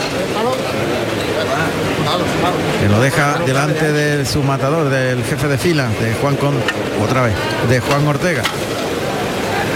Que 2.80 2.88
lo 2.88 3.00
deja 3.00 3.38
delante 3.46 3.92
de 3.92 4.24
su 4.26 4.42
matador, 4.42 4.88
del 4.88 5.24
jefe 5.24 5.48
de 5.48 5.58
fila, 5.58 5.88
de 6.00 6.14
Juan 6.20 6.36
Con, 6.36 6.54
otra 7.02 7.22
vez, 7.22 7.34
de 7.68 7.80
Juan 7.80 8.06
Ortega. 8.06 8.42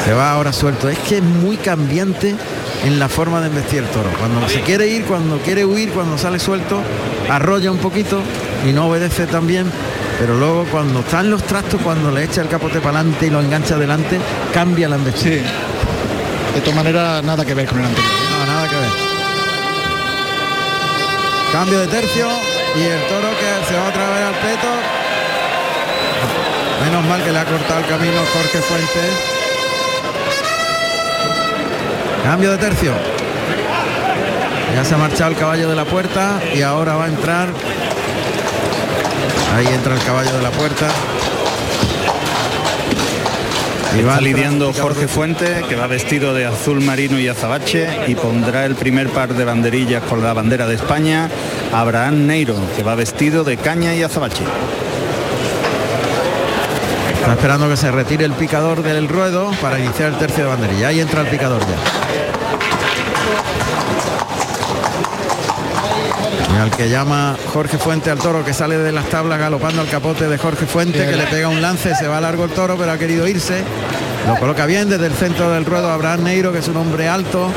Se 0.04 0.12
va 0.12 0.32
ahora 0.32 0.52
suelto. 0.52 0.88
Es 0.88 0.98
que 1.00 1.18
es 1.18 1.22
muy 1.22 1.56
cambiante 1.56 2.34
en 2.84 2.98
la 2.98 3.08
forma 3.08 3.40
de 3.40 3.48
investir 3.48 3.80
el 3.80 3.88
toro. 3.88 4.10
Cuando 4.18 4.48
se 4.48 4.60
quiere 4.60 4.86
ir, 4.86 5.04
cuando 5.04 5.38
quiere 5.38 5.64
huir, 5.64 5.90
cuando 5.90 6.18
sale 6.18 6.38
suelto, 6.38 6.80
arrolla 7.28 7.70
un 7.70 7.78
poquito 7.78 8.22
y 8.68 8.72
no 8.72 8.86
obedece 8.88 9.26
también. 9.26 9.70
Pero 10.18 10.36
luego 10.36 10.64
cuando 10.70 11.00
está 11.00 11.20
en 11.20 11.30
los 11.30 11.42
trastos, 11.42 11.80
cuando 11.82 12.10
le 12.10 12.24
echa 12.24 12.40
el 12.40 12.48
capote 12.48 12.80
para 12.80 13.00
adelante 13.00 13.26
y 13.26 13.30
lo 13.30 13.40
engancha 13.40 13.74
adelante, 13.74 14.18
cambia 14.52 14.88
la 14.88 14.96
embestida. 14.96 15.36
Sí. 15.36 15.42
De 16.54 16.60
todas 16.60 16.76
maneras, 16.76 17.22
nada 17.22 17.44
que 17.44 17.54
ver 17.54 17.66
con 17.66 17.80
el 17.80 17.86
anterior. 17.86 18.12
No, 18.30 18.46
nada 18.46 18.68
que 18.68 18.76
ver. 18.76 19.05
Cambio 21.56 21.80
de 21.80 21.86
tercio 21.86 22.28
y 22.74 22.82
el 22.82 23.00
toro 23.08 23.30
que 23.30 23.66
se 23.66 23.74
va 23.78 23.88
otra 23.88 24.10
vez 24.10 24.22
al 24.24 24.34
peto. 24.34 24.68
Menos 26.84 27.04
mal 27.06 27.24
que 27.24 27.32
le 27.32 27.38
ha 27.38 27.46
cortado 27.46 27.80
el 27.80 27.86
camino 27.86 28.20
Jorge 28.34 28.58
Fuentes. 28.58 29.10
Cambio 32.24 32.50
de 32.50 32.58
tercio. 32.58 32.92
Ya 34.74 34.84
se 34.84 34.94
ha 34.96 34.98
marchado 34.98 35.30
el 35.30 35.38
caballo 35.38 35.70
de 35.70 35.76
la 35.76 35.86
puerta 35.86 36.42
y 36.54 36.60
ahora 36.60 36.94
va 36.96 37.06
a 37.06 37.08
entrar. 37.08 37.48
Ahí 39.56 39.66
entra 39.66 39.94
el 39.94 40.02
caballo 40.02 40.36
de 40.36 40.42
la 40.42 40.50
puerta. 40.50 40.90
Y 43.98 44.02
va 44.02 44.20
lidiando 44.20 44.74
Jorge 44.74 45.08
Fuente, 45.08 45.64
que 45.70 45.74
va 45.74 45.86
vestido 45.86 46.34
de 46.34 46.44
azul 46.44 46.82
marino 46.82 47.18
y 47.18 47.28
azabache, 47.28 47.88
y 48.06 48.14
pondrá 48.14 48.66
el 48.66 48.74
primer 48.74 49.08
par 49.08 49.32
de 49.32 49.42
banderillas 49.42 50.02
con 50.02 50.22
la 50.22 50.34
bandera 50.34 50.66
de 50.66 50.74
España. 50.74 51.30
Abraham 51.76 52.26
Neiro, 52.26 52.56
que 52.74 52.82
va 52.82 52.94
vestido 52.94 53.44
de 53.44 53.58
caña 53.58 53.94
y 53.94 54.02
azabache. 54.02 54.42
Está 57.20 57.32
esperando 57.32 57.68
que 57.68 57.76
se 57.76 57.90
retire 57.90 58.24
el 58.24 58.32
picador 58.32 58.82
del 58.82 59.06
ruedo 59.08 59.50
para 59.60 59.78
iniciar 59.78 60.08
el 60.14 60.18
tercio 60.18 60.44
de 60.44 60.48
banderilla. 60.48 60.88
Ahí 60.88 61.00
entra 61.00 61.20
el 61.20 61.26
picador 61.26 61.60
ya. 61.60 61.76
Y 66.54 66.58
al 66.58 66.70
que 66.70 66.88
llama 66.88 67.36
Jorge 67.52 67.76
Fuente 67.76 68.10
al 68.10 68.20
toro 68.20 68.42
que 68.42 68.54
sale 68.54 68.78
de 68.78 68.92
las 68.92 69.04
tablas 69.10 69.38
galopando 69.38 69.82
al 69.82 69.88
capote 69.88 70.28
de 70.28 70.38
Jorge 70.38 70.64
Fuente 70.64 71.06
que 71.06 71.14
le 71.14 71.24
pega 71.24 71.48
un 71.50 71.60
lance, 71.60 71.94
se 71.94 72.08
va 72.08 72.22
largo 72.22 72.46
el 72.46 72.52
toro 72.52 72.78
pero 72.78 72.92
ha 72.92 72.96
querido 72.96 73.28
irse. 73.28 73.62
Lo 74.26 74.36
coloca 74.36 74.64
bien 74.64 74.88
desde 74.88 75.08
el 75.08 75.12
centro 75.12 75.50
del 75.50 75.66
ruedo 75.66 75.90
Abraham 75.90 76.22
Neiro 76.22 76.52
que 76.52 76.60
es 76.60 76.68
un 76.68 76.78
hombre 76.78 77.06
alto. 77.06 77.50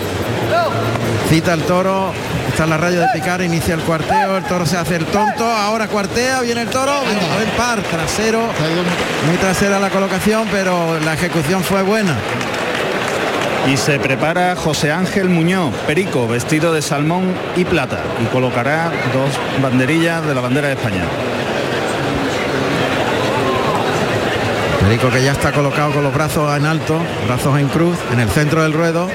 Cita 1.29 1.53
al 1.53 1.61
toro, 1.61 2.11
está 2.59 2.65
en 2.65 2.71
la 2.71 2.77
raya 2.77 2.99
de 2.99 3.07
picar, 3.13 3.41
inicia 3.41 3.73
el 3.73 3.79
cuarteo, 3.79 4.35
el 4.35 4.43
toro 4.43 4.65
se 4.65 4.75
hace 4.75 4.97
el 4.97 5.05
tonto, 5.05 5.45
ahora 5.45 5.87
cuartea, 5.87 6.41
viene 6.41 6.63
el 6.63 6.67
toro, 6.67 6.91
buen 7.33 7.49
par, 7.55 7.81
trasero, 7.83 8.41
muy 9.25 9.37
trasera 9.37 9.79
la 9.79 9.89
colocación, 9.89 10.45
pero 10.51 10.99
la 10.99 11.13
ejecución 11.13 11.63
fue 11.63 11.83
buena. 11.83 12.17
Y 13.65 13.77
se 13.77 13.97
prepara 13.97 14.57
José 14.57 14.91
Ángel 14.91 15.29
Muñoz, 15.29 15.73
Perico, 15.87 16.27
vestido 16.27 16.73
de 16.73 16.81
salmón 16.81 17.33
y 17.55 17.63
plata, 17.63 17.99
y 18.21 18.25
colocará 18.25 18.91
dos 19.13 19.29
banderillas 19.63 20.27
de 20.27 20.35
la 20.35 20.41
bandera 20.41 20.67
de 20.67 20.73
España. 20.73 21.03
Perico 24.81 25.09
que 25.09 25.23
ya 25.23 25.31
está 25.31 25.53
colocado 25.53 25.93
con 25.93 26.03
los 26.03 26.13
brazos 26.13 26.57
en 26.57 26.65
alto, 26.65 26.99
brazos 27.25 27.57
en 27.57 27.69
cruz, 27.69 27.97
en 28.11 28.19
el 28.19 28.29
centro 28.29 28.63
del 28.63 28.73
ruedo, 28.73 29.07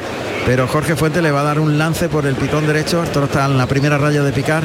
pero 0.47 0.67
Jorge 0.69 0.95
Fuente 0.97 1.23
le 1.23 1.31
va 1.31 1.41
a 1.41 1.45
dar 1.45 1.59
un 1.61 1.79
lance 1.79 2.09
por 2.09 2.27
el 2.27 2.35
pitón 2.35 2.67
derecho, 2.67 3.03
el 3.03 3.09
toro 3.11 3.27
está 3.27 3.47
en 3.47 3.57
la 3.57 3.67
primera 3.67 3.99
raya 3.99 4.23
de 4.23 4.33
picar. 4.33 4.65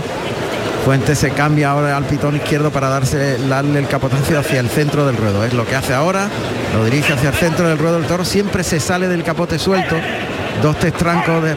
Fuente 0.85 1.13
se 1.15 1.31
cambia 1.31 1.71
ahora 1.71 1.95
al 1.97 2.05
pitón 2.05 2.35
izquierdo 2.37 2.71
para 2.71 2.87
darse 2.89 3.37
darle 3.47 3.79
el 3.79 3.87
capotazo 3.87 4.39
hacia 4.39 4.59
el 4.61 4.69
centro 4.69 5.05
del 5.05 5.17
ruedo. 5.17 5.43
Es 5.43 5.53
lo 5.53 5.65
que 5.65 5.75
hace 5.75 5.93
ahora, 5.93 6.29
lo 6.73 6.85
dirige 6.85 7.13
hacia 7.13 7.29
el 7.29 7.35
centro 7.35 7.67
del 7.67 7.77
ruedo. 7.77 7.97
El 7.97 8.05
toro 8.05 8.23
siempre 8.25 8.63
se 8.63 8.79
sale 8.79 9.07
del 9.07 9.23
capote 9.23 9.59
suelto, 9.59 9.97
dos 10.63 10.77
tres 10.79 10.93
trancos 10.93 11.43
de, 11.43 11.55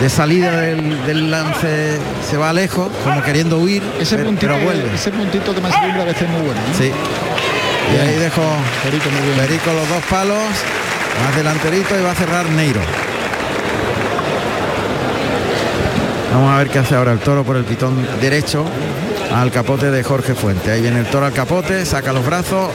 de 0.00 0.08
salida 0.08 0.60
del, 0.60 1.04
del 1.06 1.30
lance, 1.30 1.98
se 2.28 2.36
va 2.36 2.52
lejos, 2.52 2.88
como 3.02 3.20
queriendo 3.22 3.58
huir, 3.58 3.82
Ese 4.00 4.16
pero, 4.16 4.28
puntito, 4.28 4.52
pero 4.52 4.64
vuelve. 4.64 4.94
ese 4.94 5.10
puntito 5.10 5.52
de 5.52 5.60
mansedumbre 5.60 6.02
a 6.02 6.04
veces 6.04 6.22
es 6.22 6.30
muy 6.30 6.40
bueno. 6.42 6.60
¿no? 6.68 6.78
Sí. 6.78 6.92
Y 7.94 7.98
ahí 7.98 8.14
dejó 8.16 8.42
Perico 8.84 9.10
muy 9.10 9.20
bien. 9.22 9.38
Perico 9.46 9.72
los 9.72 9.88
dos 9.88 10.02
palos, 10.08 10.38
más 11.26 11.36
delanterito 11.36 11.98
y 11.98 12.02
va 12.02 12.12
a 12.12 12.14
cerrar 12.14 12.48
Neiro. 12.50 12.80
Vamos 16.34 16.50
a 16.50 16.58
ver 16.58 16.68
qué 16.68 16.80
hace 16.80 16.96
ahora 16.96 17.12
el 17.12 17.20
toro 17.20 17.44
por 17.44 17.54
el 17.54 17.62
pitón 17.62 17.94
derecho 18.20 18.64
al 19.32 19.52
capote 19.52 19.92
de 19.92 20.02
Jorge 20.02 20.34
Fuente. 20.34 20.72
Ahí 20.72 20.82
viene 20.82 20.98
el 20.98 21.06
toro 21.06 21.26
al 21.26 21.32
capote, 21.32 21.86
saca 21.86 22.12
los 22.12 22.26
brazos 22.26 22.72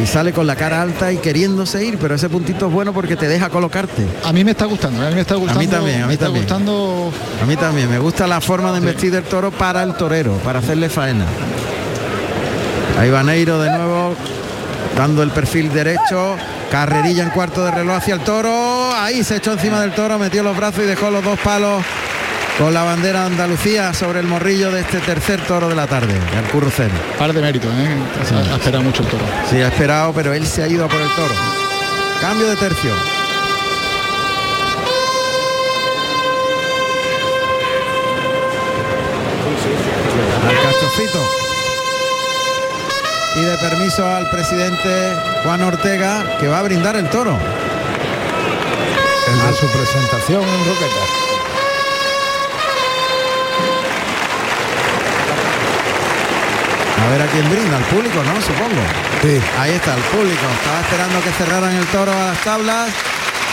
y 0.00 0.06
sale 0.06 0.32
con 0.32 0.46
la 0.46 0.54
cara 0.54 0.80
alta 0.80 1.10
y 1.10 1.16
queriéndose 1.16 1.84
ir, 1.84 1.98
pero 1.98 2.14
ese 2.14 2.28
puntito 2.28 2.68
es 2.68 2.72
bueno 2.72 2.92
porque 2.92 3.16
te 3.16 3.26
deja 3.26 3.50
colocarte. 3.50 4.06
A 4.24 4.32
mí 4.32 4.44
me 4.44 4.52
está 4.52 4.66
gustando, 4.66 5.02
a 5.02 5.08
mí 5.08 5.16
me 5.16 5.22
está 5.22 5.34
gustando. 5.34 5.68
también, 5.68 5.96
a 5.96 6.02
mí 6.02 6.06
me 6.06 6.12
está 6.12 6.26
también. 6.26 6.44
gustando 6.44 7.12
A 7.42 7.44
mí 7.44 7.56
también 7.56 7.90
me 7.90 7.98
gusta 7.98 8.28
la 8.28 8.40
forma 8.40 8.70
de 8.70 8.78
investir 8.78 9.10
del 9.10 9.24
toro 9.24 9.50
para 9.50 9.82
el 9.82 9.94
torero, 9.94 10.34
para 10.44 10.60
hacerle 10.60 10.88
faena. 10.88 11.26
Ahí 13.00 13.10
va 13.10 13.24
Neiro 13.24 13.60
de 13.60 13.70
nuevo, 13.70 14.14
dando 14.96 15.24
el 15.24 15.32
perfil 15.32 15.72
derecho, 15.72 16.36
carrerilla 16.70 17.24
en 17.24 17.30
cuarto 17.30 17.64
de 17.64 17.72
reloj 17.72 17.96
hacia 17.96 18.14
el 18.14 18.20
toro, 18.20 18.94
ahí 18.94 19.24
se 19.24 19.38
echó 19.38 19.54
encima 19.54 19.80
del 19.80 19.90
toro, 19.90 20.20
metió 20.20 20.44
los 20.44 20.56
brazos 20.56 20.84
y 20.84 20.86
dejó 20.86 21.10
los 21.10 21.24
dos 21.24 21.40
palos 21.40 21.82
con 22.58 22.72
la 22.74 22.82
bandera 22.84 23.20
de 23.20 23.26
Andalucía 23.26 23.92
sobre 23.94 24.20
el 24.20 24.26
morrillo 24.26 24.70
de 24.70 24.80
este 24.82 24.98
tercer 25.00 25.40
toro 25.46 25.68
de 25.68 25.74
la 25.74 25.86
tarde, 25.86 26.12
del 26.14 26.44
Currucén. 26.52 26.90
par 27.18 27.32
de 27.32 27.40
méritos, 27.40 27.70
¿eh? 27.72 27.88
Ha- 28.50 28.52
ha 28.52 28.56
esperado 28.56 28.82
mucho 28.84 29.02
el 29.02 29.08
toro. 29.08 29.24
Sí, 29.50 29.56
ha 29.60 29.68
esperado, 29.68 30.12
pero 30.12 30.32
él 30.32 30.46
se 30.46 30.62
ha 30.62 30.68
ido 30.68 30.84
a 30.84 30.88
por 30.88 31.00
el 31.00 31.08
toro. 31.10 31.34
Cambio 32.20 32.46
de 32.48 32.56
tercio. 32.56 32.92
Al 40.48 40.56
cachofito. 40.62 41.20
Pide 43.34 43.56
permiso 43.58 44.06
al 44.06 44.28
presidente 44.30 45.14
Juan 45.44 45.62
Ortega 45.62 46.36
que 46.38 46.48
va 46.48 46.58
a 46.58 46.62
brindar 46.62 46.96
el 46.96 47.08
toro. 47.08 47.36
El 49.28 49.50
de 49.52 49.56
su 49.58 49.66
presentación 49.68 50.42
en 50.42 50.64
Roqueta. 50.66 51.21
A 57.04 57.10
ver 57.10 57.22
a 57.22 57.26
quién 57.26 57.48
brinda, 57.50 57.76
al 57.76 57.84
público, 57.84 58.22
¿no? 58.22 58.40
Supongo. 58.40 58.82
Sí. 59.22 59.40
Ahí 59.58 59.72
está 59.72 59.94
el 59.94 60.02
público. 60.02 60.46
Estaba 60.60 60.80
esperando 60.80 61.20
que 61.22 61.30
cerraran 61.32 61.74
el 61.74 61.86
toro 61.86 62.12
a 62.12 62.26
las 62.26 62.38
tablas. 62.38 62.90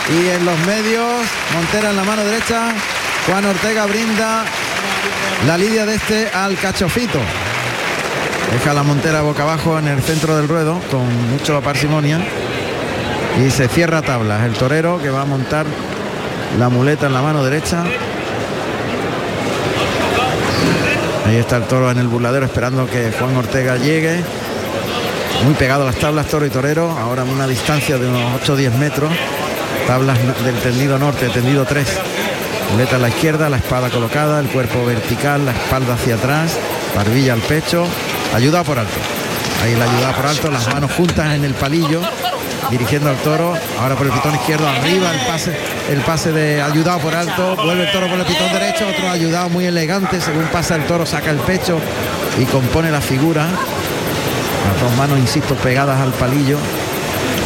Y 0.08 0.28
en 0.28 0.44
los 0.44 0.58
medios, 0.66 1.26
Montera 1.54 1.90
en 1.90 1.96
la 1.96 2.04
mano 2.04 2.24
derecha. 2.24 2.72
Juan 3.26 3.44
Ortega 3.44 3.86
brinda 3.86 4.44
la 5.46 5.58
lidia 5.58 5.84
de 5.86 5.94
este 5.94 6.28
al 6.32 6.56
cachofito. 6.56 7.18
Deja 8.52 8.74
la 8.74 8.82
montera 8.82 9.20
boca 9.20 9.42
abajo 9.42 9.78
en 9.78 9.88
el 9.88 10.02
centro 10.02 10.36
del 10.36 10.48
ruedo 10.48 10.80
con 10.90 11.30
mucha 11.30 11.60
parsimonia. 11.60 12.18
Y 13.44 13.50
se 13.50 13.68
cierra 13.68 14.02
tablas. 14.02 14.42
El 14.44 14.54
torero 14.54 15.00
que 15.00 15.10
va 15.10 15.22
a 15.22 15.24
montar 15.24 15.66
la 16.58 16.68
muleta 16.68 17.06
en 17.06 17.14
la 17.14 17.22
mano 17.22 17.44
derecha. 17.44 17.84
Ahí 21.30 21.36
está 21.36 21.58
el 21.58 21.62
toro 21.62 21.88
en 21.92 21.98
el 21.98 22.08
burladero 22.08 22.44
esperando 22.44 22.86
que 22.86 23.12
Juan 23.12 23.36
Ortega 23.36 23.76
llegue. 23.76 24.20
Muy 25.44 25.54
pegado 25.54 25.84
a 25.84 25.86
las 25.86 25.94
tablas 25.94 26.26
toro 26.26 26.44
y 26.44 26.50
torero. 26.50 26.90
Ahora 26.90 27.22
a 27.22 27.24
una 27.24 27.46
distancia 27.46 27.98
de 27.98 28.08
unos 28.08 28.40
8 28.42 28.52
o 28.52 28.56
10 28.56 28.74
metros. 28.74 29.12
Tablas 29.86 30.18
del 30.44 30.56
tendido 30.56 30.98
norte, 30.98 31.28
tendido 31.28 31.64
3. 31.64 31.86
Muleta 32.72 32.96
a 32.96 32.98
la 32.98 33.10
izquierda, 33.10 33.48
la 33.48 33.58
espada 33.58 33.90
colocada, 33.90 34.40
el 34.40 34.48
cuerpo 34.48 34.84
vertical, 34.84 35.46
la 35.46 35.52
espalda 35.52 35.94
hacia 35.94 36.16
atrás, 36.16 36.58
barbilla 36.96 37.34
al 37.34 37.42
pecho, 37.42 37.86
ayuda 38.34 38.64
por 38.64 38.80
alto. 38.80 38.98
Ahí 39.62 39.76
la 39.76 39.84
ayuda 39.84 40.16
por 40.16 40.26
alto, 40.26 40.50
las 40.50 40.66
manos 40.74 40.90
juntas 40.90 41.32
en 41.36 41.44
el 41.44 41.54
palillo, 41.54 42.00
dirigiendo 42.72 43.08
al 43.08 43.18
toro. 43.18 43.54
Ahora 43.78 43.94
por 43.94 44.08
el 44.08 44.12
pitón 44.12 44.34
izquierdo 44.34 44.66
arriba, 44.66 45.12
el 45.12 45.26
pase, 45.28 45.56
el 45.90 46.00
pase 46.02 46.30
de 46.30 46.62
ayudado 46.62 47.00
por 47.00 47.14
alto, 47.14 47.56
vuelve 47.56 47.84
el 47.84 47.92
toro 47.92 48.08
por 48.08 48.18
el 48.18 48.24
pitón 48.24 48.52
derecho, 48.52 48.86
otro 48.86 49.10
ayudado 49.10 49.48
muy 49.48 49.66
elegante, 49.66 50.20
según 50.20 50.44
pasa 50.44 50.76
el 50.76 50.86
toro, 50.86 51.04
saca 51.04 51.30
el 51.30 51.38
pecho 51.38 51.80
y 52.38 52.44
compone 52.44 52.92
la 52.92 53.00
figura. 53.00 53.42
Las 53.44 54.80
dos 54.80 54.96
manos, 54.96 55.18
insisto, 55.18 55.56
pegadas 55.56 56.00
al 56.00 56.12
palillo. 56.12 56.58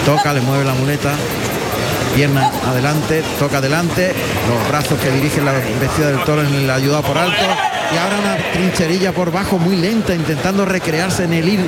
Toca, 0.04 0.34
le 0.34 0.42
mueve 0.42 0.64
la 0.64 0.74
muleta, 0.74 1.14
pierna 2.14 2.52
adelante, 2.66 3.22
toca 3.38 3.58
adelante, 3.58 4.12
los 4.48 4.68
brazos 4.68 5.00
que 5.00 5.10
dirigen 5.10 5.46
la 5.46 5.52
vestida 5.52 6.08
del 6.08 6.22
toro 6.24 6.42
en 6.42 6.52
el 6.54 6.70
ayudado 6.70 7.02
por 7.02 7.16
alto 7.16 7.44
y 7.92 7.96
ahora 7.96 8.18
una 8.18 8.36
trincherilla 8.52 9.12
por 9.12 9.30
bajo 9.30 9.58
muy 9.58 9.76
lenta 9.76 10.14
intentando 10.14 10.64
recrearse 10.64 11.24
en 11.24 11.32
el 11.32 11.48
ir 11.48 11.60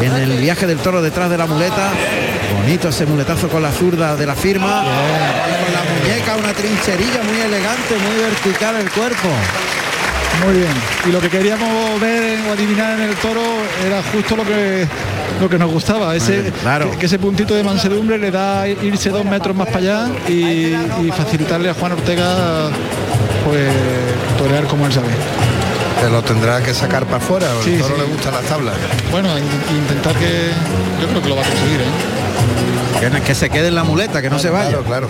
en 0.00 0.12
el 0.14 0.38
viaje 0.38 0.66
del 0.66 0.78
toro 0.78 1.00
detrás 1.02 1.30
de 1.30 1.38
la 1.38 1.46
muleta. 1.46 1.90
Bonito 2.52 2.88
ese 2.88 3.06
muletazo 3.06 3.48
con 3.48 3.62
la 3.62 3.70
zurda 3.72 4.16
de 4.16 4.26
la 4.26 4.34
firma. 4.34 4.82
Con 4.84 5.72
la 5.72 5.82
muñeca 6.02 6.36
una 6.36 6.52
trincherilla 6.52 7.22
muy 7.22 7.40
elegante, 7.40 7.94
muy 8.06 8.22
vertical 8.22 8.76
el 8.76 8.90
cuerpo. 8.90 9.28
Muy 10.44 10.54
bien. 10.58 10.72
Y 11.08 11.12
lo 11.12 11.20
que 11.20 11.28
queríamos 11.28 12.00
ver 12.00 12.38
o 12.48 12.52
adivinar 12.52 12.98
en 12.98 13.08
el 13.08 13.14
toro 13.16 13.40
era 13.86 14.02
justo 14.12 14.36
lo 14.36 14.44
que 14.44 14.86
lo 15.40 15.48
que 15.48 15.58
nos 15.58 15.68
gustaba, 15.72 16.14
ese, 16.14 16.52
claro. 16.62 16.88
que, 16.92 16.96
que 16.98 17.06
ese 17.06 17.18
puntito 17.18 17.54
de 17.54 17.64
mansedumbre 17.64 18.18
le 18.18 18.30
da 18.30 18.68
irse 18.68 19.10
dos 19.10 19.24
metros 19.24 19.54
más 19.56 19.66
para 19.66 19.78
allá 19.78 20.06
y, 20.28 20.32
y 21.02 21.10
facilitarle 21.16 21.70
a 21.70 21.74
Juan 21.74 21.90
Ortega 21.92 22.68
pues 23.44 23.68
torear 24.38 24.64
como 24.66 24.86
él 24.86 24.92
sabe. 24.92 25.08
Te 26.00 26.08
lo 26.08 26.22
tendrá 26.22 26.62
que 26.62 26.72
sacar 26.72 27.04
para 27.06 27.16
afuera, 27.16 27.48
o 27.58 27.62
Sí, 27.64 27.74
el 27.74 27.80
toro 27.80 27.94
sí. 27.96 28.00
le 28.02 28.06
gusta 28.12 28.30
las 28.30 28.42
tablas. 28.42 28.74
Bueno, 29.10 29.36
in- 29.36 29.76
intentar 29.76 30.14
que 30.14 30.50
yo 31.00 31.08
creo 31.08 31.22
que 31.22 31.28
lo 31.28 31.36
va 31.36 31.42
a 31.42 31.46
conseguir, 31.46 31.80
¿eh? 31.80 31.84
Que, 33.10 33.20
que 33.20 33.34
se 33.34 33.50
quede 33.50 33.68
en 33.68 33.74
la 33.74 33.84
muleta, 33.84 34.22
que 34.22 34.30
no 34.30 34.38
se 34.38 34.48
vaya. 34.48 34.70
Claro, 34.70 34.84
claro. 34.84 35.08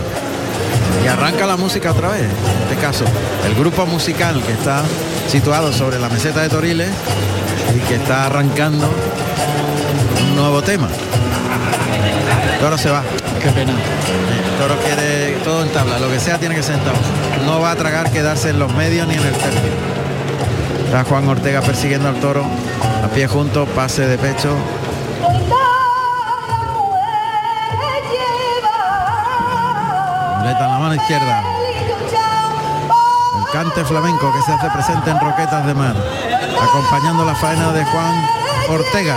Y 1.04 1.06
arranca 1.06 1.46
la 1.46 1.56
música 1.56 1.92
otra 1.92 2.08
vez. 2.08 2.22
En 2.22 2.62
este 2.70 2.76
caso, 2.76 3.04
el 3.46 3.54
grupo 3.54 3.86
musical 3.86 4.42
que 4.42 4.52
está 4.52 4.82
situado 5.28 5.72
sobre 5.72 6.00
la 6.00 6.08
meseta 6.08 6.40
de 6.42 6.48
Toriles 6.48 6.88
y 7.76 7.78
que 7.86 7.94
está 7.94 8.26
arrancando 8.26 8.90
un 10.22 10.36
nuevo 10.36 10.60
tema. 10.62 10.88
El 12.52 12.58
toro 12.58 12.76
se 12.78 12.90
va. 12.90 13.02
Qué 13.40 13.50
pena. 13.50 13.72
El 13.72 14.60
toro 14.60 14.76
quiere 14.80 15.36
todo 15.44 15.62
en 15.62 15.68
tabla, 15.68 16.00
lo 16.00 16.10
que 16.10 16.18
sea 16.18 16.38
tiene 16.38 16.56
que 16.56 16.64
ser 16.64 16.74
en 16.76 16.80
tabla. 16.80 17.00
No 17.46 17.60
va 17.60 17.70
a 17.70 17.76
tragar 17.76 18.10
quedarse 18.10 18.50
en 18.50 18.58
los 18.58 18.74
medios 18.74 19.06
ni 19.06 19.14
en 19.14 19.24
el 19.24 19.34
tercio. 19.34 19.70
Está 20.86 21.04
Juan 21.04 21.28
Ortega 21.28 21.60
persiguiendo 21.60 22.08
al 22.08 22.16
toro, 22.16 22.44
a 23.04 23.08
pie 23.08 23.28
juntos, 23.28 23.68
pase 23.74 24.06
de 24.08 24.18
pecho. 24.18 24.56
La 30.44 30.78
mano 30.78 30.94
izquierda. 30.94 31.42
El 33.38 33.44
cante 33.50 33.82
flamenco 33.86 34.30
que 34.30 34.42
se 34.42 34.52
hace 34.52 34.68
presente 34.68 35.10
en 35.10 35.18
Roquetas 35.18 35.64
de 35.64 35.72
Mar, 35.72 35.96
acompañando 36.62 37.24
la 37.24 37.34
faena 37.34 37.72
de 37.72 37.82
Juan 37.86 38.26
Ortega. 38.68 39.16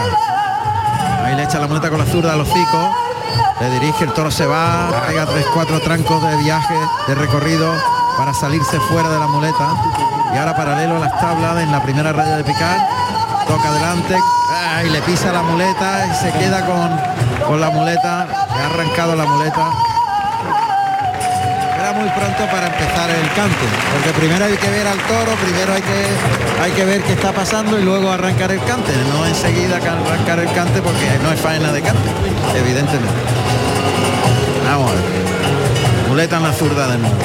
Ahí 1.25 1.35
le 1.35 1.43
echa 1.43 1.59
la 1.59 1.67
muleta 1.67 1.89
con 1.89 1.99
la 1.99 2.05
zurda 2.05 2.31
al 2.31 2.39
hocico. 2.39 2.95
Le 3.59 3.69
dirige, 3.71 4.05
el 4.05 4.13
toro 4.13 4.31
se 4.31 4.45
va, 4.45 4.87
pega 5.05 5.25
tres, 5.25 5.45
cuatro 5.53 5.81
trancos 5.81 6.23
de 6.23 6.37
viaje, 6.37 6.75
de 7.07 7.15
recorrido 7.15 7.73
para 8.17 8.33
salirse 8.33 8.79
fuera 8.79 9.09
de 9.09 9.19
la 9.19 9.27
muleta. 9.27 9.67
Y 10.33 10.37
ahora 10.37 10.55
paralelo 10.55 10.95
a 10.95 10.99
las 10.99 11.19
tablas 11.19 11.57
en 11.61 11.73
la 11.73 11.83
primera 11.83 12.13
raya 12.13 12.37
de 12.37 12.45
picar. 12.45 12.87
Toca 13.47 13.67
adelante, 13.67 14.17
ah, 14.49 14.81
y 14.81 14.89
le 14.89 15.01
pisa 15.01 15.33
la 15.33 15.43
muleta 15.43 16.07
y 16.07 16.15
se 16.15 16.31
queda 16.31 16.65
con, 16.65 17.45
con 17.47 17.59
la 17.59 17.69
muleta. 17.69 18.27
Le 18.55 18.63
ha 18.63 18.65
arrancado 18.67 19.13
la 19.13 19.25
muleta. 19.25 19.96
Muy 21.97 22.09
pronto 22.09 22.45
para 22.51 22.67
empezar 22.67 23.09
el 23.09 23.27
cante, 23.33 23.65
porque 23.91 24.19
primero 24.19 24.45
hay 24.45 24.55
que 24.55 24.69
ver 24.69 24.85
al 24.85 24.99
toro, 24.99 25.31
primero 25.43 25.73
hay 25.73 25.81
que, 25.81 26.05
hay 26.61 26.71
que 26.71 26.85
ver 26.85 27.01
qué 27.01 27.13
está 27.13 27.31
pasando 27.31 27.79
y 27.79 27.83
luego 27.83 28.11
arrancar 28.11 28.51
el 28.51 28.63
cante, 28.63 28.93
no 29.11 29.25
enseguida 29.25 29.77
arrancar 29.77 30.39
el 30.39 30.51
cante 30.51 30.81
porque 30.81 31.17
no 31.23 31.31
es 31.31 31.39
faena 31.39 31.71
de 31.71 31.81
cante, 31.81 32.09
evidentemente. 32.55 33.13
Vamos. 34.69 34.91
Muleta 36.07 36.37
en 36.37 36.43
la 36.43 36.53
zurda 36.53 36.87
de 36.87 36.97
nuevo. 36.97 37.15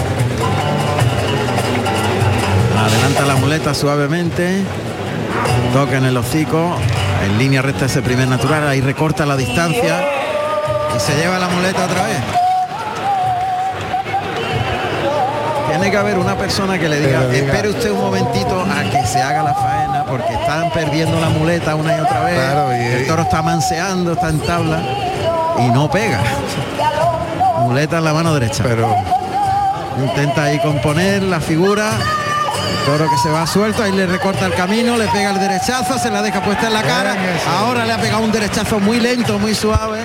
Adelanta 2.78 3.26
la 3.26 3.36
muleta 3.36 3.74
suavemente. 3.74 4.62
Toca 5.72 5.98
en 5.98 6.04
el 6.04 6.16
hocico. 6.16 6.76
En 7.24 7.38
línea 7.38 7.62
recta 7.62 7.86
ese 7.86 8.02
primer 8.02 8.28
natural. 8.28 8.66
Ahí 8.66 8.80
recorta 8.80 9.26
la 9.26 9.36
distancia. 9.36 10.04
Y 10.96 11.00
se 11.00 11.16
lleva 11.16 11.38
la 11.38 11.48
muleta 11.48 11.84
otra 11.84 12.06
vez. 12.06 12.31
Que 15.92 15.98
haber 15.98 16.18
una 16.18 16.36
persona 16.36 16.78
que 16.78 16.88
le 16.88 16.98
diga, 17.00 17.22
espere 17.32 17.68
usted 17.68 17.90
un 17.90 18.00
momentito 18.00 18.60
a 18.62 18.82
que 18.90 19.06
se 19.06 19.20
haga 19.22 19.42
la 19.42 19.54
faena, 19.54 20.04
porque 20.08 20.32
están 20.32 20.70
perdiendo 20.70 21.20
la 21.20 21.28
muleta 21.28 21.74
una 21.76 21.96
y 21.96 22.00
otra 22.00 22.24
vez. 22.24 22.34
Claro, 22.34 22.74
y- 22.76 22.80
el 22.80 23.06
toro 23.06 23.22
está 23.22 23.42
manseando, 23.42 24.12
está 24.14 24.30
en 24.30 24.40
tabla 24.40 24.80
y 25.58 25.68
no 25.68 25.90
pega. 25.90 26.18
Muleta 27.60 27.98
en 27.98 28.04
la 28.04 28.12
mano 28.14 28.34
derecha. 28.34 28.64
Pero 28.64 28.96
Intenta 29.98 30.44
ahí 30.44 30.58
componer 30.60 31.22
la 31.22 31.38
figura. 31.38 31.90
Toro 32.86 33.04
que 33.10 33.18
se 33.18 33.28
va 33.28 33.46
suelto, 33.46 33.82
ahí 33.82 33.92
le 33.92 34.06
recorta 34.06 34.46
el 34.46 34.54
camino, 34.54 34.96
le 34.96 35.06
pega 35.08 35.30
el 35.30 35.38
derechazo, 35.38 35.98
se 35.98 36.10
la 36.10 36.22
deja 36.22 36.40
puesta 36.42 36.68
en 36.68 36.72
la 36.72 36.82
cara. 36.82 37.14
Ahora 37.58 37.84
le 37.84 37.92
ha 37.92 37.98
pegado 37.98 38.22
un 38.22 38.32
derechazo 38.32 38.80
muy 38.80 38.98
lento, 38.98 39.38
muy 39.38 39.54
suave. 39.54 40.00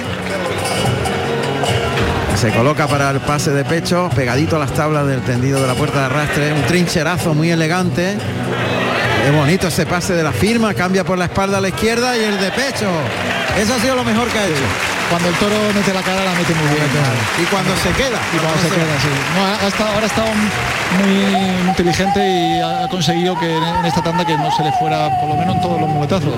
Se 2.39 2.51
coloca 2.51 2.87
para 2.87 3.09
el 3.09 3.19
pase 3.19 3.51
de 3.51 3.65
pecho, 3.65 4.09
pegadito 4.15 4.57
a 4.57 4.59
las 4.59 4.71
tablas 4.71 5.07
del 5.07 5.21
tendido 5.21 5.59
de 5.59 5.67
la 5.67 5.73
puerta 5.73 5.99
de 6.01 6.05
arrastre. 6.05 6.53
Un 6.53 6.61
trincherazo 6.63 7.33
muy 7.33 7.49
elegante. 7.49 8.15
Qué 9.25 9.31
bonito 9.31 9.67
ese 9.67 9.85
pase 9.85 10.13
de 10.13 10.23
la 10.23 10.31
firma, 10.31 10.73
cambia 10.73 11.03
por 11.03 11.17
la 11.17 11.25
espalda 11.25 11.57
a 11.57 11.61
la 11.61 11.69
izquierda 11.69 12.15
y 12.15 12.23
el 12.23 12.39
de 12.39 12.51
pecho. 12.51 12.85
Eso 13.59 13.73
ha 13.73 13.79
sido 13.79 13.95
lo 13.95 14.03
mejor 14.03 14.27
que 14.27 14.37
ha 14.37 14.45
hecho. 14.45 14.61
Cuando 15.09 15.29
el 15.29 15.35
toro 15.35 15.55
mete 15.73 15.93
la 15.93 16.01
cara 16.01 16.23
la 16.23 16.31
mete 16.33 16.53
muy 16.53 16.67
bien. 16.67 16.87
Y 17.41 17.45
cuando 17.45 17.71
se 17.77 17.89
queda. 17.91 18.19
Y 18.33 18.37
cuando 18.37 18.61
se 18.61 18.69
queda, 18.69 18.99
sí. 19.01 19.07
No, 19.35 19.45
ha- 19.45 19.65
ha 19.65 19.67
estado- 19.67 19.89
ahora 19.93 20.03
ha 20.03 20.07
estado 20.07 20.27
muy 21.01 21.67
inteligente 21.69 22.19
y 22.29 22.61
ha 22.61 22.87
conseguido 22.89 23.37
que 23.39 23.57
en 23.57 23.63
en 23.63 23.85
esta 23.85 24.03
tanda 24.03 24.23
que 24.25 24.37
no 24.37 24.51
se 24.55 24.63
le 24.63 24.71
fuera 24.73 25.09
por 25.19 25.29
lo 25.29 25.35
menos 25.35 25.55
en 25.55 25.61
todos 25.61 25.81
los 25.81 25.89
muletazos. 25.89 26.33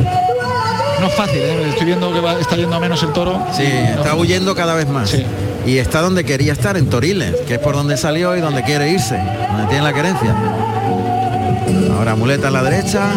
No 1.02 1.08
es 1.08 1.14
fácil, 1.14 1.40
¿eh? 1.42 1.70
estoy 1.70 1.86
viendo 1.88 2.14
que 2.14 2.20
va- 2.22 2.40
está 2.40 2.56
yendo 2.56 2.76
a 2.76 2.80
menos 2.80 3.02
el 3.04 3.12
toro. 3.12 3.46
Sí, 3.56 3.64
No. 3.96 4.02
está 4.02 4.16
huyendo 4.16 4.56
cada 4.56 4.74
vez 4.76 4.88
más. 4.88 5.10
Sí. 5.10 5.26
Y 5.70 5.78
está 5.78 6.02
donde 6.02 6.24
quería 6.24 6.54
estar, 6.54 6.78
en 6.78 6.90
Toriles, 6.90 7.36
que 7.48 7.54
es 7.54 7.60
por 7.60 7.76
donde 7.76 7.96
salió 7.96 8.36
y 8.36 8.42
donde 8.42 8.64
quiere 8.64 8.90
irse, 8.90 9.20
donde 9.52 9.68
tiene 9.68 9.84
la 9.84 9.94
querencia. 9.94 10.36
Ahora 11.96 12.16
muleta 12.16 12.48
a 12.48 12.52
la 12.52 12.64
derecha, 12.64 13.12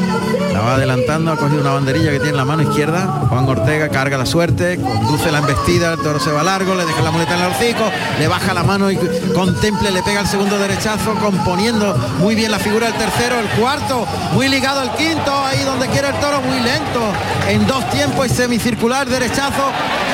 va 0.63 0.75
adelantando, 0.75 1.33
ha 1.33 1.37
cogido 1.37 1.61
una 1.61 1.73
banderilla 1.73 2.11
que 2.11 2.19
tiene 2.19 2.31
en 2.31 2.37
la 2.37 2.45
mano 2.45 2.63
izquierda. 2.63 3.27
Juan 3.29 3.49
Ortega 3.49 3.89
carga 3.89 4.17
la 4.17 4.27
suerte, 4.27 4.79
conduce 4.81 5.31
la 5.31 5.39
embestida, 5.39 5.93
el 5.93 6.01
toro 6.01 6.21
se 6.21 6.31
va 6.31 6.43
largo, 6.43 6.75
le 6.75 6.85
deja 6.85 7.03
la 7.03 7.11
muleta 7.11 7.37
en 7.37 7.43
el 7.43 7.51
hocico, 7.51 7.91
le 8.19 8.29
baja 8.29 8.55
la 8.55 8.63
mano 8.63 8.91
y 8.91 8.99
contemple, 9.35 9.91
le 9.91 10.03
pega 10.03 10.21
el 10.21 10.27
segundo 10.27 10.59
derechazo, 10.59 11.15
componiendo 11.15 11.97
muy 12.19 12.35
bien 12.35 12.51
la 12.51 12.59
figura 12.59 12.87
del 12.87 12.97
tercero, 12.97 13.39
el 13.39 13.49
cuarto, 13.61 14.07
muy 14.33 14.49
ligado 14.49 14.81
al 14.81 14.95
quinto, 14.97 15.33
ahí 15.45 15.63
donde 15.65 15.89
quiere 15.89 16.09
el 16.09 16.15
toro, 16.21 16.41
muy 16.41 16.61
lento, 16.61 17.01
en 17.49 17.67
dos 17.67 17.89
tiempos 17.91 18.27
y 18.27 18.29
semicircular 18.31 19.09
derechazo 19.09 19.71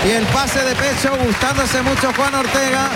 y 0.07 0.11
el 0.11 0.25
pase 0.27 0.61
de 0.61 0.75
pecho, 0.75 1.11
gustándose 1.25 1.83
mucho 1.83 2.13
Juan 2.17 2.35
Ortega. 2.35 2.89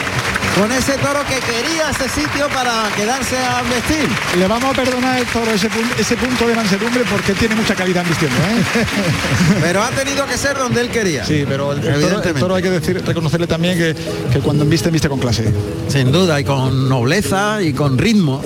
Con 0.59 0.71
ese 0.71 0.93
toro 0.99 1.21
que 1.27 1.41
quería 1.41 1.91
ese 1.91 2.09
sitio 2.11 2.47
para 2.51 2.91
quedarse 2.95 3.37
a 3.39 3.63
vestir. 3.63 4.07
Le 4.39 4.47
vamos 4.47 4.71
a 4.71 4.75
perdonar 4.75 5.19
el 5.19 5.27
toro 5.27 5.51
ese, 5.51 5.69
pun- 5.69 5.99
ese 5.99 6.15
punto 6.17 6.47
de 6.47 6.55
mansedumbre 6.55 7.03
porque 7.11 7.33
tiene 7.33 7.55
mucha 7.55 7.75
calidad 7.75 8.05
vistiendo. 8.07 8.37
¿eh? 8.37 8.85
Pero 9.63 9.83
ha 9.83 9.91
tenido 9.91 10.27
que 10.27 10.37
ser 10.37 10.59
donde 10.59 10.83
él 10.83 10.91
quería. 10.91 11.25
Sí, 11.25 11.45
pero 11.49 11.73
el, 11.73 12.35
toro 12.35 12.55
hay 12.55 12.63
que 12.63 12.71
decir, 12.71 13.03
reconocerle 13.05 13.47
también 13.47 13.79
que, 13.79 13.95
que 14.33 14.41
cuando 14.41 14.65
viste, 14.67 14.91
viste 14.91 15.09
con 15.09 15.19
clase. 15.19 15.51
Sin 15.89 16.13
duda, 16.13 16.39
y 16.41 16.45
con 16.45 16.89
nobleza 16.89 17.63
y 17.63 17.73
con 17.73 17.97
ritmo. 17.97 18.43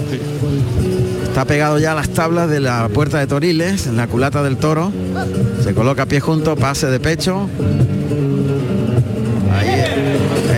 Está 1.29 1.45
pegado 1.45 1.79
ya 1.79 1.93
a 1.93 1.95
las 1.95 2.09
tablas 2.11 2.49
de 2.49 2.61
la 2.61 2.89
puerta 2.89 3.19
de 3.19 3.27
Toriles, 3.27 3.87
en 3.87 3.97
la 3.97 4.07
culata 4.07 4.43
del 4.43 4.57
toro. 4.57 4.93
Se 5.63 5.75
coloca 5.75 6.05
a 6.05 6.07
pie 6.07 6.21
junto, 6.21 6.57
pase 6.57 6.87
de 6.87 7.01
pecho. 7.01 7.49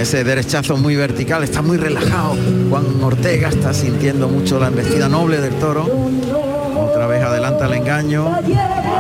Ese 0.09 0.25
derechazo 0.25 0.79
muy 0.79 0.97
vertical, 0.97 1.45
está 1.45 1.61
muy 1.61 1.77
relajado. 1.77 2.35
Juan 2.71 2.87
Ortega 3.03 3.51
está 3.51 3.75
sintiendo 3.75 4.27
mucho 4.27 4.59
la 4.59 4.69
embestida 4.69 5.07
noble 5.07 5.39
del 5.39 5.53
toro. 5.57 5.87
Otra 6.81 7.07
vez 7.07 7.23
adelanta 7.23 7.67
el 7.67 7.75
engaño, 7.75 8.39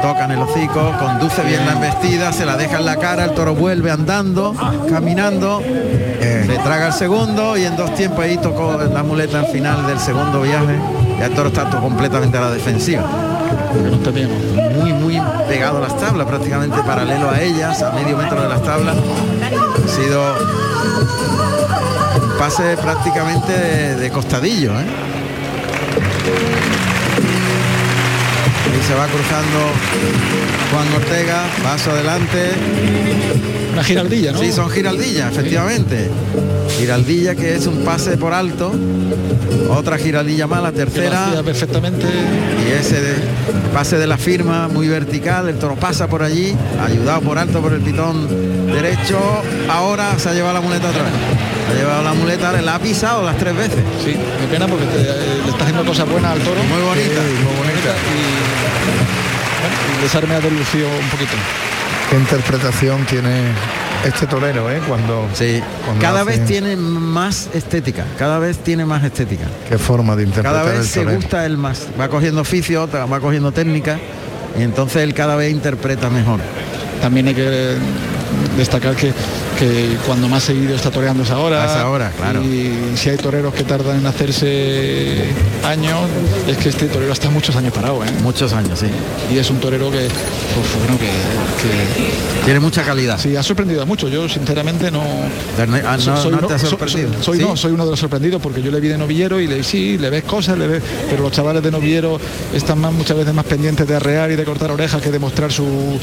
toca 0.02 0.26
en 0.26 0.32
el 0.32 0.38
hocico, 0.40 0.92
conduce 1.00 1.42
bien 1.44 1.64
la 1.64 1.72
embestida, 1.72 2.30
se 2.30 2.44
la 2.44 2.58
deja 2.58 2.76
en 2.76 2.84
la 2.84 2.96
cara, 2.96 3.24
el 3.24 3.30
toro 3.32 3.54
vuelve 3.54 3.90
andando, 3.90 4.54
caminando, 4.90 5.62
le 5.62 6.58
traga 6.62 6.88
el 6.88 6.92
segundo 6.92 7.56
y 7.56 7.64
en 7.64 7.74
dos 7.74 7.94
tiempos 7.94 8.26
ahí 8.26 8.36
tocó 8.36 8.76
la 8.76 9.02
muleta 9.02 9.40
al 9.40 9.46
final 9.46 9.86
del 9.86 9.98
segundo 10.00 10.42
viaje. 10.42 10.78
Ya 11.18 11.24
el 11.24 11.32
toro 11.32 11.48
está 11.48 11.70
completamente 11.70 12.36
a 12.36 12.42
la 12.42 12.50
defensiva. 12.50 13.02
Muy, 14.78 14.92
muy 14.92 15.18
pegado 15.48 15.78
a 15.78 15.80
las 15.80 15.96
tablas, 15.96 16.26
prácticamente 16.26 16.76
paralelo 16.82 17.30
a 17.30 17.40
ellas, 17.40 17.82
a 17.82 17.92
medio 17.92 18.14
metro 18.14 18.42
de 18.42 18.48
las 18.50 18.62
tablas. 18.62 18.94
Ha 18.94 19.88
sido 19.88 20.67
pase 22.38 22.76
prácticamente 22.76 23.52
de, 23.52 23.94
de 23.96 24.10
costadillo. 24.10 24.70
¿eh? 24.80 24.84
Y 28.78 28.86
se 28.86 28.94
va 28.94 29.06
cruzando 29.06 29.58
Juan 30.72 30.86
Ortega, 30.94 31.44
paso 31.62 31.90
adelante. 31.90 32.50
Una 33.72 33.82
giraldilla, 33.84 34.32
¿no? 34.32 34.38
Sí, 34.40 34.52
son 34.52 34.70
giraldillas, 34.70 35.32
efectivamente. 35.32 36.10
Giraldilla 36.78 37.34
que 37.34 37.54
es 37.54 37.66
un 37.66 37.84
pase 37.84 38.16
por 38.16 38.32
alto. 38.34 38.72
Otra 39.70 39.98
giraldilla 39.98 40.46
más, 40.46 40.62
la 40.62 40.72
Que 40.72 40.78
lo 40.78 40.84
tercera. 40.86 41.42
perfectamente. 41.44 42.06
Y 42.68 42.72
ese 42.72 43.00
de- 43.00 43.14
pase 43.72 43.98
de 43.98 44.06
la 44.06 44.16
firma 44.16 44.68
muy 44.68 44.88
vertical, 44.88 45.48
el 45.48 45.58
toro 45.58 45.76
pasa 45.76 46.06
por 46.08 46.22
allí, 46.22 46.54
ayudado 46.84 47.20
por 47.20 47.38
alto 47.38 47.60
por 47.60 47.72
el 47.72 47.80
pitón 47.80 48.26
derecho. 48.72 49.18
Ahora 49.70 50.18
se 50.18 50.28
ha 50.30 50.34
llevado 50.34 50.54
la 50.54 50.60
muleta 50.60 50.88
otra 50.88 51.02
vez. 51.02 51.12
Ha 51.68 51.72
llevado 51.74 52.02
la 52.02 52.14
muleta, 52.14 52.52
la 52.62 52.74
ha 52.76 52.78
pisado 52.78 53.22
las 53.24 53.36
tres 53.36 53.54
veces. 53.56 53.78
Sí, 54.04 54.12
qué 54.40 54.46
pena 54.50 54.66
porque 54.66 54.86
te- 54.86 55.00
eh, 55.02 55.40
le 55.44 55.50
está 55.50 55.64
haciendo 55.64 55.84
cosas 55.84 56.08
buenas 56.08 56.32
al 56.32 56.40
toro. 56.40 56.62
Muy 56.62 56.80
bonita. 56.82 57.20
muy 57.20 57.56
bonita. 57.56 57.94
Y, 58.08 59.60
bueno, 59.60 59.98
y 59.98 60.02
desarme 60.02 60.34
ha 60.34 60.40
delucido 60.40 60.88
un 60.88 61.08
poquito. 61.10 61.32
Qué 62.10 62.16
interpretación 62.16 63.04
tiene 63.04 63.42
este 64.04 64.26
torero, 64.26 64.70
¿eh? 64.70 64.80
Cuando, 64.88 65.28
Sí, 65.34 65.60
cuando 65.84 66.00
cada 66.00 66.22
hace- 66.22 66.30
vez 66.38 66.46
tiene 66.46 66.76
más 66.76 67.50
estética, 67.52 68.04
cada 68.18 68.38
vez 68.38 68.58
tiene 68.58 68.86
más 68.86 69.04
estética. 69.04 69.44
Qué 69.68 69.76
forma 69.76 70.16
de 70.16 70.22
interpretar 70.22 70.52
Cada 70.62 70.70
vez 70.70 70.80
el 70.80 70.86
se 70.86 71.00
torero. 71.00 71.16
gusta 71.20 71.44
él 71.44 71.58
más. 71.58 71.86
Va 72.00 72.08
cogiendo 72.08 72.40
oficio, 72.40 72.88
va 72.90 73.20
cogiendo 73.20 73.52
técnica 73.52 73.98
y 74.58 74.62
entonces 74.62 75.02
él 75.02 75.12
cada 75.12 75.36
vez 75.36 75.50
interpreta 75.52 76.08
mejor. 76.08 76.40
También 77.02 77.28
hay 77.28 77.34
que 77.34 77.74
destacar 78.56 78.96
que, 78.96 79.12
que 79.58 79.96
cuando 80.06 80.28
más 80.28 80.44
seguido 80.44 80.74
está 80.76 80.90
toreando 80.90 81.22
es 81.24 81.30
ahora. 81.30 81.64
Es 81.66 81.72
ahora, 81.72 82.10
claro. 82.16 82.42
Y 82.44 82.96
si 82.96 83.10
hay 83.10 83.16
toreros 83.16 83.52
que 83.54 83.64
tardan 83.64 83.98
en 83.98 84.06
hacerse 84.06 85.24
años, 85.64 86.00
es 86.46 86.56
que 86.58 86.68
este 86.68 86.86
torero 86.86 87.12
está 87.12 87.28
muchos 87.30 87.56
años 87.56 87.72
parado, 87.72 88.04
¿eh? 88.04 88.08
Muchos 88.22 88.52
años, 88.52 88.78
sí. 88.78 88.86
Y 89.34 89.38
es 89.38 89.50
un 89.50 89.58
torero 89.58 89.90
que, 89.90 89.98
pues, 89.98 90.76
bueno, 90.78 90.98
que, 90.98 91.06
que 91.06 92.44
Tiene 92.44 92.60
mucha 92.60 92.82
calidad. 92.84 93.18
sí, 93.18 93.34
ha 93.36 93.42
sorprendido 93.42 93.82
a 93.82 93.84
muchos. 93.84 94.10
Yo 94.10 94.28
sinceramente 94.28 94.90
no. 94.90 95.02
Ah, 95.58 95.96
no, 95.96 95.98
So- 96.00 96.16
soy, 96.16 96.32
no 96.32 96.46
te 96.46 96.54
ha 96.54 96.58
so- 96.58 96.68
sorprendido. 96.68 97.12
so- 97.14 97.22
soy, 97.24 97.38
¿Sí? 97.38 97.44
no, 97.44 97.56
soy 97.56 97.72
uno 97.72 97.84
de 97.84 97.90
los 97.90 97.98
sorprendidos 98.00 98.40
porque 98.40 98.62
yo 98.62 98.70
le 98.70 98.80
vi 98.80 98.88
de 98.88 98.98
novillero 98.98 99.40
y 99.40 99.46
le 99.48 99.62
sí, 99.64 99.98
le 99.98 100.08
ves 100.10 100.22
cosas, 100.24 100.56
le 100.56 100.66
ves, 100.68 100.82
pero 101.10 101.22
los 101.22 101.32
chavales 101.32 101.62
de 101.62 101.70
novillero 101.70 102.20
están 102.54 102.78
más, 102.78 102.92
muchas 102.92 103.16
veces 103.16 103.34
más 103.34 103.44
pendientes 103.44 103.86
de 103.88 103.96
arrear 103.96 104.30
y 104.30 104.36
de 104.36 104.44
cortar 104.44 104.70
orejas 104.70 105.02
que 105.02 105.10
de 105.10 105.18
mostrar 105.18 105.50
su- 105.52 105.98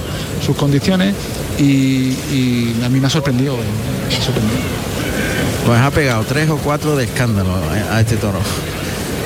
sus 0.45 0.55
condiciones 0.57 1.13
y, 1.57 1.63
y 1.63 2.75
a 2.83 2.89
mí 2.89 2.99
me 2.99 3.07
ha 3.07 3.09
sorprendido. 3.09 3.44
Me 3.53 4.15
sorprendido. 4.15 4.59
Pues 5.65 5.79
ha 5.79 5.91
pegado 5.91 6.23
tres 6.23 6.49
o 6.49 6.57
cuatro 6.57 6.95
de 6.95 7.05
escándalo 7.05 7.49
a 7.91 7.99
este 7.99 8.17
toro. 8.17 8.39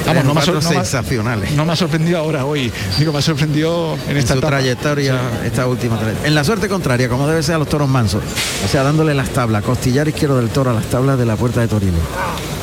Vamos, 0.05 0.23
no 0.23 0.33
me 0.33 0.39
no 0.45 0.53
me 0.53 0.57
ha- 0.59 0.61
sensacionales. 0.83 1.51
No 1.51 1.65
me 1.65 1.73
ha 1.73 1.75
sorprendido 1.75 2.17
ahora 2.17 2.45
hoy, 2.45 2.71
digo, 2.97 3.11
me 3.11 3.19
ha 3.19 3.21
sorprendido 3.21 3.95
en 4.05 4.11
en 4.11 4.17
esta 4.17 4.33
su 4.33 4.39
etapa. 4.39 4.55
trayectoria 4.57 5.19
esta 5.45 5.67
última 5.67 5.97
trayectoria. 5.97 6.27
En 6.27 6.35
la 6.35 6.43
suerte 6.43 6.67
contraria, 6.69 7.09
como 7.09 7.27
debe 7.27 7.43
ser 7.43 7.55
a 7.55 7.57
los 7.59 7.67
toros 7.67 7.87
mansos. 7.89 8.23
O 8.65 8.67
sea, 8.67 8.81
dándole 8.83 9.13
las 9.13 9.29
tablas, 9.29 9.61
costillar 9.63 10.07
izquierdo 10.07 10.37
del 10.37 10.49
toro 10.49 10.71
a 10.71 10.73
las 10.73 10.85
tablas 10.85 11.19
de 11.19 11.25
la 11.25 11.35
puerta 11.35 11.59
de 11.61 11.67
Torino. 11.67 11.97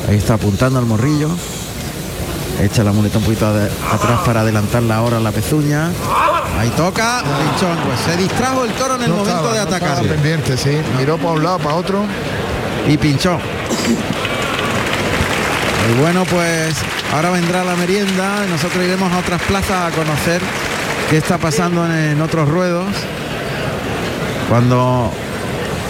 Ahí 0.09 0.17
está 0.17 0.33
apuntando 0.33 0.79
al 0.79 0.85
morrillo. 0.85 1.29
Echa 2.61 2.83
la 2.83 2.91
muleta 2.91 3.19
un 3.19 3.23
poquito 3.23 3.47
atrás 3.47 4.19
para 4.25 4.41
adelantarla 4.41 4.95
ahora 4.95 5.17
a 5.17 5.19
la 5.19 5.31
pezuña. 5.31 5.91
Ahí 6.59 6.69
toca, 6.75 7.21
pinchón, 7.21 7.77
pues 7.85 7.99
se 7.99 8.17
distrajo 8.17 8.63
el 8.65 8.71
toro 8.71 8.95
en 8.95 9.03
el 9.03 9.09
No 9.09 9.17
momento 9.17 9.37
estaba- 9.37 9.53
de 9.53 9.69
no 9.69 9.75
atacar. 9.75 10.03
pendiente, 10.05 10.57
sí. 10.57 10.71
Miró 10.97 11.17
para 11.17 11.31
un 11.31 11.43
lado, 11.43 11.59
para 11.59 11.75
otro. 11.75 12.03
y 12.87 12.97
pinchó. 12.97 13.37
Y 15.89 16.01
bueno, 16.01 16.23
pues 16.25 16.75
ahora 17.13 17.29
vendrá 17.31 17.63
la 17.63 17.75
merienda 17.75 18.45
nosotros 18.49 18.83
iremos 18.83 19.11
a 19.11 19.19
otras 19.19 19.41
plazas 19.43 19.91
a 19.93 19.95
conocer 19.95 20.41
qué 21.09 21.17
está 21.17 21.37
pasando 21.37 21.85
en, 21.85 21.91
en 21.91 22.21
otros 22.21 22.47
ruedos. 22.49 22.87
Cuando 24.49 25.11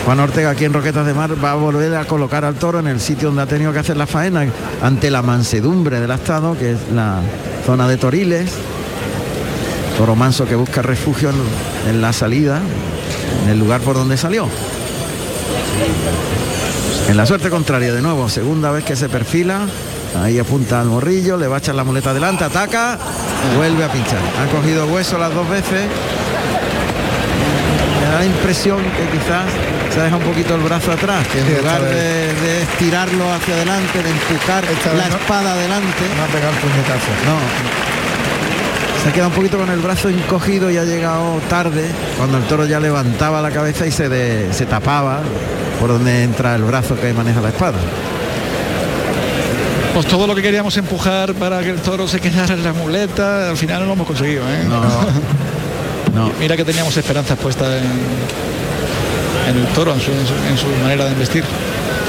Juan 0.07 0.21
Ortega 0.21 0.51
aquí 0.51 0.63
en 0.63 0.71
Roquetas 0.71 1.05
de 1.05 1.13
Mar 1.13 1.31
va 1.43 1.51
a 1.51 1.55
volver 1.55 1.93
a 1.95 2.05
colocar 2.05 2.45
al 2.45 2.55
toro 2.55 2.79
en 2.79 2.87
el 2.87 3.01
sitio 3.01 3.27
donde 3.27 3.41
ha 3.41 3.45
tenido 3.45 3.73
que 3.73 3.79
hacer 3.79 3.97
la 3.97 4.07
faena 4.07 4.45
ante 4.81 5.11
la 5.11 5.21
mansedumbre 5.21 5.99
del 5.99 6.11
estado, 6.11 6.57
que 6.57 6.71
es 6.71 6.77
la 6.95 7.19
zona 7.65 7.89
de 7.89 7.97
Toriles. 7.97 8.49
Toro 9.97 10.15
manso 10.15 10.45
que 10.45 10.55
busca 10.55 10.81
refugio 10.81 11.29
en- 11.31 11.89
en 11.89 12.01
la 12.01 12.13
salida, 12.13 12.61
en 13.43 13.49
el 13.49 13.59
lugar 13.59 13.81
por 13.81 13.95
donde 13.97 14.15
salió. 14.15 14.47
En 17.09 17.17
la 17.17 17.25
suerte 17.25 17.49
contraria, 17.49 17.93
de 17.93 18.01
nuevo, 18.01 18.29
segunda 18.29 18.71
vez 18.71 18.85
que 18.85 18.95
se 18.95 19.09
perfila. 19.09 19.59
Ahí 20.23 20.39
apunta 20.39 20.79
al 20.79 20.87
morrillo, 20.87 21.35
le 21.35 21.47
va 21.49 21.57
a 21.57 21.59
echar 21.59 21.75
la 21.75 21.83
muleta 21.83 22.11
adelante, 22.11 22.45
ataca, 22.45 22.97
vuelve 23.57 23.83
a 23.83 23.91
pinchar. 23.91 24.19
Ha 24.41 24.55
cogido 24.55 24.85
hueso 24.87 25.17
las 25.17 25.33
dos 25.33 25.49
veces. 25.49 25.81
Me 27.99 28.05
da 28.09 28.19
la 28.19 28.25
impresión 28.25 28.77
que 28.81 29.17
quizás 29.17 29.45
se 29.97 30.03
deja 30.03 30.15
un 30.15 30.23
poquito 30.23 30.53
el 30.55 30.61
brazo 30.61 30.91
atrás, 30.91 31.25
que 31.27 31.39
en 31.39 31.47
Sí, 31.47 31.53
lugar 31.57 31.81
de, 31.81 32.61
estirarlo 32.61 33.33
hacia 33.33 33.55
adelante, 33.55 34.03
de 34.03 34.09
empujar 34.11 34.63
Esta 34.65 34.93
la 34.93 35.07
no- 35.09 35.15
espada 35.15 35.53
adelante, 35.53 36.03
No 36.15 36.23
ha 36.23 36.27
pegado 36.27 36.53
el 36.53 36.59
puñetazo. 36.59 37.11
no. 37.25 37.37
Se 39.03 39.09
ha 39.09 39.13
quedado 39.13 39.29
un 39.29 39.35
poquito 39.35 39.57
con 39.57 39.69
el 39.69 39.79
brazo 39.79 40.09
encogido 40.09 40.69
y 40.69 40.77
ha 40.77 40.83
llegado 40.83 41.39
tarde, 41.49 41.85
cuando 42.17 42.37
el 42.37 42.43
toro 42.43 42.65
ya 42.65 42.79
levantaba 42.79 43.41
la 43.41 43.49
cabeza 43.51 43.87
y 43.87 43.91
se, 43.91 44.07
de- 44.09 44.53
se 44.53 44.65
tapaba 44.65 45.19
por 45.79 45.89
donde 45.89 46.23
entra 46.23 46.55
el 46.55 46.63
brazo 46.63 46.95
que 46.99 47.11
maneja 47.13 47.41
la 47.41 47.49
espada. 47.49 47.77
Pues 49.93 50.05
todo 50.07 50.27
lo 50.27 50.35
que 50.35 50.41
queríamos 50.43 50.77
empujar 50.77 51.33
para 51.33 51.61
que 51.61 51.69
el 51.71 51.79
toro 51.79 52.07
se 52.07 52.19
quedara 52.19 52.53
en 52.53 52.63
la 52.63 52.73
muleta, 52.73 53.49
al 53.49 53.57
final 53.57 53.79
no 53.81 53.85
lo 53.87 53.93
hemos 53.93 54.07
conseguido. 54.07 54.43
¿eh? 54.47 54.63
No, 54.67 54.81
no. 56.27 56.31
Mira 56.39 56.55
que 56.55 56.63
teníamos 56.65 56.95
esperanzas 56.97 57.37
puestas 57.39 57.81
en, 57.81 57.87
en 59.49 59.57
el 59.57 59.67
toro, 59.73 59.93
en 59.93 60.01
su, 60.01 60.11
en 60.11 60.25
su- 60.27 60.33
en 60.49 60.57
su 60.57 60.67
manera 60.83 61.05
de 61.05 61.11
investir. 61.11 61.43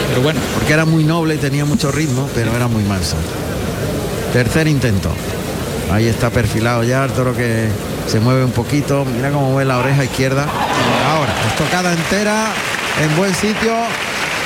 Pero 0.08 0.22
bueno, 0.22 0.40
porque 0.54 0.72
era 0.72 0.84
muy 0.84 1.04
noble 1.04 1.34
y 1.34 1.38
tenía 1.38 1.64
mucho 1.64 1.90
ritmo, 1.92 2.28
pero 2.34 2.54
era 2.56 2.66
muy 2.68 2.82
manso. 2.84 3.16
Tercer 4.32 4.66
intento. 4.68 5.10
Ahí 5.92 6.06
está 6.06 6.30
perfilado 6.30 6.82
ya 6.84 7.04
el 7.04 7.12
toro 7.12 7.34
que 7.34 7.68
se 8.06 8.20
mueve 8.20 8.44
un 8.44 8.52
poquito. 8.52 9.04
Mira 9.04 9.30
cómo 9.30 9.50
mueve 9.52 9.66
la 9.66 9.78
oreja 9.78 10.04
izquierda. 10.04 10.46
Ahora, 11.10 11.32
estocada 11.48 11.92
entera, 11.92 12.46
en 13.02 13.16
buen 13.16 13.34
sitio. 13.34 13.74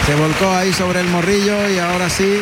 Se 0.06 0.14
volcó 0.16 0.52
ahí 0.54 0.72
sobre 0.72 1.00
el 1.00 1.06
morrillo 1.08 1.68
y 1.68 1.78
ahora 1.78 2.08
sí. 2.10 2.40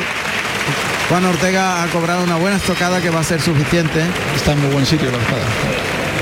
Juan 1.08 1.24
Ortega 1.24 1.82
ha 1.82 1.86
cobrado 1.88 2.22
una 2.22 2.36
buena 2.36 2.56
estocada 2.56 3.00
que 3.00 3.10
va 3.10 3.20
a 3.20 3.24
ser 3.24 3.40
suficiente. 3.40 4.00
está 4.36 4.52
en 4.52 4.60
muy 4.62 4.70
buen 4.72 4.86
sitio 4.86 5.10
la 5.10 5.18
espada. 5.18 5.42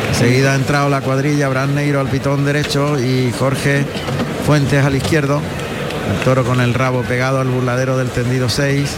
Enseguida 0.09 0.53
ha 0.53 0.55
entrado 0.57 0.89
la 0.89 1.01
cuadrilla, 1.01 1.47
Abraham 1.47 1.75
Neiro 1.75 2.01
al 2.01 2.09
pitón 2.09 2.45
derecho 2.45 2.99
y 2.99 3.33
Jorge 3.39 3.85
Fuentes 4.47 4.85
al 4.85 4.97
izquierdo. 4.97 5.41
El 6.11 6.25
toro 6.25 6.45
con 6.45 6.61
el 6.61 6.75
rabo 6.75 7.03
pegado 7.03 7.41
al 7.41 7.49
burladero 7.49 7.97
del 7.99 8.09
tendido 8.11 8.49
6. 8.49 8.91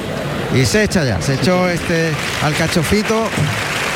Y 0.55 0.65
se 0.65 0.85
echa 0.85 1.05
ya, 1.05 1.21
se 1.21 1.35
echó 1.35 1.69
este 1.69 2.13
al 2.43 2.55
cachofito 2.55 3.29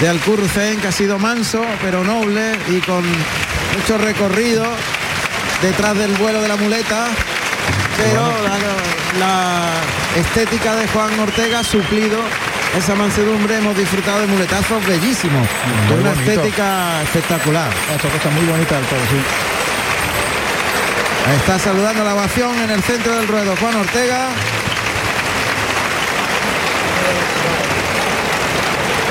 de 0.00 0.08
Alcurcén, 0.08 0.80
que 0.80 0.88
ha 0.88 0.92
sido 0.92 1.18
manso, 1.18 1.64
pero 1.82 2.04
noble 2.04 2.52
y 2.68 2.80
con 2.80 3.02
mucho 3.74 3.98
recorrido 3.98 4.64
detrás 5.62 5.96
del 5.96 6.12
vuelo 6.12 6.42
de 6.42 6.48
la 6.48 6.56
muleta. 6.56 7.06
Pero 7.96 8.22
la, 8.42 8.58
la 9.18 10.20
estética 10.20 10.74
de 10.76 10.86
Juan 10.88 11.18
Ortega 11.20 11.60
ha 11.60 11.64
suplido 11.64 12.18
esa 12.78 12.94
mansedumbre. 12.94 13.58
Hemos 13.58 13.76
disfrutado 13.76 14.20
de 14.20 14.26
muletazos 14.26 14.84
bellísimos, 14.86 15.46
con 15.88 16.00
una 16.00 16.10
bonito. 16.10 16.30
estética 16.30 17.02
espectacular. 17.02 17.70
Esta 17.94 18.08
cosa 18.08 18.30
muy 18.30 18.44
bonita 18.46 18.76
del 18.76 18.84
toro, 18.86 19.02
sí. 19.10 19.20
Está 21.36 21.58
saludando 21.58 22.04
la 22.04 22.14
ovación 22.14 22.54
en 22.60 22.70
el 22.70 22.82
centro 22.82 23.16
del 23.16 23.26
ruedo 23.26 23.54
Juan 23.56 23.76
Ortega. 23.76 24.28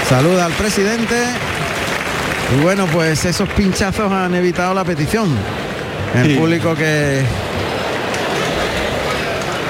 Saluda 0.08 0.46
al 0.46 0.54
presidente. 0.54 1.16
Y 2.56 2.62
bueno, 2.62 2.86
pues 2.88 3.26
esos 3.26 3.50
pinchazos 3.50 4.12
han 4.12 4.36
evitado 4.36 4.74
la 4.74 4.84
petición. 4.84 5.36
El 6.16 6.28
Sí. 6.28 6.36
público 6.36 6.76
que 6.76 7.24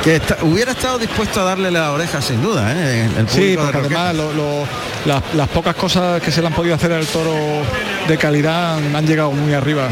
que 0.04 0.18
está- 0.18 0.38
hubiera 0.42 0.72
estado 0.74 0.98
dispuesto 1.00 1.40
a 1.42 1.44
darle 1.46 1.72
la 1.72 1.92
oreja 1.92 2.22
sin 2.22 2.42
duda, 2.42 2.74
¿eh? 2.76 3.10
el 3.18 3.30
Sí, 3.30 3.56
porque 3.58 3.78
además 3.78 4.16
lo- 4.16 4.34
lo- 4.34 4.66
las, 5.06 5.22
las 5.34 5.48
pocas 5.48 5.76
cosas 5.76 6.22
que 6.22 6.32
se 6.32 6.42
le 6.42 6.48
han 6.48 6.54
podido 6.54 6.76
hacer 6.76 6.92
al 6.92 7.06
toro 7.08 7.34
de 8.08 8.18
calidad 8.18 8.76
han 8.78 9.06
llegado 9.08 9.32
muy 9.32 9.54
arriba. 9.54 9.88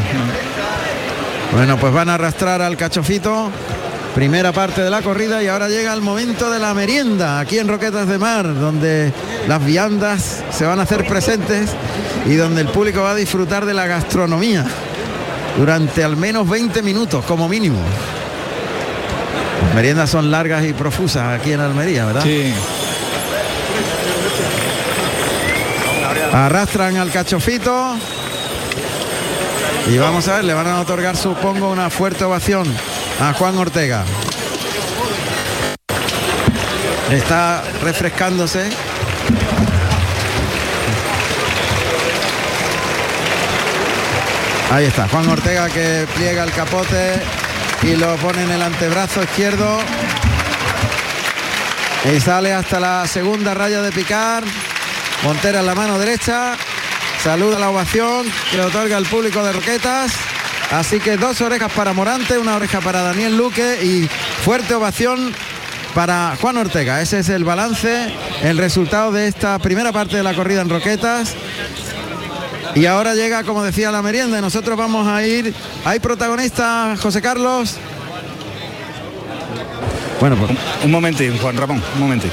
Bueno, 1.52 1.76
pues 1.78 1.92
van 1.92 2.08
a 2.08 2.14
arrastrar 2.14 2.62
al 2.62 2.76
cachofito. 2.76 3.50
Primera 4.14 4.52
parte 4.52 4.82
de 4.82 4.90
la 4.90 5.00
corrida 5.00 5.42
y 5.42 5.48
ahora 5.48 5.68
llega 5.70 5.92
el 5.94 6.02
momento 6.02 6.50
de 6.50 6.58
la 6.58 6.74
merienda 6.74 7.40
aquí 7.40 7.58
en 7.58 7.66
Roquetas 7.66 8.06
de 8.06 8.18
Mar, 8.18 8.44
donde 8.58 9.10
las 9.48 9.64
viandas 9.64 10.42
se 10.50 10.66
van 10.66 10.78
a 10.80 10.82
hacer 10.82 11.06
presentes 11.06 11.70
y 12.26 12.34
donde 12.34 12.60
el 12.60 12.68
público 12.68 13.00
va 13.00 13.12
a 13.12 13.14
disfrutar 13.14 13.64
de 13.64 13.72
la 13.72 13.86
gastronomía 13.86 14.66
durante 15.56 16.04
al 16.04 16.18
menos 16.18 16.46
20 16.46 16.82
minutos 16.82 17.24
como 17.24 17.48
mínimo. 17.48 17.78
Meriendas 19.74 20.10
son 20.10 20.30
largas 20.30 20.64
y 20.64 20.72
profusas 20.74 21.40
aquí 21.40 21.52
en 21.52 21.60
Almería, 21.60 22.04
¿verdad? 22.04 22.22
Sí. 22.22 22.52
Arrastran 26.32 26.96
al 26.96 27.10
cachofito. 27.10 27.96
Y 29.90 29.98
vamos 29.98 30.28
a 30.28 30.36
ver, 30.36 30.44
le 30.44 30.54
van 30.54 30.66
a 30.66 30.80
otorgar, 30.80 31.16
supongo, 31.16 31.70
una 31.70 31.90
fuerte 31.90 32.24
ovación 32.24 32.66
a 33.20 33.32
Juan 33.32 33.56
Ortega. 33.56 34.04
Está 37.10 37.62
refrescándose. 37.82 38.70
Ahí 44.70 44.86
está, 44.86 45.08
Juan 45.08 45.28
Ortega 45.28 45.68
que 45.68 46.06
pliega 46.14 46.44
el 46.44 46.52
capote 46.52 47.20
y 47.82 47.96
lo 47.96 48.16
pone 48.16 48.42
en 48.42 48.50
el 48.50 48.62
antebrazo 48.62 49.22
izquierdo. 49.22 49.78
Y 52.12 52.20
sale 52.20 52.52
hasta 52.52 52.80
la 52.80 53.06
segunda 53.06 53.54
raya 53.54 53.82
de 53.82 53.92
picar. 53.92 54.44
Montera 55.22 55.60
en 55.60 55.66
la 55.66 55.74
mano 55.74 55.98
derecha. 55.98 56.56
Saluda 57.22 57.58
la 57.58 57.70
ovación 57.70 58.26
que 58.50 58.56
le 58.56 58.64
otorga 58.64 58.98
el 58.98 59.06
público 59.06 59.42
de 59.44 59.52
Roquetas. 59.52 60.12
Así 60.70 61.00
que 61.00 61.16
dos 61.16 61.40
orejas 61.40 61.70
para 61.72 61.92
Morante, 61.92 62.38
una 62.38 62.56
oreja 62.56 62.80
para 62.80 63.02
Daniel 63.02 63.36
Luque 63.36 63.78
y 63.84 64.08
fuerte 64.44 64.74
ovación 64.74 65.32
para 65.94 66.36
Juan 66.40 66.56
Ortega. 66.56 67.00
Ese 67.02 67.18
es 67.18 67.28
el 67.28 67.44
balance, 67.44 68.12
el 68.42 68.58
resultado 68.58 69.12
de 69.12 69.28
esta 69.28 69.58
primera 69.58 69.92
parte 69.92 70.16
de 70.16 70.22
la 70.22 70.34
corrida 70.34 70.62
en 70.62 70.70
Roquetas. 70.70 71.36
Y 72.74 72.86
ahora 72.86 73.14
llega, 73.14 73.44
como 73.44 73.62
decía, 73.62 73.90
la 73.90 74.02
merienda. 74.02 74.38
y 74.38 74.40
Nosotros 74.40 74.76
vamos 74.78 75.06
a 75.06 75.24
ir. 75.26 75.52
Hay 75.84 76.00
protagonistas, 76.00 76.98
José 77.00 77.20
Carlos. 77.20 77.76
Bueno, 80.20 80.36
pues 80.36 80.52
Un 80.84 80.90
momentín, 80.90 81.36
Juan 81.38 81.56
Ramón, 81.56 81.82
un 81.96 82.00
momentín. 82.00 82.30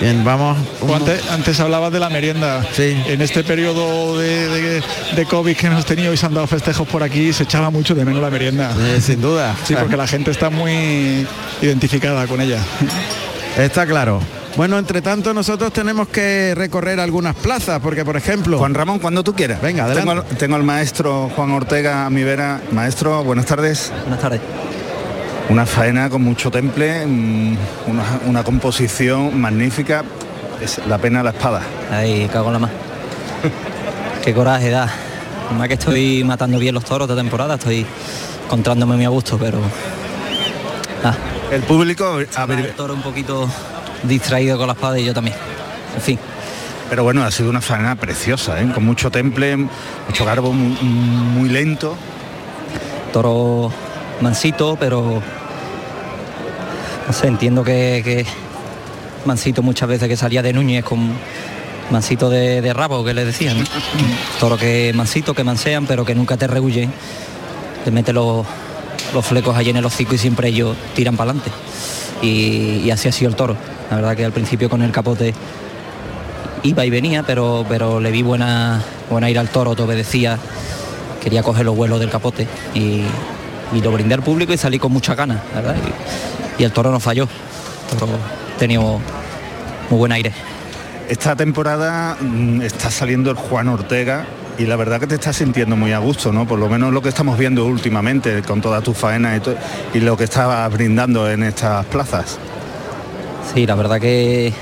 bien, 0.00 0.24
vamos. 0.24 0.58
Antes, 0.94 1.30
antes 1.30 1.60
hablabas 1.60 1.92
de 1.92 2.00
la 2.00 2.10
merienda. 2.10 2.66
Sí. 2.72 3.00
En 3.06 3.22
este 3.22 3.44
periodo 3.44 4.18
de, 4.18 4.48
de- 4.48 4.82
de 5.14 5.24
COVID 5.24 5.56
que 5.56 5.66
hemos 5.68 5.84
tenido 5.86 6.12
y 6.12 6.16
se 6.16 6.26
han 6.26 6.34
dado 6.34 6.46
festejos 6.48 6.86
por 6.88 7.02
aquí, 7.02 7.32
se 7.32 7.44
echaba 7.44 7.70
mucho 7.70 7.94
de 7.94 8.04
menos 8.04 8.20
la 8.20 8.30
merienda. 8.30 8.72
Sin 9.00 9.20
duda. 9.20 9.54
Sí, 9.64 9.74
porque 9.74 9.96
la 9.96 10.06
gente 10.08 10.30
está 10.32 10.50
muy 10.50 11.26
identificada 11.62 12.26
con 12.26 12.40
ella. 12.40 12.58
Está 13.56 13.86
claro. 13.86 14.20
Bueno, 14.56 14.78
entre 14.78 15.02
tanto 15.02 15.32
nosotros 15.34 15.72
tenemos 15.72 16.08
que 16.08 16.52
recorrer 16.56 16.98
algunas 17.00 17.34
plazas, 17.36 17.80
porque 17.80 18.04
por 18.04 18.16
ejemplo, 18.16 18.58
Juan 18.58 18.74
Ramón, 18.74 18.98
cuando 18.98 19.22
tú 19.22 19.34
quieras. 19.34 19.60
Venga, 19.60 19.86
tengo, 19.92 20.10
adelante. 20.10 20.30
al- 20.32 20.36
tengo 20.38 20.56
al 20.56 20.62
maestro 20.64 21.30
Juan 21.34 21.50
Ortega 21.52 22.06
a 22.06 22.10
mi 22.10 22.22
vera. 22.24 22.60
Maestro, 22.72 23.22
buenas 23.24 23.46
tardes. 23.46 23.92
Buenas 24.02 24.20
tardes. 24.20 24.40
Una 25.48 25.64
faena 25.64 26.10
con 26.10 26.22
mucho 26.22 26.50
temple, 26.50 27.06
mm, 27.06 27.56
una, 27.86 28.02
una 28.26 28.44
composición 28.44 29.40
magnífica. 29.40 30.04
Es 30.60 30.80
la 30.86 30.98
pena 30.98 31.22
la 31.22 31.30
espada. 31.30 31.62
Ahí 31.90 32.28
cago 32.32 32.48
en 32.48 32.52
la 32.54 32.58
más. 32.58 32.70
Qué 34.24 34.34
coraje 34.34 34.70
da. 34.70 34.88
Más 35.56 35.68
que 35.68 35.74
estoy 35.74 36.24
matando 36.24 36.58
bien 36.58 36.74
los 36.74 36.84
toros 36.84 37.08
de 37.08 37.14
temporada, 37.14 37.54
estoy 37.54 37.86
encontrándome 38.44 38.96
muy 38.96 39.04
a 39.04 39.08
gusto, 39.08 39.38
pero. 39.38 39.58
Ah, 41.04 41.14
El 41.50 41.62
público, 41.62 42.18
a 42.36 42.46
ver, 42.46 42.58
el 42.58 42.72
toro 42.74 42.92
un 42.92 43.00
poquito 43.00 43.48
distraído 44.02 44.58
con 44.58 44.66
la 44.66 44.74
espada 44.74 44.98
y 44.98 45.04
yo 45.04 45.14
también. 45.14 45.36
En 45.94 46.00
fin, 46.02 46.18
pero 46.90 47.04
bueno, 47.04 47.22
ha 47.22 47.30
sido 47.30 47.48
una 47.48 47.62
faena 47.62 47.96
preciosa, 47.96 48.60
¿eh? 48.60 48.70
con 48.74 48.84
mucho 48.84 49.10
temple, 49.10 49.56
mucho 49.56 50.24
garbo, 50.26 50.52
muy, 50.52 50.76
muy 50.82 51.48
lento. 51.48 51.96
toro 53.12 53.72
mansito, 54.20 54.76
pero. 54.78 55.22
No 57.06 57.12
sé, 57.14 57.28
entiendo 57.28 57.64
que, 57.64 58.02
que 58.04 58.26
mansito 59.24 59.62
muchas 59.62 59.88
veces 59.88 60.06
que 60.06 60.16
salía 60.18 60.42
de 60.42 60.52
Núñez 60.52 60.84
con 60.84 61.12
mansito 61.90 62.28
de, 62.28 62.60
de 62.60 62.74
rabo, 62.74 63.02
que 63.02 63.14
le 63.14 63.24
decían. 63.24 63.56
Toro 64.40 64.58
que 64.58 64.92
mansito, 64.94 65.32
que 65.32 65.44
mansean, 65.44 65.86
pero 65.86 66.04
que 66.04 66.14
nunca 66.14 66.36
te 66.36 66.46
rehuyen. 66.46 66.92
Te 67.84 67.90
mete 67.90 68.12
los, 68.12 68.46
los 69.14 69.24
flecos 69.24 69.56
allí 69.56 69.70
en 69.70 69.76
el 69.76 69.84
hocico 69.84 70.14
y 70.14 70.18
siempre 70.18 70.48
ellos 70.48 70.76
tiran 70.94 71.16
para 71.16 71.30
adelante. 71.30 71.50
Y, 72.22 72.90
así 72.90 73.08
ha 73.08 73.12
sido 73.12 73.30
el 73.30 73.36
toro. 73.36 73.56
La 73.90 73.96
verdad 73.96 74.16
que 74.16 74.24
al 74.24 74.32
principio 74.32 74.68
con 74.68 74.82
el 74.82 74.90
capote 74.90 75.34
iba 76.62 76.84
y 76.84 76.90
venía, 76.90 77.22
pero, 77.22 77.64
pero 77.68 78.00
le 78.00 78.10
vi 78.10 78.22
buena, 78.22 78.82
buena 79.08 79.30
ir 79.30 79.38
al 79.38 79.48
toro, 79.48 79.74
te 79.74 79.82
obedecía, 79.82 80.38
quería 81.22 81.42
coger 81.42 81.64
los 81.64 81.76
vuelos 81.76 82.00
del 82.00 82.10
capote 82.10 82.46
y, 82.74 83.02
y 83.72 83.80
lo 83.80 83.92
brindé 83.92 84.14
al 84.14 84.22
público 84.22 84.52
y 84.52 84.58
salí 84.58 84.78
con 84.78 84.92
mucha 84.92 85.14
ganas, 85.14 85.40
¿verdad? 85.54 85.76
Y, 86.58 86.64
el 86.64 86.72
toro 86.72 86.90
no 86.90 86.98
falló. 86.98 87.28
Toro 87.90 88.12
tenía 88.58 88.80
muy 88.80 89.00
buen 89.88 90.12
aire. 90.12 90.32
Esta 91.08 91.36
temporada 91.36 92.16
mm, 92.20 92.62
está 92.62 92.90
saliendo 92.90 93.30
el 93.30 93.36
Juan 93.36 93.68
Ortega 93.68 94.26
y 94.58 94.66
la 94.66 94.74
verdad 94.74 94.98
que 94.98 95.06
te 95.06 95.14
estás 95.14 95.36
sintiendo 95.36 95.76
muy 95.76 95.92
a 95.92 95.98
gusto, 95.98 96.32
¿no? 96.32 96.46
Por 96.46 96.58
lo 96.58 96.68
menos 96.68 96.92
lo 96.92 97.00
que 97.00 97.08
estamos 97.08 97.38
viendo 97.38 97.64
últimamente 97.64 98.42
con 98.42 98.60
todas 98.60 98.82
tus 98.82 98.96
faenas 98.96 99.40
y, 99.94 99.98
y 99.98 100.00
lo 100.00 100.16
que 100.16 100.24
estabas 100.24 100.70
brindando 100.72 101.30
en 101.30 101.44
estas 101.44 101.86
plazas. 101.86 102.38
Sí, 103.54 103.66
la 103.66 103.76
verdad 103.76 104.00
que 104.00 104.52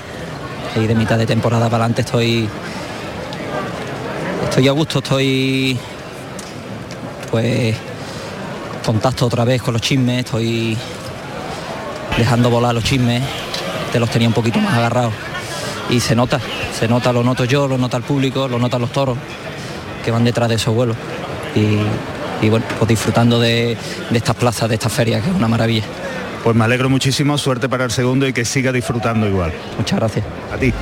ahí 0.74 0.86
de 0.86 0.94
mitad 0.94 1.16
de 1.16 1.24
temporada 1.24 1.64
para 1.70 1.84
adelante 1.84 2.03
estoy 2.03 2.47
estoy 4.44 4.68
a 4.68 4.72
gusto, 4.72 4.99
estoy 4.99 5.78
pues 7.30 7.74
contacto 8.84 9.26
otra 9.26 9.44
vez 9.44 9.62
con 9.62 9.72
los 9.72 9.80
chismes, 9.80 10.26
estoy 10.26 10.76
dejando 12.18 12.51
volar 12.51 12.74
los 12.74 12.84
chismes, 12.84 13.22
te 13.92 13.99
los 13.99 14.11
tenía 14.11 14.28
un 14.28 14.34
poquito 14.34 14.61
más 14.61 14.74
agarrados 14.74 15.14
y 15.88 16.01
se 16.01 16.14
nota, 16.14 16.38
se 16.78 16.86
nota, 16.86 17.14
lo 17.14 17.22
noto 17.22 17.47
yo, 17.47 17.66
lo 17.66 17.78
nota 17.78 17.97
el 17.97 18.03
público, 18.03 18.47
lo 18.47 18.59
notan 18.59 18.82
los 18.82 18.92
toros 18.92 19.16
que 20.07 20.12
van 20.12 20.24
detrás 20.24 20.48
de 20.48 20.54
esos 20.54 20.72
vuelos 20.72 20.96
y, 21.57 21.80
y 22.40 22.48
bueno, 22.48 22.64
pues 22.78 22.88
disfrutando 22.88 23.40
de, 23.40 23.76
de 24.09 24.16
estas 24.16 24.36
plazas, 24.36 24.68
de 24.68 24.76
estas 24.76 24.92
ferias, 24.92 25.22
que 25.22 25.30
es 25.30 25.36
una 25.36 25.48
maravilla. 25.48 25.82
Pues 26.44 26.54
me 26.54 26.64
alegro 26.64 26.88
muchísimo, 26.88 27.36
suerte 27.36 27.68
para 27.68 27.84
el 27.84 27.90
segundo 27.90 28.28
y 28.28 28.32
que 28.32 28.44
siga 28.44 28.70
disfrutando 28.70 29.26
igual. 29.26 29.52
Muchas 29.76 29.98
gracias. 29.98 30.24
A 30.52 30.57
ti. 30.57 30.72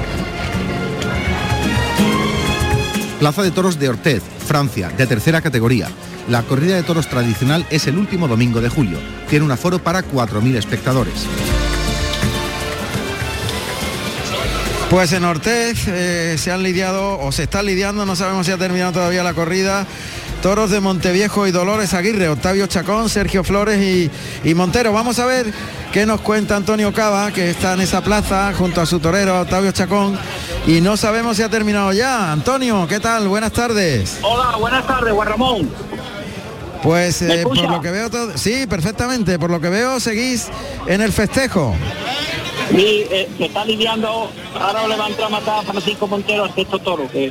Plaza 3.18 3.42
de 3.42 3.50
Toros 3.50 3.78
de 3.78 3.88
Ortez, 3.88 4.22
Francia, 4.46 4.90
de 4.90 5.06
tercera 5.06 5.40
categoría. 5.40 5.88
La 6.28 6.42
corrida 6.42 6.76
de 6.76 6.82
toros 6.82 7.08
tradicional 7.08 7.64
es 7.70 7.86
el 7.86 7.96
último 7.96 8.28
domingo 8.28 8.60
de 8.60 8.68
julio. 8.68 8.98
Tiene 9.30 9.46
un 9.46 9.52
aforo 9.52 9.78
para 9.78 10.02
4.000 10.02 10.56
espectadores. 10.56 11.26
Pues 14.90 15.12
en 15.12 15.24
Ortez 15.24 15.88
eh, 15.88 16.36
se 16.38 16.52
han 16.52 16.62
lidiado 16.62 17.18
o 17.18 17.32
se 17.32 17.44
están 17.44 17.66
lidiando, 17.66 18.06
no 18.06 18.14
sabemos 18.14 18.46
si 18.46 18.52
ha 18.52 18.58
terminado 18.58 18.92
todavía 18.92 19.24
la 19.24 19.34
corrida. 19.34 19.86
Toros 20.42 20.70
de 20.70 20.80
Monteviejo 20.80 21.46
y 21.46 21.52
Dolores 21.52 21.94
Aguirre, 21.94 22.28
Octavio 22.28 22.66
Chacón, 22.66 23.08
Sergio 23.08 23.42
Flores 23.44 23.80
y, 23.80 24.10
y 24.46 24.54
Montero. 24.54 24.92
Vamos 24.92 25.18
a 25.18 25.24
ver 25.24 25.52
qué 25.90 26.04
nos 26.04 26.20
cuenta 26.20 26.54
Antonio 26.54 26.92
Cava, 26.92 27.32
que 27.32 27.50
está 27.50 27.72
en 27.72 27.80
esa 27.80 28.04
plaza 28.04 28.52
junto 28.52 28.82
a 28.82 28.86
su 28.86 29.00
torero 29.00 29.40
Octavio 29.40 29.72
Chacón. 29.72 30.18
Y 30.66 30.82
no 30.82 30.98
sabemos 30.98 31.38
si 31.38 31.42
ha 31.42 31.48
terminado 31.48 31.92
ya. 31.94 32.30
Antonio, 32.30 32.86
¿qué 32.86 33.00
tal? 33.00 33.26
Buenas 33.26 33.52
tardes. 33.52 34.18
Hola, 34.20 34.56
buenas 34.56 34.86
tardes, 34.86 35.14
Juan 35.14 35.28
Ramón. 35.28 35.70
Pues 36.82 37.22
¿Me 37.22 37.40
eh, 37.40 37.42
por 37.44 37.56
lo 37.56 37.80
que 37.80 37.90
veo 37.90 38.10
todo, 38.10 38.36
sí, 38.36 38.66
perfectamente. 38.66 39.38
Por 39.38 39.50
lo 39.50 39.58
que 39.58 39.70
veo 39.70 39.98
seguís 39.98 40.48
en 40.86 41.00
el 41.00 41.12
festejo. 41.12 41.74
Y 42.72 43.04
eh, 43.10 43.28
se 43.36 43.44
está 43.44 43.64
lidiando, 43.64 44.30
ahora 44.58 44.88
le 44.88 44.96
va 44.96 45.06
a 45.06 45.08
entrar 45.08 45.28
a 45.28 45.30
matar 45.30 45.58
a 45.60 45.62
Francisco 45.62 46.06
Montero 46.06 46.44
al 46.44 46.54
sexto 46.54 46.78
toro, 46.78 47.08
que, 47.10 47.30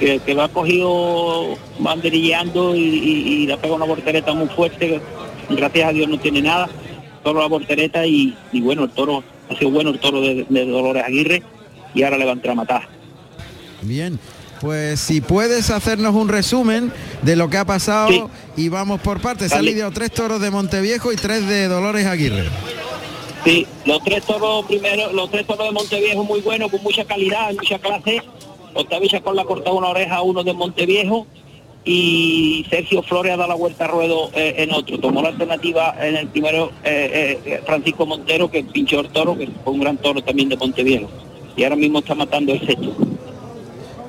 que, 0.00 0.18
que 0.18 0.34
lo 0.34 0.42
ha 0.42 0.48
cogido 0.48 1.56
banderilleando 1.78 2.74
y, 2.74 2.80
y, 2.80 3.42
y 3.42 3.46
le 3.46 3.52
ha 3.52 3.56
pegado 3.56 3.76
una 3.76 3.86
voltereta 3.86 4.32
muy 4.34 4.48
fuerte. 4.48 5.00
Gracias 5.48 5.88
a 5.88 5.92
Dios 5.92 6.08
no 6.08 6.18
tiene 6.18 6.42
nada, 6.42 6.68
solo 7.22 7.40
la 7.40 7.46
voltereta 7.46 8.04
y, 8.04 8.36
y 8.52 8.60
bueno, 8.60 8.84
el 8.84 8.90
toro, 8.90 9.22
ha 9.48 9.56
sido 9.56 9.70
bueno 9.70 9.90
el 9.90 10.00
toro 10.00 10.20
de, 10.20 10.44
de 10.48 10.66
Dolores 10.66 11.04
Aguirre 11.06 11.42
y 11.94 12.02
ahora 12.02 12.18
le 12.18 12.24
va 12.24 12.32
a 12.32 12.34
entrar 12.34 12.52
a 12.52 12.56
matar. 12.56 12.88
Bien, 13.80 14.18
pues 14.60 14.98
si 15.00 15.20
puedes 15.20 15.70
hacernos 15.70 16.14
un 16.14 16.28
resumen 16.28 16.92
de 17.22 17.36
lo 17.36 17.48
que 17.48 17.58
ha 17.58 17.64
pasado 17.64 18.28
y 18.56 18.68
vamos 18.68 19.00
por 19.00 19.20
partes. 19.20 19.52
Se 19.52 19.56
han 19.56 19.64
lidiado 19.64 19.92
tres 19.92 20.10
toros 20.10 20.40
de 20.40 20.50
Monteviejo 20.50 21.12
y 21.12 21.16
tres 21.16 21.46
de 21.46 21.68
Dolores 21.68 22.06
Aguirre. 22.06 22.44
Sí, 23.48 23.66
los 23.86 24.04
tres 24.04 24.24
toros 24.24 24.66
primero, 24.66 25.10
los 25.14 25.30
tres 25.30 25.46
toros 25.46 25.64
de 25.68 25.72
Monteviejo 25.72 26.22
muy 26.22 26.40
buenos, 26.42 26.70
con 26.70 26.82
mucha 26.82 27.04
calidad, 27.06 27.50
mucha 27.54 27.78
clase. 27.78 28.20
Octavio 28.74 29.08
Chacón 29.08 29.36
le 29.36 29.40
ha 29.42 29.44
cortado 29.46 29.76
una 29.76 29.88
oreja 29.88 30.16
a 30.16 30.22
uno 30.22 30.44
de 30.44 30.52
Monteviejo 30.52 31.26
y 31.82 32.66
Sergio 32.68 33.02
Flores 33.02 33.32
ha 33.32 33.36
dado 33.38 33.48
la 33.48 33.54
vuelta 33.54 33.86
a 33.86 33.88
ruedo 33.88 34.30
eh, 34.34 34.56
en 34.58 34.72
otro. 34.74 34.98
Tomó 34.98 35.22
la 35.22 35.28
alternativa 35.30 35.94
en 35.98 36.16
el 36.16 36.28
primero 36.28 36.70
eh, 36.84 37.40
eh, 37.46 37.60
Francisco 37.64 38.04
Montero, 38.04 38.50
que 38.50 38.62
pinchó 38.64 39.00
el 39.00 39.08
toro, 39.08 39.38
que 39.38 39.48
fue 39.64 39.72
un 39.72 39.80
gran 39.80 39.96
toro 39.96 40.20
también 40.22 40.50
de 40.50 40.56
Monteviejo. 40.58 41.08
Y 41.56 41.64
ahora 41.64 41.76
mismo 41.76 42.00
está 42.00 42.14
matando 42.14 42.52
el 42.52 42.60
sexto. 42.66 42.94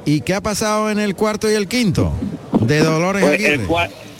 ¿Y 0.05 0.19
qué 0.21 0.33
ha 0.33 0.41
pasado 0.41 0.91
en 0.91 0.99
el 0.99 1.15
cuarto 1.15 1.49
y 1.49 1.53
el 1.53 1.69
quinto? 1.69 2.11
De 2.59 2.79
Dolores 2.79 3.23
Pues 3.23 3.35
Aguirre. 3.35 3.65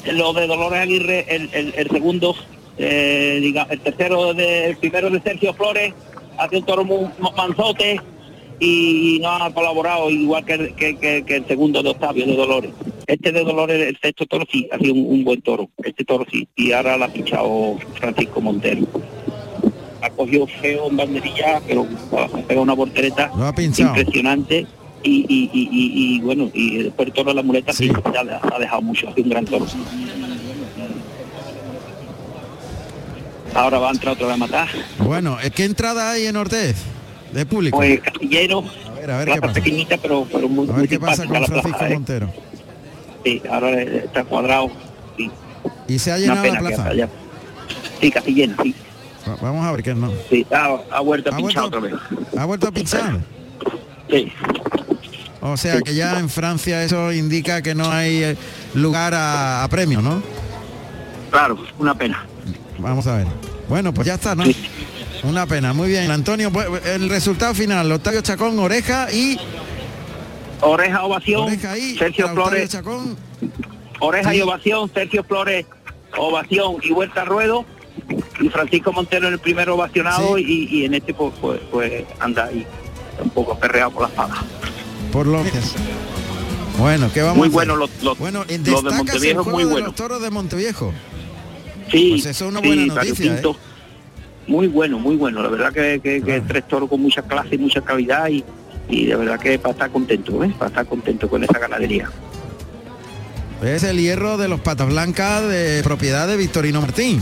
el, 0.05 0.17
lo 0.17 0.31
de 0.31 0.47
Dolores 0.47 0.79
Aguirre, 0.79 1.25
el, 1.27 1.49
el- 1.53 1.73
el 1.75 1.89
segundo, 1.89 2.35
eh, 2.79 3.53
el 3.69 3.79
tercero, 3.81 4.33
de, 4.33 4.65
el 4.67 4.77
primero 4.77 5.09
de 5.09 5.21
Sergio 5.21 5.53
Flores, 5.53 5.93
hace 6.37 6.57
un 6.57 6.65
toro 6.65 6.83
muy 6.85 7.05
manzote 7.37 7.99
y 8.59 9.19
no 9.21 9.29
ha 9.29 9.53
colaborado 9.53 10.09
igual 10.09 10.43
que 10.45 10.53
el, 10.53 10.75
que, 10.75 10.97
que- 10.97 11.23
que 11.23 11.35
el 11.37 11.45
segundo 11.47 11.83
de 11.83 11.89
Octavio, 11.89 12.25
de 12.25 12.35
Dolores. 12.35 12.71
Este 13.07 13.31
de 13.31 13.43
Dolores, 13.43 13.87
el 13.87 13.97
sexto 14.01 14.25
toro 14.25 14.45
sí, 14.51 14.67
ha 14.71 14.77
sido 14.77 14.93
un, 14.93 15.05
un 15.13 15.23
buen 15.23 15.41
toro, 15.41 15.69
este 15.83 16.03
toro 16.05 16.25
sí, 16.31 16.47
y 16.55 16.71
ahora 16.71 16.97
la 16.97 17.05
ha 17.05 17.09
pichado 17.13 17.77
Francisco 17.95 18.41
Montero. 18.41 18.81
Ha 20.01 20.09
cogido 20.11 20.47
feo 20.47 20.89
en 20.89 20.97
banderilla, 20.97 21.61
pero 21.67 21.85
ha 22.17 22.27
pegado 22.27 22.61
una 22.61 22.73
voltereta 22.73 23.31
Lo 23.37 23.53
pinchado. 23.53 23.89
impresionante 23.97 24.65
y, 25.03 25.25
y, 25.27 25.49
y, 25.53 25.69
y- 25.71 26.15
y, 26.15 26.19
bueno, 26.21 26.49
y 26.53 26.83
después 26.83 27.07
el 27.07 27.13
toro 27.13 27.29
de 27.31 27.35
la 27.35 27.43
muleta 27.43 27.73
sí, 27.73 27.89
ha, 28.13 28.55
ha 28.55 28.59
dejado 28.59 28.81
mucho, 28.81 29.09
ha 29.09 29.13
sido 29.13 29.23
un 29.25 29.29
gran 29.29 29.45
toro. 29.45 29.65
Ahora 33.55 33.79
va 33.79 33.89
a 33.89 33.91
entrar 33.91 34.13
otra 34.13 34.27
vez 34.27 34.35
a 34.35 34.37
matar. 34.37 34.67
Bueno, 34.99 35.37
¿qué 35.55 35.65
entrada 35.65 36.11
hay 36.11 36.27
en 36.27 36.35
Ortez? 36.35 36.77
De 37.33 37.45
público. 37.45 37.77
Pues 37.77 37.99
Castillero, 38.01 38.63
a 38.87 38.91
ver, 38.99 39.11
a 39.11 39.17
ver 39.17 39.31
qué 39.33 39.41
pasa. 39.41 39.53
pequeñita 39.53 39.97
pero, 39.97 40.25
pero 40.31 40.47
muy, 40.49 40.67
A 40.67 40.71
muy 40.71 40.81
ver 40.81 40.89
qué 40.89 40.99
pasa 40.99 41.25
con 41.25 41.35
Francisco 41.45 41.69
plaza. 41.69 41.87
¿eh? 41.89 41.93
Montero. 41.93 42.33
Sí, 43.23 43.41
ahora 43.51 43.81
está 43.81 44.23
cuadrado. 44.23 44.71
Sí. 45.17 45.29
Y 45.87 45.99
se 45.99 46.11
ha 46.11 46.17
llenado 46.17 46.43
la 46.45 46.59
plaza. 46.59 46.85
allá. 46.87 47.09
Sí, 48.01 48.09
casi 48.11 48.33
llena, 48.33 48.55
sí. 48.63 48.73
Va- 49.27 49.35
Vamos 49.41 49.65
a 49.65 49.71
ver 49.73 49.83
qué 49.83 49.93
no. 49.93 50.11
Sí, 50.29 50.45
ha, 50.51 50.77
ha 50.91 50.99
vuelto 51.01 51.29
a 51.29 51.33
¿Ha 51.33 51.37
pinchar 51.37 51.69
vuelto? 51.69 51.77
otra 51.77 51.89
vez. 51.91 52.39
¿Ha 52.39 52.45
vuelto 52.45 52.67
a 52.67 52.71
pinchar? 52.71 53.19
Sí. 54.09 54.31
O 55.41 55.55
sea 55.55 55.81
que 55.81 55.93
ya 55.93 56.19
en 56.19 56.29
Francia 56.29 56.83
eso 56.83 57.13
indica 57.13 57.61
que 57.61 57.75
no 57.75 57.89
hay 57.91 58.23
eh, 58.23 58.37
lugar 58.73 59.13
a, 59.13 59.63
a 59.63 59.67
premio, 59.69 60.01
¿no? 60.01 60.21
Claro, 61.29 61.57
una 61.77 61.93
pena. 61.95 62.25
Vamos 62.79 63.07
a 63.07 63.17
ver. 63.17 63.27
Bueno, 63.67 63.93
pues 63.93 64.07
ya 64.07 64.15
está, 64.15 64.35
¿no? 64.35 64.43
Una 65.23 65.45
pena, 65.45 65.73
muy 65.73 65.89
bien. 65.89 66.09
Antonio, 66.11 66.51
pues, 66.51 66.67
el 66.85 67.09
resultado 67.09 67.53
final, 67.53 67.91
Octavio 67.91 68.21
Chacón, 68.21 68.57
oreja 68.59 69.11
y 69.11 69.37
Oreja, 70.61 71.03
ovación, 71.03 71.43
Oreja 71.43 71.71
ahí, 71.71 71.97
Sergio 71.97 72.25
Octavio 72.25 72.45
Flores. 72.45 72.69
Chacón. 72.69 73.17
Oreja 73.99 74.35
y 74.35 74.41
ovación, 74.41 74.91
Sergio 74.93 75.23
Flores, 75.23 75.65
ovación 76.17 76.77
y 76.83 76.91
vuelta 76.91 77.21
a 77.21 77.25
ruedo. 77.25 77.65
Y 78.39 78.49
Francisco 78.49 78.91
Montero 78.93 79.27
en 79.27 79.33
el 79.33 79.39
primero 79.39 79.75
ovacionado 79.75 80.37
y, 80.37 80.67
y 80.71 80.85
en 80.85 80.93
este 80.93 81.13
pues, 81.13 81.33
pues, 81.41 81.59
pues 81.71 82.05
anda 82.19 82.45
ahí 82.45 82.65
un 83.21 83.29
poco 83.29 83.57
perreado 83.59 83.91
por 83.91 84.03
la 84.03 84.07
espada. 84.07 84.35
por 85.11 85.27
lo 85.27 85.43
Bueno, 86.77 87.09
¿qué 87.13 87.21
vamos 87.21 87.37
Muy 87.37 87.47
a 87.47 87.51
bueno 87.51 87.75
los, 87.75 87.89
los, 88.01 88.17
Bueno, 88.17 88.45
los 88.47 89.21
de 89.21 89.33
juego 89.33 89.51
muy 89.51 89.65
bueno. 89.65 89.87
los 89.87 89.95
toros 89.95 90.21
de 90.21 90.29
Monteviejo. 90.29 90.93
Sí, 91.91 92.09
Pues 92.11 92.25
eso 92.25 92.45
es 92.45 92.51
una 92.51 92.61
sí, 92.61 92.67
buena 92.67 92.93
Mario 92.93 93.09
noticia, 93.11 93.35
¿eh? 93.35 93.55
Muy 94.47 94.67
bueno, 94.67 94.97
muy 94.99 95.15
bueno. 95.15 95.43
La 95.43 95.49
verdad 95.49 95.71
que, 95.71 95.99
que, 96.01 96.21
que 96.21 96.41
tres 96.41 96.67
toros 96.67 96.89
con 96.89 97.01
mucha 97.01 97.21
clase 97.21 97.55
y 97.55 97.57
mucha 97.59 97.81
calidad 97.81 98.29
y, 98.29 98.43
y 98.89 99.05
de 99.05 99.15
verdad 99.15 99.39
que 99.39 99.59
para 99.59 99.73
estar 99.73 99.89
contento, 99.91 100.43
¿eh? 100.43 100.53
para 100.57 100.69
estar 100.69 100.85
contento 100.85 101.29
con 101.29 101.43
esa 101.43 101.59
ganadería. 101.59 102.09
Es 103.63 103.83
el 103.83 103.99
hierro 103.99 104.37
de 104.37 104.47
los 104.47 104.59
patas 104.61 104.87
blancas 104.87 105.47
de 105.47 105.81
propiedad 105.83 106.27
de 106.27 106.37
Victorino 106.37 106.81
Martín. 106.81 107.21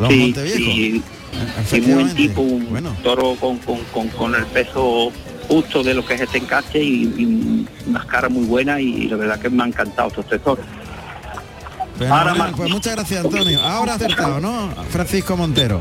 Los 0.00 0.12
sí, 0.12 0.34
sí, 0.34 1.02
sí, 1.66 1.80
muy 1.80 1.94
buen 1.94 2.14
tipo, 2.14 2.42
un 2.42 2.96
toro 3.02 3.34
con, 3.36 3.58
con, 3.58 3.78
con, 3.92 4.08
con 4.08 4.34
el 4.34 4.44
peso 4.46 5.10
justo 5.48 5.82
de 5.82 5.94
lo 5.94 6.04
que 6.04 6.14
es 6.14 6.20
este 6.22 6.38
encaste 6.38 6.82
y, 6.82 7.04
y 7.16 7.66
unas 7.88 8.04
caras 8.06 8.30
muy 8.30 8.44
buenas 8.44 8.80
y 8.80 9.08
la 9.08 9.16
verdad 9.16 9.40
que 9.40 9.48
me 9.48 9.62
ha 9.62 9.66
encantado 9.66 10.08
estos 10.08 10.26
tres 10.26 10.42
toros. 10.42 10.66
Fenomenal, 11.98 12.18
Ahora 12.28 12.34
más. 12.34 12.52
pues 12.56 12.70
muchas 12.70 12.94
gracias 12.96 13.24
Antonio. 13.24 13.60
Ahora 13.62 13.92
ha 13.92 13.96
acertado, 13.96 14.40
¿no? 14.40 14.70
Francisco 14.90 15.36
Montero. 15.36 15.80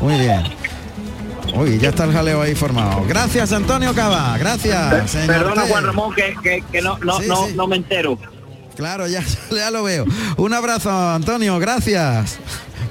Muy 0.00 0.18
bien. 0.18 0.42
Uy, 1.54 1.78
ya 1.78 1.88
está 1.88 2.04
el 2.04 2.12
jaleo 2.12 2.42
ahí 2.42 2.54
formado. 2.54 3.02
Gracias 3.08 3.52
Antonio 3.52 3.94
Cava, 3.94 4.36
gracias. 4.38 5.10
señor 5.10 5.26
Perdona. 5.26 5.62
Juan 5.62 5.84
Ramón 5.86 6.14
que, 6.14 6.34
que, 6.42 6.62
que 6.70 6.82
no, 6.82 6.98
no, 6.98 7.18
Sí, 7.20 7.26
no, 7.28 7.46
sí. 7.46 7.54
no 7.56 7.66
me 7.66 7.76
entero. 7.76 8.18
Claro, 8.76 9.06
ya, 9.08 9.22
ya 9.50 9.70
lo 9.70 9.82
veo. 9.82 10.04
Un 10.36 10.52
abrazo, 10.54 10.90
Antonio, 11.12 11.58
gracias. 11.58 12.38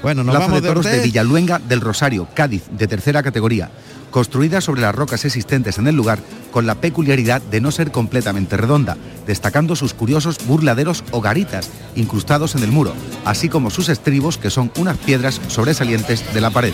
Bueno, 0.02 0.22
nos 0.22 0.34
Plaza 0.34 0.46
vamos 0.48 0.62
de 0.62 0.68
toros 0.68 0.84
de. 0.84 1.00
Villaluenga 1.00 1.58
del 1.60 1.80
Rosario, 1.80 2.28
Cádiz, 2.34 2.64
de 2.70 2.86
tercera 2.86 3.22
categoría, 3.22 3.70
construida 4.10 4.60
sobre 4.60 4.80
las 4.80 4.94
rocas 4.94 5.24
existentes 5.24 5.78
en 5.78 5.86
el 5.86 5.96
lugar 5.96 6.18
con 6.50 6.66
la 6.66 6.76
peculiaridad 6.76 7.42
de 7.42 7.60
no 7.60 7.70
ser 7.70 7.92
completamente 7.92 8.56
redonda, 8.56 8.96
destacando 9.26 9.76
sus 9.76 9.94
curiosos 9.94 10.38
burladeros 10.46 11.04
o 11.10 11.20
garitas 11.20 11.70
incrustados 11.94 12.54
en 12.54 12.62
el 12.62 12.72
muro, 12.72 12.92
así 13.24 13.48
como 13.48 13.70
sus 13.70 13.88
estribos 13.88 14.38
que 14.38 14.50
son 14.50 14.72
unas 14.78 14.96
piedras 14.98 15.40
sobresalientes 15.48 16.32
de 16.32 16.40
la 16.40 16.50
pared. 16.50 16.72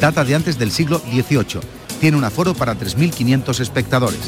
Data 0.00 0.24
de 0.24 0.34
antes 0.34 0.58
del 0.58 0.70
siglo 0.70 0.98
XVIII. 0.98 1.60
Tiene 2.00 2.16
un 2.16 2.24
aforo 2.24 2.54
para 2.54 2.74
3.500 2.74 3.60
espectadores. 3.60 4.20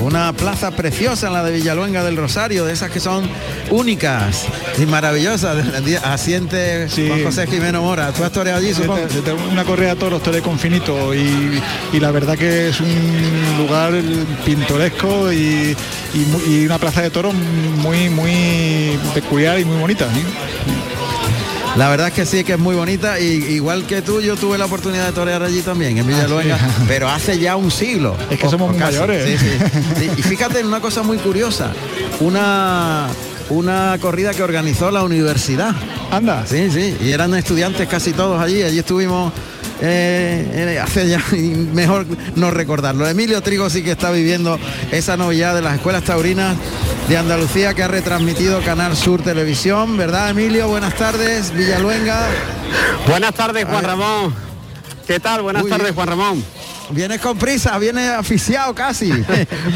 Una 0.00 0.32
plaza 0.32 0.70
preciosa, 0.70 1.28
la 1.28 1.42
de 1.42 1.52
Villaluenga 1.52 2.04
del 2.04 2.16
Rosario, 2.16 2.64
de 2.64 2.72
esas 2.72 2.90
que 2.90 3.00
son 3.00 3.28
únicas 3.70 4.46
y 4.78 4.86
maravillosas. 4.86 5.66
Asiente 6.04 6.88
Juan 7.08 7.24
José 7.24 7.46
Jimeno 7.46 7.82
Mora. 7.82 8.12
Tú 8.12 8.22
has 8.24 8.32
toreado 8.32 8.58
allí, 8.58 8.72
supongo. 8.72 9.06
Una 9.50 9.64
correa 9.64 9.94
de 9.94 10.00
toros, 10.00 10.22
toré 10.22 10.40
con 10.40 10.58
finito 10.58 11.12
y, 11.14 11.60
y 11.92 12.00
la 12.00 12.10
verdad 12.10 12.38
que 12.38 12.68
es 12.68 12.80
un 12.80 13.56
lugar 13.58 13.92
pintoresco 14.44 15.32
y, 15.32 15.76
y 16.14 16.64
una 16.64 16.78
plaza 16.78 17.02
de 17.02 17.10
toros 17.10 17.34
muy 17.34 18.08
muy 18.08 18.98
peculiar 19.14 19.58
y 19.58 19.64
muy 19.64 19.76
bonita. 19.78 20.06
¿sí? 20.14 20.22
La 21.78 21.88
verdad 21.88 22.08
es 22.08 22.12
que 22.14 22.26
sí, 22.26 22.42
que 22.44 22.54
es 22.54 22.58
muy 22.58 22.74
bonita. 22.74 23.18
Y 23.20 23.26
igual 23.54 23.86
que 23.86 24.02
tú, 24.02 24.20
yo 24.20 24.36
tuve 24.36 24.58
la 24.58 24.64
oportunidad 24.66 25.06
de 25.06 25.12
torear 25.12 25.42
allí 25.42 25.62
también, 25.62 25.96
en 25.96 26.06
Villaluenga, 26.06 26.58
Ah, 26.60 26.68
sí. 26.76 26.84
pero 26.88 27.08
hace 27.08 27.38
ya 27.38 27.54
un 27.56 27.70
siglo. 27.70 28.16
Es 28.30 28.38
que 28.38 28.46
O- 28.48 28.50
somos 28.50 28.74
o 28.74 28.78
mayores. 28.78 29.38
Sí, 29.40 29.46
sí. 29.46 29.58
Sí, 29.96 30.10
Y 30.18 30.22
fíjate 30.22 30.58
en 30.60 30.66
una 30.66 30.80
cosa 30.80 31.02
muy 31.02 31.18
curiosa. 31.18 31.70
Una 32.20 33.06
una 33.50 33.96
corrida 33.98 34.34
que 34.34 34.42
organizó 34.42 34.90
la 34.90 35.02
universidad. 35.04 35.74
Anda. 36.10 36.44
Sí, 36.46 36.70
sí. 36.70 36.96
Y 37.00 37.12
eran 37.12 37.32
estudiantes 37.34 37.88
casi 37.88 38.12
todos 38.12 38.40
allí. 38.42 38.62
Allí 38.62 38.78
estuvimos 38.80 39.32
eh, 39.80 40.74
eh, 40.74 40.78
hace 40.78 41.08
ya 41.08 41.22
mejor 41.72 42.06
no 42.36 42.50
recordarlo. 42.50 43.08
Emilio 43.08 43.40
Trigo 43.42 43.70
sí 43.70 43.82
que 43.82 43.92
está 43.92 44.10
viviendo 44.10 44.58
esa 44.92 45.16
novedad 45.16 45.54
de 45.54 45.62
las 45.62 45.76
escuelas 45.76 46.04
taurinas 46.04 46.56
de 47.08 47.16
Andalucía 47.16 47.74
que 47.74 47.82
ha 47.82 47.88
retransmitido 47.88 48.60
Canal 48.62 48.96
Sur 48.96 49.22
Televisión, 49.22 49.96
¿verdad 49.96 50.30
Emilio? 50.30 50.68
Buenas 50.68 50.94
tardes, 50.94 51.52
Villaluenga. 51.52 52.26
Buenas 53.08 53.34
tardes, 53.34 53.64
Juan 53.64 53.84
Ramón. 53.84 54.34
¿Qué 55.06 55.20
tal? 55.20 55.42
Buenas 55.42 55.66
tardes. 55.66 55.94
Juan 55.94 56.08
Ramón. 56.08 56.44
Vienes 56.90 57.20
con 57.20 57.38
prisa, 57.38 57.78
vienes 57.78 58.10
aficiado 58.10 58.74
casi. 58.74 59.10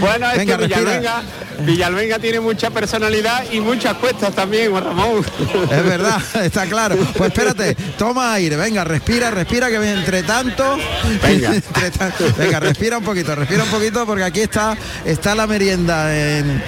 Bueno, 0.00 0.30
es 0.30 0.38
Venga, 0.38 0.58
que. 0.58 0.66
Villalvenga, 0.66 1.22
Villalvenga 1.60 2.18
tiene 2.18 2.40
mucha 2.40 2.70
personalidad 2.70 3.44
y 3.52 3.60
muchas 3.60 3.94
cuestas 3.94 4.34
también, 4.34 4.72
Ramón. 4.72 5.24
Es 5.70 5.84
verdad, 5.84 6.20
está 6.42 6.66
claro. 6.66 6.96
Pues 6.96 7.32
espérate, 7.32 7.74
toma 7.96 8.34
aire, 8.34 8.56
venga, 8.56 8.84
respira, 8.84 9.30
respira, 9.30 9.68
que 9.68 9.76
entre 9.76 10.22
tanto. 10.22 10.76
Venga. 11.22 11.54
entre 11.54 12.32
venga, 12.38 12.60
respira 12.60 12.98
un 12.98 13.04
poquito, 13.04 13.34
respira 13.34 13.64
un 13.64 13.70
poquito, 13.70 14.06
porque 14.06 14.24
aquí 14.24 14.40
está, 14.40 14.76
está 15.04 15.34
la 15.34 15.46
merienda 15.46 16.16
en, 16.16 16.62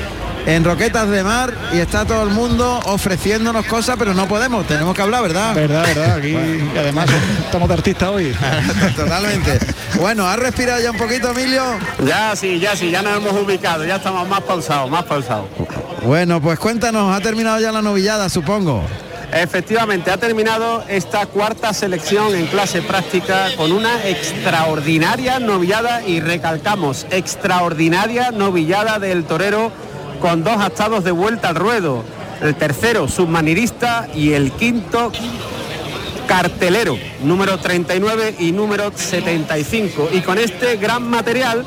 en 0.47 0.65
Roquetas 0.65 1.09
de 1.09 1.23
Mar 1.23 1.55
y 1.73 1.79
está 1.79 2.05
todo 2.05 2.23
el 2.23 2.31
mundo 2.31 2.81
ofreciéndonos 2.85 3.65
cosas, 3.67 3.97
pero 3.99 4.15
no 4.15 4.27
podemos, 4.29 4.67
tenemos 4.67 4.95
que 4.95 5.03
hablar, 5.03 5.23
¿verdad? 5.23 5.55
Verdad, 5.55 5.85
verdad. 5.87 6.17
Aquí 6.19 6.29
y 6.29 6.79
además 6.79 7.09
estamos 7.45 7.69
de 7.69 7.75
artistas 7.75 8.09
hoy. 8.11 8.37
Totalmente. 8.97 9.59
Bueno, 9.99 10.27
¿has 10.27 10.39
respirado 10.39 10.83
ya 10.83 10.91
un 10.91 10.99
poquito, 10.99 11.31
Emilio? 11.31 11.63
Ya 12.05 12.37
sí, 12.37 12.59
ya 12.59 12.77
sí, 12.77 12.91
ya 12.91 13.03
nos 13.03 13.17
hemos 13.17 13.33
ubicado, 13.33 13.85
ya 13.85 13.97
estamos 13.97 14.29
más 14.29 14.43
pausados, 14.43 14.91
más 14.91 15.05
pausados. 15.05 15.47
Bueno, 16.05 16.41
pues 16.41 16.59
cuéntanos, 16.59 17.17
ha 17.17 17.21
terminado 17.21 17.59
ya 17.61 17.73
la 17.73 17.81
novillada, 17.81 18.29
supongo. 18.29 18.83
Efectivamente, 19.33 20.11
ha 20.13 20.17
terminado 20.17 20.85
esta 20.89 21.27
cuarta 21.27 21.73
selección 21.73 22.37
en 22.37 22.47
clase 22.47 22.83
práctica 22.83 23.49
con 23.57 23.73
una 23.73 24.07
extraordinaria 24.07 25.41
novillada 25.41 26.07
y 26.07 26.21
recalcamos, 26.21 27.07
extraordinaria 27.11 28.31
novillada 28.31 29.01
del 29.01 29.25
torero 29.25 29.73
con 30.21 30.45
dos 30.45 30.57
astados 30.59 31.05
de 31.05 31.11
vuelta 31.11 31.49
al 31.49 31.57
ruedo. 31.57 32.05
El 32.41 32.55
tercero, 32.55 33.09
submanirista 33.09 34.09
y 34.15 34.33
el 34.33 34.53
quinto 34.53 35.13
cartelero 36.27 36.97
número 37.23 37.59
39 37.59 38.37
y 38.39 38.53
número 38.53 38.93
75. 38.95 40.11
Y 40.13 40.21
con 40.21 40.39
este 40.39 40.77
gran 40.77 41.09
material 41.09 41.65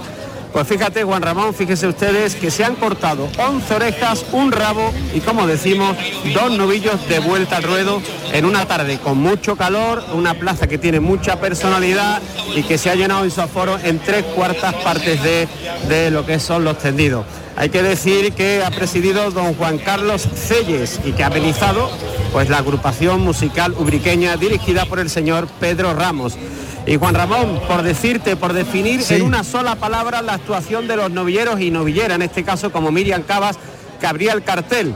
pues 0.51 0.67
fíjate, 0.67 1.03
Juan 1.03 1.21
Ramón, 1.21 1.53
fíjense 1.53 1.87
ustedes 1.87 2.35
que 2.35 2.51
se 2.51 2.63
han 2.63 2.75
cortado 2.75 3.27
11 3.37 3.75
orejas, 3.75 4.25
un 4.31 4.51
rabo 4.51 4.91
y 5.13 5.19
como 5.19 5.47
decimos, 5.47 5.95
dos 6.33 6.51
novillos 6.57 7.07
de 7.07 7.19
vuelta 7.19 7.57
al 7.57 7.63
ruedo 7.63 8.01
en 8.33 8.45
una 8.45 8.65
tarde 8.65 8.99
con 8.99 9.17
mucho 9.17 9.55
calor, 9.55 10.03
una 10.13 10.33
plaza 10.33 10.67
que 10.67 10.77
tiene 10.77 10.99
mucha 10.99 11.39
personalidad 11.39 12.21
y 12.55 12.63
que 12.63 12.77
se 12.77 12.89
ha 12.89 12.95
llenado 12.95 13.23
en 13.23 13.31
su 13.31 13.41
aforo 13.41 13.77
en 13.83 13.99
tres 13.99 14.23
cuartas 14.23 14.73
partes 14.75 15.21
de, 15.21 15.47
de 15.87 16.11
lo 16.11 16.25
que 16.25 16.39
son 16.39 16.63
los 16.63 16.77
tendidos. 16.77 17.25
Hay 17.55 17.69
que 17.69 17.81
decir 17.81 18.33
que 18.33 18.63
ha 18.63 18.69
presidido 18.69 19.31
don 19.31 19.55
Juan 19.55 19.79
Carlos 19.79 20.27
Celles 20.35 20.99
y 21.03 21.13
que 21.13 21.23
ha 21.23 21.27
amenizado 21.27 21.89
pues 22.31 22.49
la 22.49 22.57
agrupación 22.57 23.21
musical 23.21 23.73
ubriqueña 23.77 24.37
dirigida 24.37 24.85
por 24.85 24.99
el 24.99 25.09
señor 25.09 25.47
Pedro 25.59 25.93
Ramos. 25.93 26.37
Y 26.85 26.95
Juan 26.95 27.15
Ramón, 27.15 27.59
por 27.67 27.83
decirte, 27.83 28.35
por 28.35 28.53
definir 28.53 29.01
en 29.09 29.23
una 29.23 29.43
sola 29.43 29.75
palabra 29.75 30.21
la 30.21 30.35
actuación 30.35 30.87
de 30.87 30.95
los 30.95 31.11
novilleros 31.11 31.59
y 31.59 31.69
novilleras, 31.69 32.15
en 32.15 32.21
este 32.21 32.43
caso 32.43 32.71
como 32.71 32.91
Miriam 32.91 33.23
Cabas, 33.23 33.57
que 33.99 34.07
abría 34.07 34.31
el 34.33 34.43
cartel. 34.43 34.93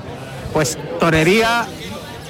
Pues 0.54 0.78
torería 1.00 1.68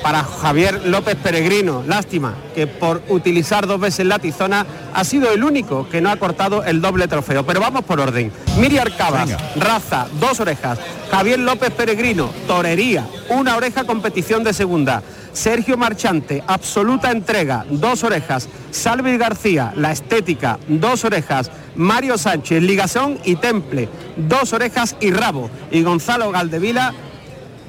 para 0.01 0.23
Javier 0.23 0.85
López 0.85 1.15
Peregrino. 1.15 1.83
Lástima 1.85 2.35
que 2.55 2.67
por 2.67 3.01
utilizar 3.09 3.67
dos 3.67 3.79
veces 3.79 4.05
la 4.05 4.19
tizona 4.19 4.65
ha 4.93 5.03
sido 5.03 5.31
el 5.31 5.43
único 5.43 5.87
que 5.89 6.01
no 6.01 6.09
ha 6.09 6.17
cortado 6.17 6.63
el 6.63 6.81
doble 6.81 7.07
trofeo. 7.07 7.45
Pero 7.45 7.59
vamos 7.59 7.85
por 7.85 7.99
orden. 7.99 8.31
Miriam 8.59 8.87
Cabas, 8.97 9.29
raza, 9.55 10.07
dos 10.19 10.39
orejas. 10.39 10.79
Javier 11.09 11.39
López 11.39 11.71
Peregrino, 11.71 12.29
torería, 12.47 13.07
una 13.29 13.55
oreja 13.55 13.83
competición 13.83 14.43
de 14.43 14.53
segunda. 14.53 15.03
Sergio 15.33 15.77
Marchante, 15.77 16.43
absoluta 16.45 17.11
entrega, 17.11 17.65
dos 17.69 18.03
orejas. 18.03 18.49
Salvi 18.71 19.17
García, 19.17 19.73
la 19.75 19.91
estética, 19.91 20.59
dos 20.67 21.05
orejas. 21.05 21.51
Mario 21.75 22.17
Sánchez, 22.17 22.61
ligazón 22.63 23.17
y 23.23 23.35
temple, 23.35 23.87
dos 24.17 24.51
orejas 24.53 24.95
y 24.99 25.11
rabo. 25.11 25.49
Y 25.71 25.83
Gonzalo 25.83 26.31
Galdevila, 26.31 26.93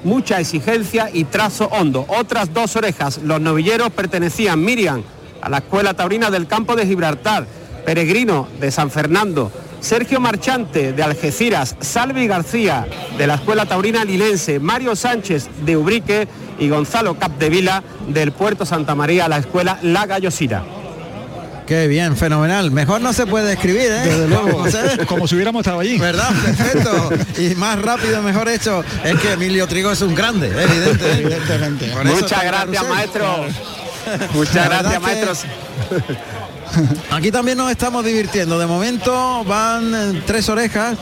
mucha 0.03 0.39
exigencia 0.39 1.09
y 1.11 1.25
trazo 1.25 1.67
hondo. 1.71 2.05
Otras 2.07 2.53
dos 2.53 2.75
orejas. 2.75 3.19
Los 3.19 3.41
novilleros 3.41 3.91
pertenecían 3.91 4.63
Miriam 4.63 5.03
a 5.41 5.49
la 5.49 5.57
Escuela 5.57 5.93
Taurina 5.93 6.29
del 6.29 6.47
Campo 6.47 6.75
de 6.75 6.85
Gibraltar, 6.85 7.45
Peregrino 7.85 8.47
de 8.59 8.71
San 8.71 8.89
Fernando, 8.89 9.51
Sergio 9.81 10.21
Marchante 10.21 10.93
de 10.93 11.03
Algeciras, 11.03 11.75
Salvi 11.81 12.27
García 12.27 12.87
de 13.17 13.27
la 13.27 13.35
Escuela 13.35 13.65
Taurina 13.65 14.05
Lilense, 14.05 14.59
Mario 14.59 14.95
Sánchez 14.95 15.49
de 15.65 15.75
Ubrique 15.75 16.27
y 16.59 16.69
Gonzalo 16.69 17.19
Capdevila 17.19 17.83
del 18.07 18.31
Puerto 18.31 18.65
Santa 18.65 18.95
María, 18.95 19.27
la 19.27 19.39
Escuela 19.39 19.79
La 19.81 20.05
Gallosira. 20.05 20.82
Qué 21.65 21.87
bien, 21.87 22.17
fenomenal. 22.17 22.71
Mejor 22.71 23.01
no 23.01 23.13
se 23.13 23.25
puede 23.25 23.53
escribir, 23.53 23.91
¿eh? 23.91 24.01
Desde 24.05 24.27
luego, 24.27 24.65
como 25.07 25.27
si 25.27 25.35
hubiéramos 25.35 25.61
estado 25.61 25.79
allí. 25.79 25.97
¿Verdad? 25.97 26.29
Perfecto. 26.43 27.09
Y 27.41 27.55
más 27.55 27.81
rápido, 27.81 28.21
mejor 28.21 28.49
hecho. 28.49 28.83
Es 29.03 29.15
que 29.19 29.33
Emilio 29.33 29.67
Trigo 29.67 29.91
es 29.91 30.01
un 30.01 30.13
grande, 30.13 30.47
evidente. 30.47 31.11
Evidentemente. 31.11 31.93
Muchas 32.03 32.43
gracias, 32.43 32.87
maestro. 32.87 33.45
Muchas 34.33 34.65
gracias, 34.65 35.01
maestros. 35.01 35.45
Aquí 37.11 37.31
también 37.31 37.57
nos 37.57 37.71
estamos 37.71 38.03
divirtiendo. 38.03 38.59
De 38.59 38.65
momento 38.65 39.43
van 39.45 39.93
eh, 39.93 40.21
tres 40.25 40.49
orejas. 40.49 40.97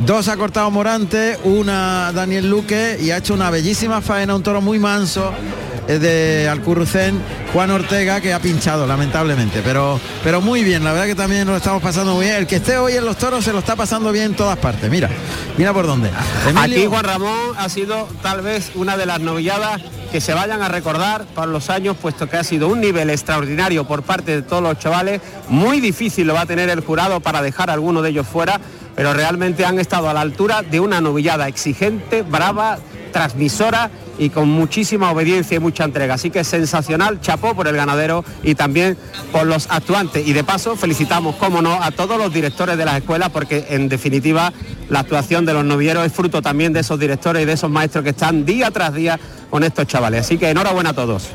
Dos 0.00 0.26
ha 0.28 0.36
cortado 0.36 0.70
Morante, 0.70 1.38
una 1.44 2.10
Daniel 2.12 2.50
Luque 2.50 2.98
y 3.00 3.12
ha 3.12 3.18
hecho 3.18 3.34
una 3.34 3.50
bellísima 3.50 4.00
faena, 4.00 4.34
un 4.34 4.42
toro 4.42 4.60
muy 4.60 4.80
manso 4.80 5.32
eh, 5.32 5.71
de 5.86 6.48
Alcurrucén, 6.48 7.20
Juan 7.52 7.70
Ortega, 7.70 8.20
que 8.20 8.32
ha 8.32 8.40
pinchado 8.40 8.86
lamentablemente, 8.86 9.62
pero, 9.64 10.00
pero 10.22 10.40
muy 10.40 10.62
bien, 10.64 10.84
la 10.84 10.92
verdad 10.92 11.06
que 11.06 11.14
también 11.14 11.46
lo 11.46 11.56
estamos 11.56 11.82
pasando 11.82 12.14
muy 12.14 12.26
bien. 12.26 12.36
El 12.36 12.46
que 12.46 12.56
esté 12.56 12.76
hoy 12.76 12.94
en 12.94 13.04
los 13.04 13.16
toros 13.16 13.44
se 13.44 13.52
lo 13.52 13.58
está 13.58 13.76
pasando 13.76 14.12
bien 14.12 14.26
en 14.26 14.34
todas 14.34 14.56
partes. 14.58 14.90
Mira, 14.90 15.10
mira 15.58 15.72
por 15.72 15.86
dónde. 15.86 16.10
Aquí 16.56 16.86
Juan 16.86 17.04
Ramón 17.04 17.54
ha 17.56 17.68
sido 17.68 18.08
tal 18.22 18.42
vez 18.42 18.72
una 18.74 18.96
de 18.96 19.06
las 19.06 19.20
novilladas 19.20 19.82
que 20.12 20.20
se 20.20 20.34
vayan 20.34 20.62
a 20.62 20.68
recordar 20.68 21.24
para 21.34 21.50
los 21.50 21.70
años, 21.70 21.96
puesto 22.00 22.28
que 22.28 22.36
ha 22.36 22.44
sido 22.44 22.68
un 22.68 22.80
nivel 22.80 23.10
extraordinario 23.10 23.86
por 23.86 24.02
parte 24.02 24.36
de 24.36 24.42
todos 24.42 24.62
los 24.62 24.78
chavales. 24.78 25.20
Muy 25.48 25.80
difícil 25.80 26.26
lo 26.26 26.34
va 26.34 26.42
a 26.42 26.46
tener 26.46 26.68
el 26.68 26.80
jurado 26.80 27.20
para 27.20 27.42
dejar 27.42 27.70
a 27.70 27.72
alguno 27.72 28.02
de 28.02 28.10
ellos 28.10 28.26
fuera, 28.26 28.60
pero 28.94 29.14
realmente 29.14 29.64
han 29.64 29.78
estado 29.78 30.10
a 30.10 30.14
la 30.14 30.20
altura 30.20 30.62
de 30.62 30.80
una 30.80 31.00
novillada 31.00 31.48
exigente, 31.48 32.22
brava, 32.22 32.78
transmisora 33.12 33.90
y 34.18 34.30
con 34.30 34.48
muchísima 34.48 35.10
obediencia 35.10 35.56
y 35.56 35.60
mucha 35.60 35.84
entrega. 35.84 36.14
Así 36.14 36.30
que 36.30 36.44
sensacional, 36.44 37.20
chapó 37.20 37.54
por 37.54 37.68
el 37.68 37.76
ganadero 37.76 38.24
y 38.42 38.54
también 38.54 38.96
por 39.30 39.46
los 39.46 39.68
actuantes. 39.70 40.26
Y 40.26 40.32
de 40.32 40.44
paso 40.44 40.76
felicitamos, 40.76 41.36
como 41.36 41.62
no, 41.62 41.82
a 41.82 41.90
todos 41.90 42.18
los 42.18 42.32
directores 42.32 42.76
de 42.76 42.84
las 42.84 42.98
escuelas, 42.98 43.30
porque 43.30 43.66
en 43.70 43.88
definitiva 43.88 44.52
la 44.88 45.00
actuación 45.00 45.44
de 45.44 45.54
los 45.54 45.64
novieros 45.64 46.06
es 46.06 46.12
fruto 46.12 46.42
también 46.42 46.72
de 46.72 46.80
esos 46.80 46.98
directores 46.98 47.42
y 47.42 47.46
de 47.46 47.52
esos 47.52 47.70
maestros 47.70 48.04
que 48.04 48.10
están 48.10 48.44
día 48.44 48.70
tras 48.70 48.94
día 48.94 49.18
con 49.50 49.64
estos 49.64 49.86
chavales. 49.86 50.20
Así 50.20 50.38
que 50.38 50.50
enhorabuena 50.50 50.90
a 50.90 50.94
todos. 50.94 51.28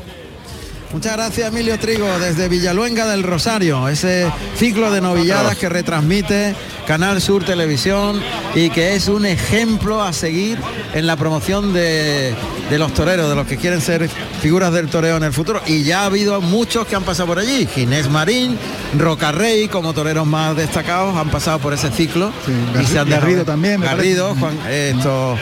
Muchas 0.92 1.12
gracias 1.12 1.48
Emilio 1.48 1.78
Trigo 1.78 2.06
desde 2.18 2.48
Villaluenga 2.48 3.06
del 3.06 3.22
Rosario, 3.22 3.88
ese 3.88 4.32
ciclo 4.56 4.90
de 4.90 5.02
novilladas 5.02 5.56
que 5.58 5.68
retransmite 5.68 6.54
Canal 6.86 7.20
Sur 7.20 7.44
Televisión 7.44 8.22
y 8.54 8.70
que 8.70 8.94
es 8.94 9.08
un 9.08 9.26
ejemplo 9.26 10.02
a 10.02 10.14
seguir 10.14 10.58
en 10.94 11.06
la 11.06 11.16
promoción 11.16 11.74
de, 11.74 12.34
de 12.70 12.78
los 12.78 12.94
toreros, 12.94 13.28
de 13.28 13.34
los 13.34 13.46
que 13.46 13.58
quieren 13.58 13.82
ser 13.82 14.08
figuras 14.40 14.72
del 14.72 14.88
toreo 14.88 15.18
en 15.18 15.24
el 15.24 15.32
futuro. 15.34 15.60
Y 15.66 15.82
ya 15.84 16.02
ha 16.02 16.06
habido 16.06 16.40
muchos 16.40 16.86
que 16.86 16.96
han 16.96 17.04
pasado 17.04 17.26
por 17.28 17.38
allí, 17.38 17.66
Ginés 17.66 18.08
Marín, 18.08 18.58
Rocarrey, 18.96 19.68
como 19.68 19.92
toreros 19.92 20.26
más 20.26 20.56
destacados, 20.56 21.14
han 21.16 21.28
pasado 21.28 21.58
por 21.58 21.74
ese 21.74 21.90
ciclo. 21.90 22.32
y 22.80 22.86
se 22.86 22.98
han 22.98 23.10
Garrido 23.10 23.44
también. 23.44 23.82
Garrido. 23.82 24.34
Juan, 24.34 24.58
esto, 24.70 25.36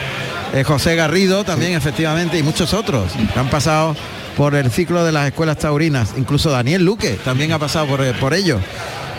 eh, 0.53 0.63
José 0.65 0.97
Garrido 0.97 1.45
también, 1.45 1.73
efectivamente, 1.73 2.37
y 2.37 2.43
muchos 2.43 2.73
otros 2.73 3.13
que 3.33 3.39
han 3.39 3.49
pasado 3.49 3.95
por 4.37 4.53
el 4.55 4.69
ciclo 4.71 5.03
de 5.03 5.11
las 5.11 5.27
escuelas 5.27 5.57
taurinas. 5.57 6.13
Incluso 6.15 6.51
Daniel 6.51 6.85
Luque 6.85 7.17
también 7.25 7.51
ha 7.51 7.59
pasado 7.59 7.87
por, 7.87 8.15
por 8.17 8.33
ello. 8.35 8.59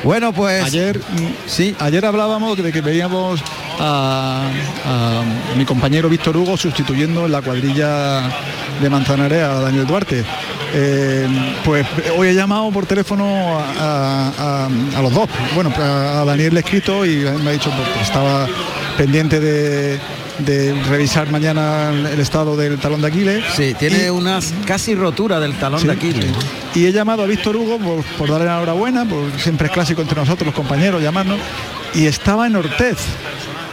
Bueno, 0.05 0.33
pues 0.33 0.63
Ayer, 0.65 1.01
sí. 1.47 1.75
ayer 1.81 2.07
hablábamos 2.07 2.57
de 2.57 2.73
que 2.73 2.81
veíamos 2.81 3.43
a, 3.81 4.49
mi 5.57 5.65
compañero 5.65 6.09
Víctor 6.09 6.37
Hugo 6.37 6.57
sustituyendo 6.57 7.27
en 7.27 7.33
la 7.33 7.43
cuadrilla 7.43 8.23
de 8.81 8.89
Manzanarea 8.89 9.51
a 9.51 9.61
Daniel 9.61 9.87
Duarte. 9.87 10.25
Eh, 10.75 11.27
pues 11.65 11.87
hoy 12.17 12.29
he 12.29 12.35
llamado 12.35 12.71
por 12.71 12.85
teléfono 12.87 13.59
a, 13.59 14.33
a- 14.39 14.69
a 14.99 15.03
los 15.03 15.13
dos. 15.15 15.29
Bueno, 15.55 15.73
a 15.79 16.25
Daniel 16.27 16.55
le 16.55 16.61
he 16.61 16.63
escrito 16.63 17.07
y 17.07 17.17
me 17.43 17.51
ha 17.51 17.53
dicho 17.53 17.71
pues, 17.71 17.89
que 17.97 18.03
estaba 18.03 18.47
pendiente 18.99 19.41
de, 19.41 19.99
de 20.41 20.75
revisar 20.89 21.31
mañana 21.31 21.91
el, 21.91 22.21
estado 22.21 22.57
del 22.57 22.79
talón 22.79 23.01
de 23.01 23.09
Aquiles. 23.09 23.45
Sí, 23.57 23.75
tiene 23.79 24.11
unas 24.11 24.53
casi 24.67 24.95
rotura 24.95 25.41
del 25.41 25.55
talón 25.55 25.87
de 25.87 25.93
Aquiles. 25.93 26.27
Y 26.75 26.85
he 26.87 26.93
llamado 26.93 27.23
a 27.23 27.27
Víctor 27.27 27.57
Hugo 27.57 27.79
por, 27.79 28.05
por 28.19 28.29
darle 28.31 28.47
la 28.47 28.57
enhorabuena, 28.57 29.05
porque 29.07 29.39
siempre 29.39 29.69
es 29.69 29.73
clásico 29.73 30.03
entre 30.03 30.17
nosotros 30.21 30.47
los 30.47 30.55
compañeros 30.55 31.03
llamarnos, 31.03 31.39
y 31.95 32.07
estaba 32.07 32.47
en 32.47 32.57
Ortez. 32.57 32.99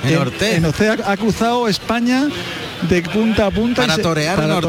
En 0.08 0.18
Ortez. 0.18 0.56
En 0.56 0.66
Ortez 0.66 1.00
ha, 1.04 1.12
ha 1.12 1.18
cruzado 1.18 1.68
España 1.68 2.28
de 2.84 3.02
punta 3.02 3.48
a 3.48 3.52
punta. 3.52 3.82
Para 3.86 3.98
torear 3.98 4.40
en 4.40 4.50
para. 4.50 4.62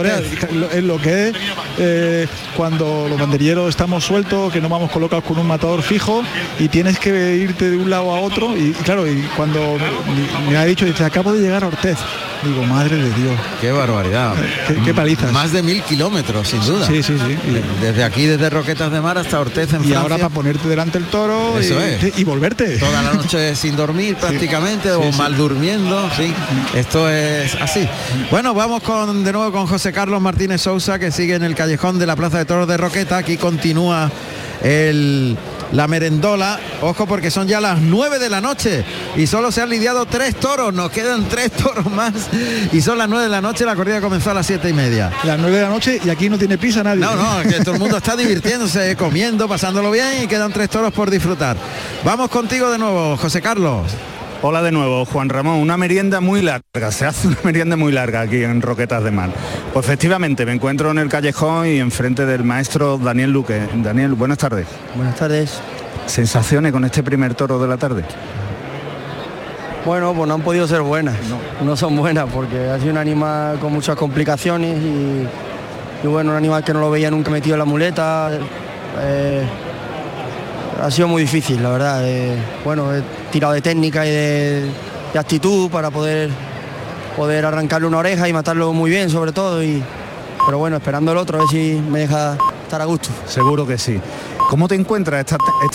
Lo- 0.52 0.70
Es 0.70 0.84
lo 0.84 0.98
que 1.00 1.28
es 1.28 1.34
eh, 1.78 2.26
cuando 2.56 3.06
los 3.08 3.18
banderilleros 3.18 3.68
estamos 3.68 4.04
sueltos, 4.04 4.52
que 4.52 4.60
no 4.60 4.68
vamos 4.68 4.90
colocados 4.90 5.24
con 5.24 5.38
un 5.38 5.46
matador 5.46 5.82
fijo 5.82 6.22
y 6.58 6.68
tienes 6.68 6.98
que 6.98 7.36
irte 7.36 7.70
de 7.70 7.76
un 7.76 7.90
lado 7.90 8.14
a 8.14 8.20
otro. 8.20 8.56
Y, 8.56 8.68
y 8.70 8.72
claro, 8.84 9.06
y 9.06 9.22
cuando 9.36 9.76
me, 10.46 10.50
me 10.52 10.56
ha 10.56 10.64
dicho, 10.64 10.84
dice, 10.84 11.04
acabo 11.04 11.32
de 11.32 11.40
llegar 11.40 11.64
a 11.64 11.68
Ortez. 11.68 11.98
Digo, 12.44 12.62
madre 12.64 12.96
de 12.96 13.10
Dios. 13.10 13.32
Qué 13.60 13.72
barbaridad. 13.72 14.34
Qué, 14.68 14.74
qué 14.84 14.94
palizas. 14.94 15.32
Más 15.32 15.52
de 15.52 15.62
mil 15.62 15.82
kilómetros, 15.82 16.48
sin 16.48 16.60
duda. 16.64 16.86
Sí, 16.86 17.02
sí, 17.02 17.14
sí. 17.18 17.36
Desde 17.80 18.04
aquí, 18.04 18.26
desde 18.26 18.50
Roquetas 18.50 18.92
de 18.92 19.00
Mar 19.00 19.16
hasta 19.18 19.40
Ortez 19.40 19.70
en 19.72 19.76
Y 19.76 19.88
Francia. 19.88 20.00
ahora 20.00 20.16
para 20.16 20.28
ponerte 20.28 20.68
delante 20.68 20.98
el 20.98 21.04
toro 21.06 21.54
y, 21.60 21.64
es. 21.66 22.18
y 22.18 22.24
volverte. 22.24 22.78
Toda 22.78 23.02
la 23.02 23.14
noche 23.14 23.56
sin 23.56 23.74
dormir 23.74 24.16
prácticamente 24.16 24.92
o 24.92 25.10
mal 25.12 25.36
durmiendo, 25.36 26.08
sí. 26.16 26.32
Esto 26.74 27.08
es 27.10 27.54
así. 27.56 27.88
Bueno, 28.30 28.54
vamos 28.54 28.82
con 28.82 29.24
de 29.24 29.32
nuevo 29.32 29.52
con 29.52 29.66
José 29.66 29.92
Carlos 29.92 30.20
Martínez 30.20 30.62
Sousa 30.62 30.98
que 30.98 31.10
sigue 31.10 31.34
en 31.34 31.42
el 31.42 31.54
callejón 31.54 31.98
de 31.98 32.06
la 32.06 32.16
Plaza 32.16 32.38
de 32.38 32.44
Toros 32.44 32.68
de 32.68 32.76
Roqueta. 32.76 33.18
Aquí 33.18 33.36
continúa 33.36 34.10
el 34.62 35.36
la 35.72 35.88
merendola, 35.88 36.60
ojo 36.82 37.06
porque 37.06 37.30
son 37.30 37.48
ya 37.48 37.60
las 37.60 37.80
9 37.80 38.18
de 38.18 38.30
la 38.30 38.40
noche 38.40 38.84
y 39.16 39.26
solo 39.26 39.50
se 39.50 39.62
han 39.62 39.68
lidiado 39.68 40.06
tres 40.06 40.36
toros, 40.36 40.72
nos 40.72 40.90
quedan 40.90 41.28
tres 41.28 41.52
toros 41.52 41.90
más 41.90 42.12
y 42.72 42.80
son 42.80 42.98
las 42.98 43.08
9 43.08 43.24
de 43.24 43.30
la 43.30 43.40
noche, 43.40 43.64
la 43.64 43.74
corrida 43.74 44.00
comenzó 44.00 44.30
a 44.30 44.34
las 44.34 44.46
siete 44.46 44.68
y 44.68 44.72
media. 44.72 45.12
Las 45.24 45.38
9 45.38 45.56
de 45.56 45.62
la 45.62 45.68
noche 45.68 46.00
y 46.04 46.10
aquí 46.10 46.28
no 46.28 46.38
tiene 46.38 46.58
prisa 46.58 46.82
nadie. 46.82 47.00
No, 47.00 47.14
no, 47.14 47.42
que 47.42 47.60
todo 47.60 47.74
el 47.74 47.80
mundo 47.80 47.96
está 47.96 48.16
divirtiéndose, 48.16 48.96
comiendo, 48.98 49.48
pasándolo 49.48 49.90
bien 49.90 50.24
y 50.24 50.26
quedan 50.26 50.52
tres 50.52 50.70
toros 50.70 50.92
por 50.92 51.10
disfrutar. 51.10 51.56
Vamos 52.04 52.30
contigo 52.30 52.70
de 52.70 52.78
nuevo, 52.78 53.16
José 53.16 53.42
Carlos. 53.42 53.92
Hola 54.48 54.62
de 54.62 54.70
nuevo, 54.70 55.04
Juan 55.06 55.28
Ramón. 55.28 55.56
Una 55.56 55.76
merienda 55.76 56.20
muy 56.20 56.40
larga, 56.40 56.92
se 56.92 57.04
hace 57.04 57.26
una 57.26 57.38
merienda 57.42 57.74
muy 57.74 57.90
larga 57.90 58.20
aquí 58.20 58.44
en 58.44 58.62
Roquetas 58.62 59.02
de 59.02 59.10
Mar. 59.10 59.30
Pues 59.72 59.84
efectivamente, 59.84 60.46
me 60.46 60.52
encuentro 60.52 60.92
en 60.92 60.98
el 60.98 61.08
callejón 61.08 61.66
y 61.66 61.80
enfrente 61.80 62.24
del 62.26 62.44
maestro 62.44 62.96
Daniel 62.96 63.32
Luque. 63.32 63.66
Daniel, 63.74 64.14
buenas 64.14 64.38
tardes. 64.38 64.68
Buenas 64.94 65.16
tardes. 65.16 65.58
¿Sensaciones 66.06 66.70
con 66.70 66.84
este 66.84 67.02
primer 67.02 67.34
toro 67.34 67.58
de 67.58 67.66
la 67.66 67.76
tarde? 67.76 68.04
Bueno, 69.84 70.14
pues 70.14 70.28
no 70.28 70.34
han 70.34 70.42
podido 70.42 70.68
ser 70.68 70.82
buenas, 70.82 71.16
no, 71.64 71.76
son 71.76 71.96
buenas 71.96 72.26
porque 72.32 72.70
ha 72.70 72.78
sido 72.78 72.92
un 72.92 72.98
animal 72.98 73.58
con 73.58 73.72
muchas 73.72 73.96
complicaciones 73.96 74.78
y, 74.80 75.26
y 76.04 76.06
bueno, 76.06 76.30
un 76.30 76.36
animal 76.36 76.62
que 76.62 76.72
no 76.72 76.78
lo 76.78 76.90
veía 76.92 77.10
nunca 77.10 77.32
metido 77.32 77.56
en 77.56 77.58
la 77.58 77.64
muleta. 77.64 78.30
eh, 79.00 79.44
ha 80.82 80.90
sido 80.90 81.08
muy 81.08 81.22
difícil, 81.22 81.62
la 81.62 81.70
verdad. 81.70 82.00
eh, 82.04 82.36
bueno, 82.64 82.94
he 82.94 83.02
tirado 83.30 83.52
de 83.52 83.62
técnica 83.62 84.06
y 84.06 84.10
de, 84.10 84.70
actitud 85.18 85.70
para 85.70 85.90
poder, 85.90 86.28
poder 87.16 87.46
arrancarle 87.46 87.86
una 87.86 87.98
oreja 87.98 88.28
y 88.28 88.32
matarlo 88.32 88.72
muy 88.72 88.90
bien 88.90 89.08
sobre 89.08 89.32
todo. 89.32 89.62
Y, 89.62 89.82
pero 90.44 90.58
bueno, 90.58 90.76
esperando 90.76 91.12
el 91.12 91.18
otro 91.18 91.38
a 91.38 91.40
ver 91.40 91.48
si 91.48 91.82
me 91.90 92.00
deja 92.00 92.36
estar 92.62 92.82
a 92.82 92.84
gusto. 92.84 93.08
Seguro 93.26 93.66
que 93.66 93.78
sí. 93.78 94.00
¿Cómo 94.50 94.68
te 94.68 94.74
encuentras 94.74 95.20
esta, 95.20 95.36
esta 95.64 95.74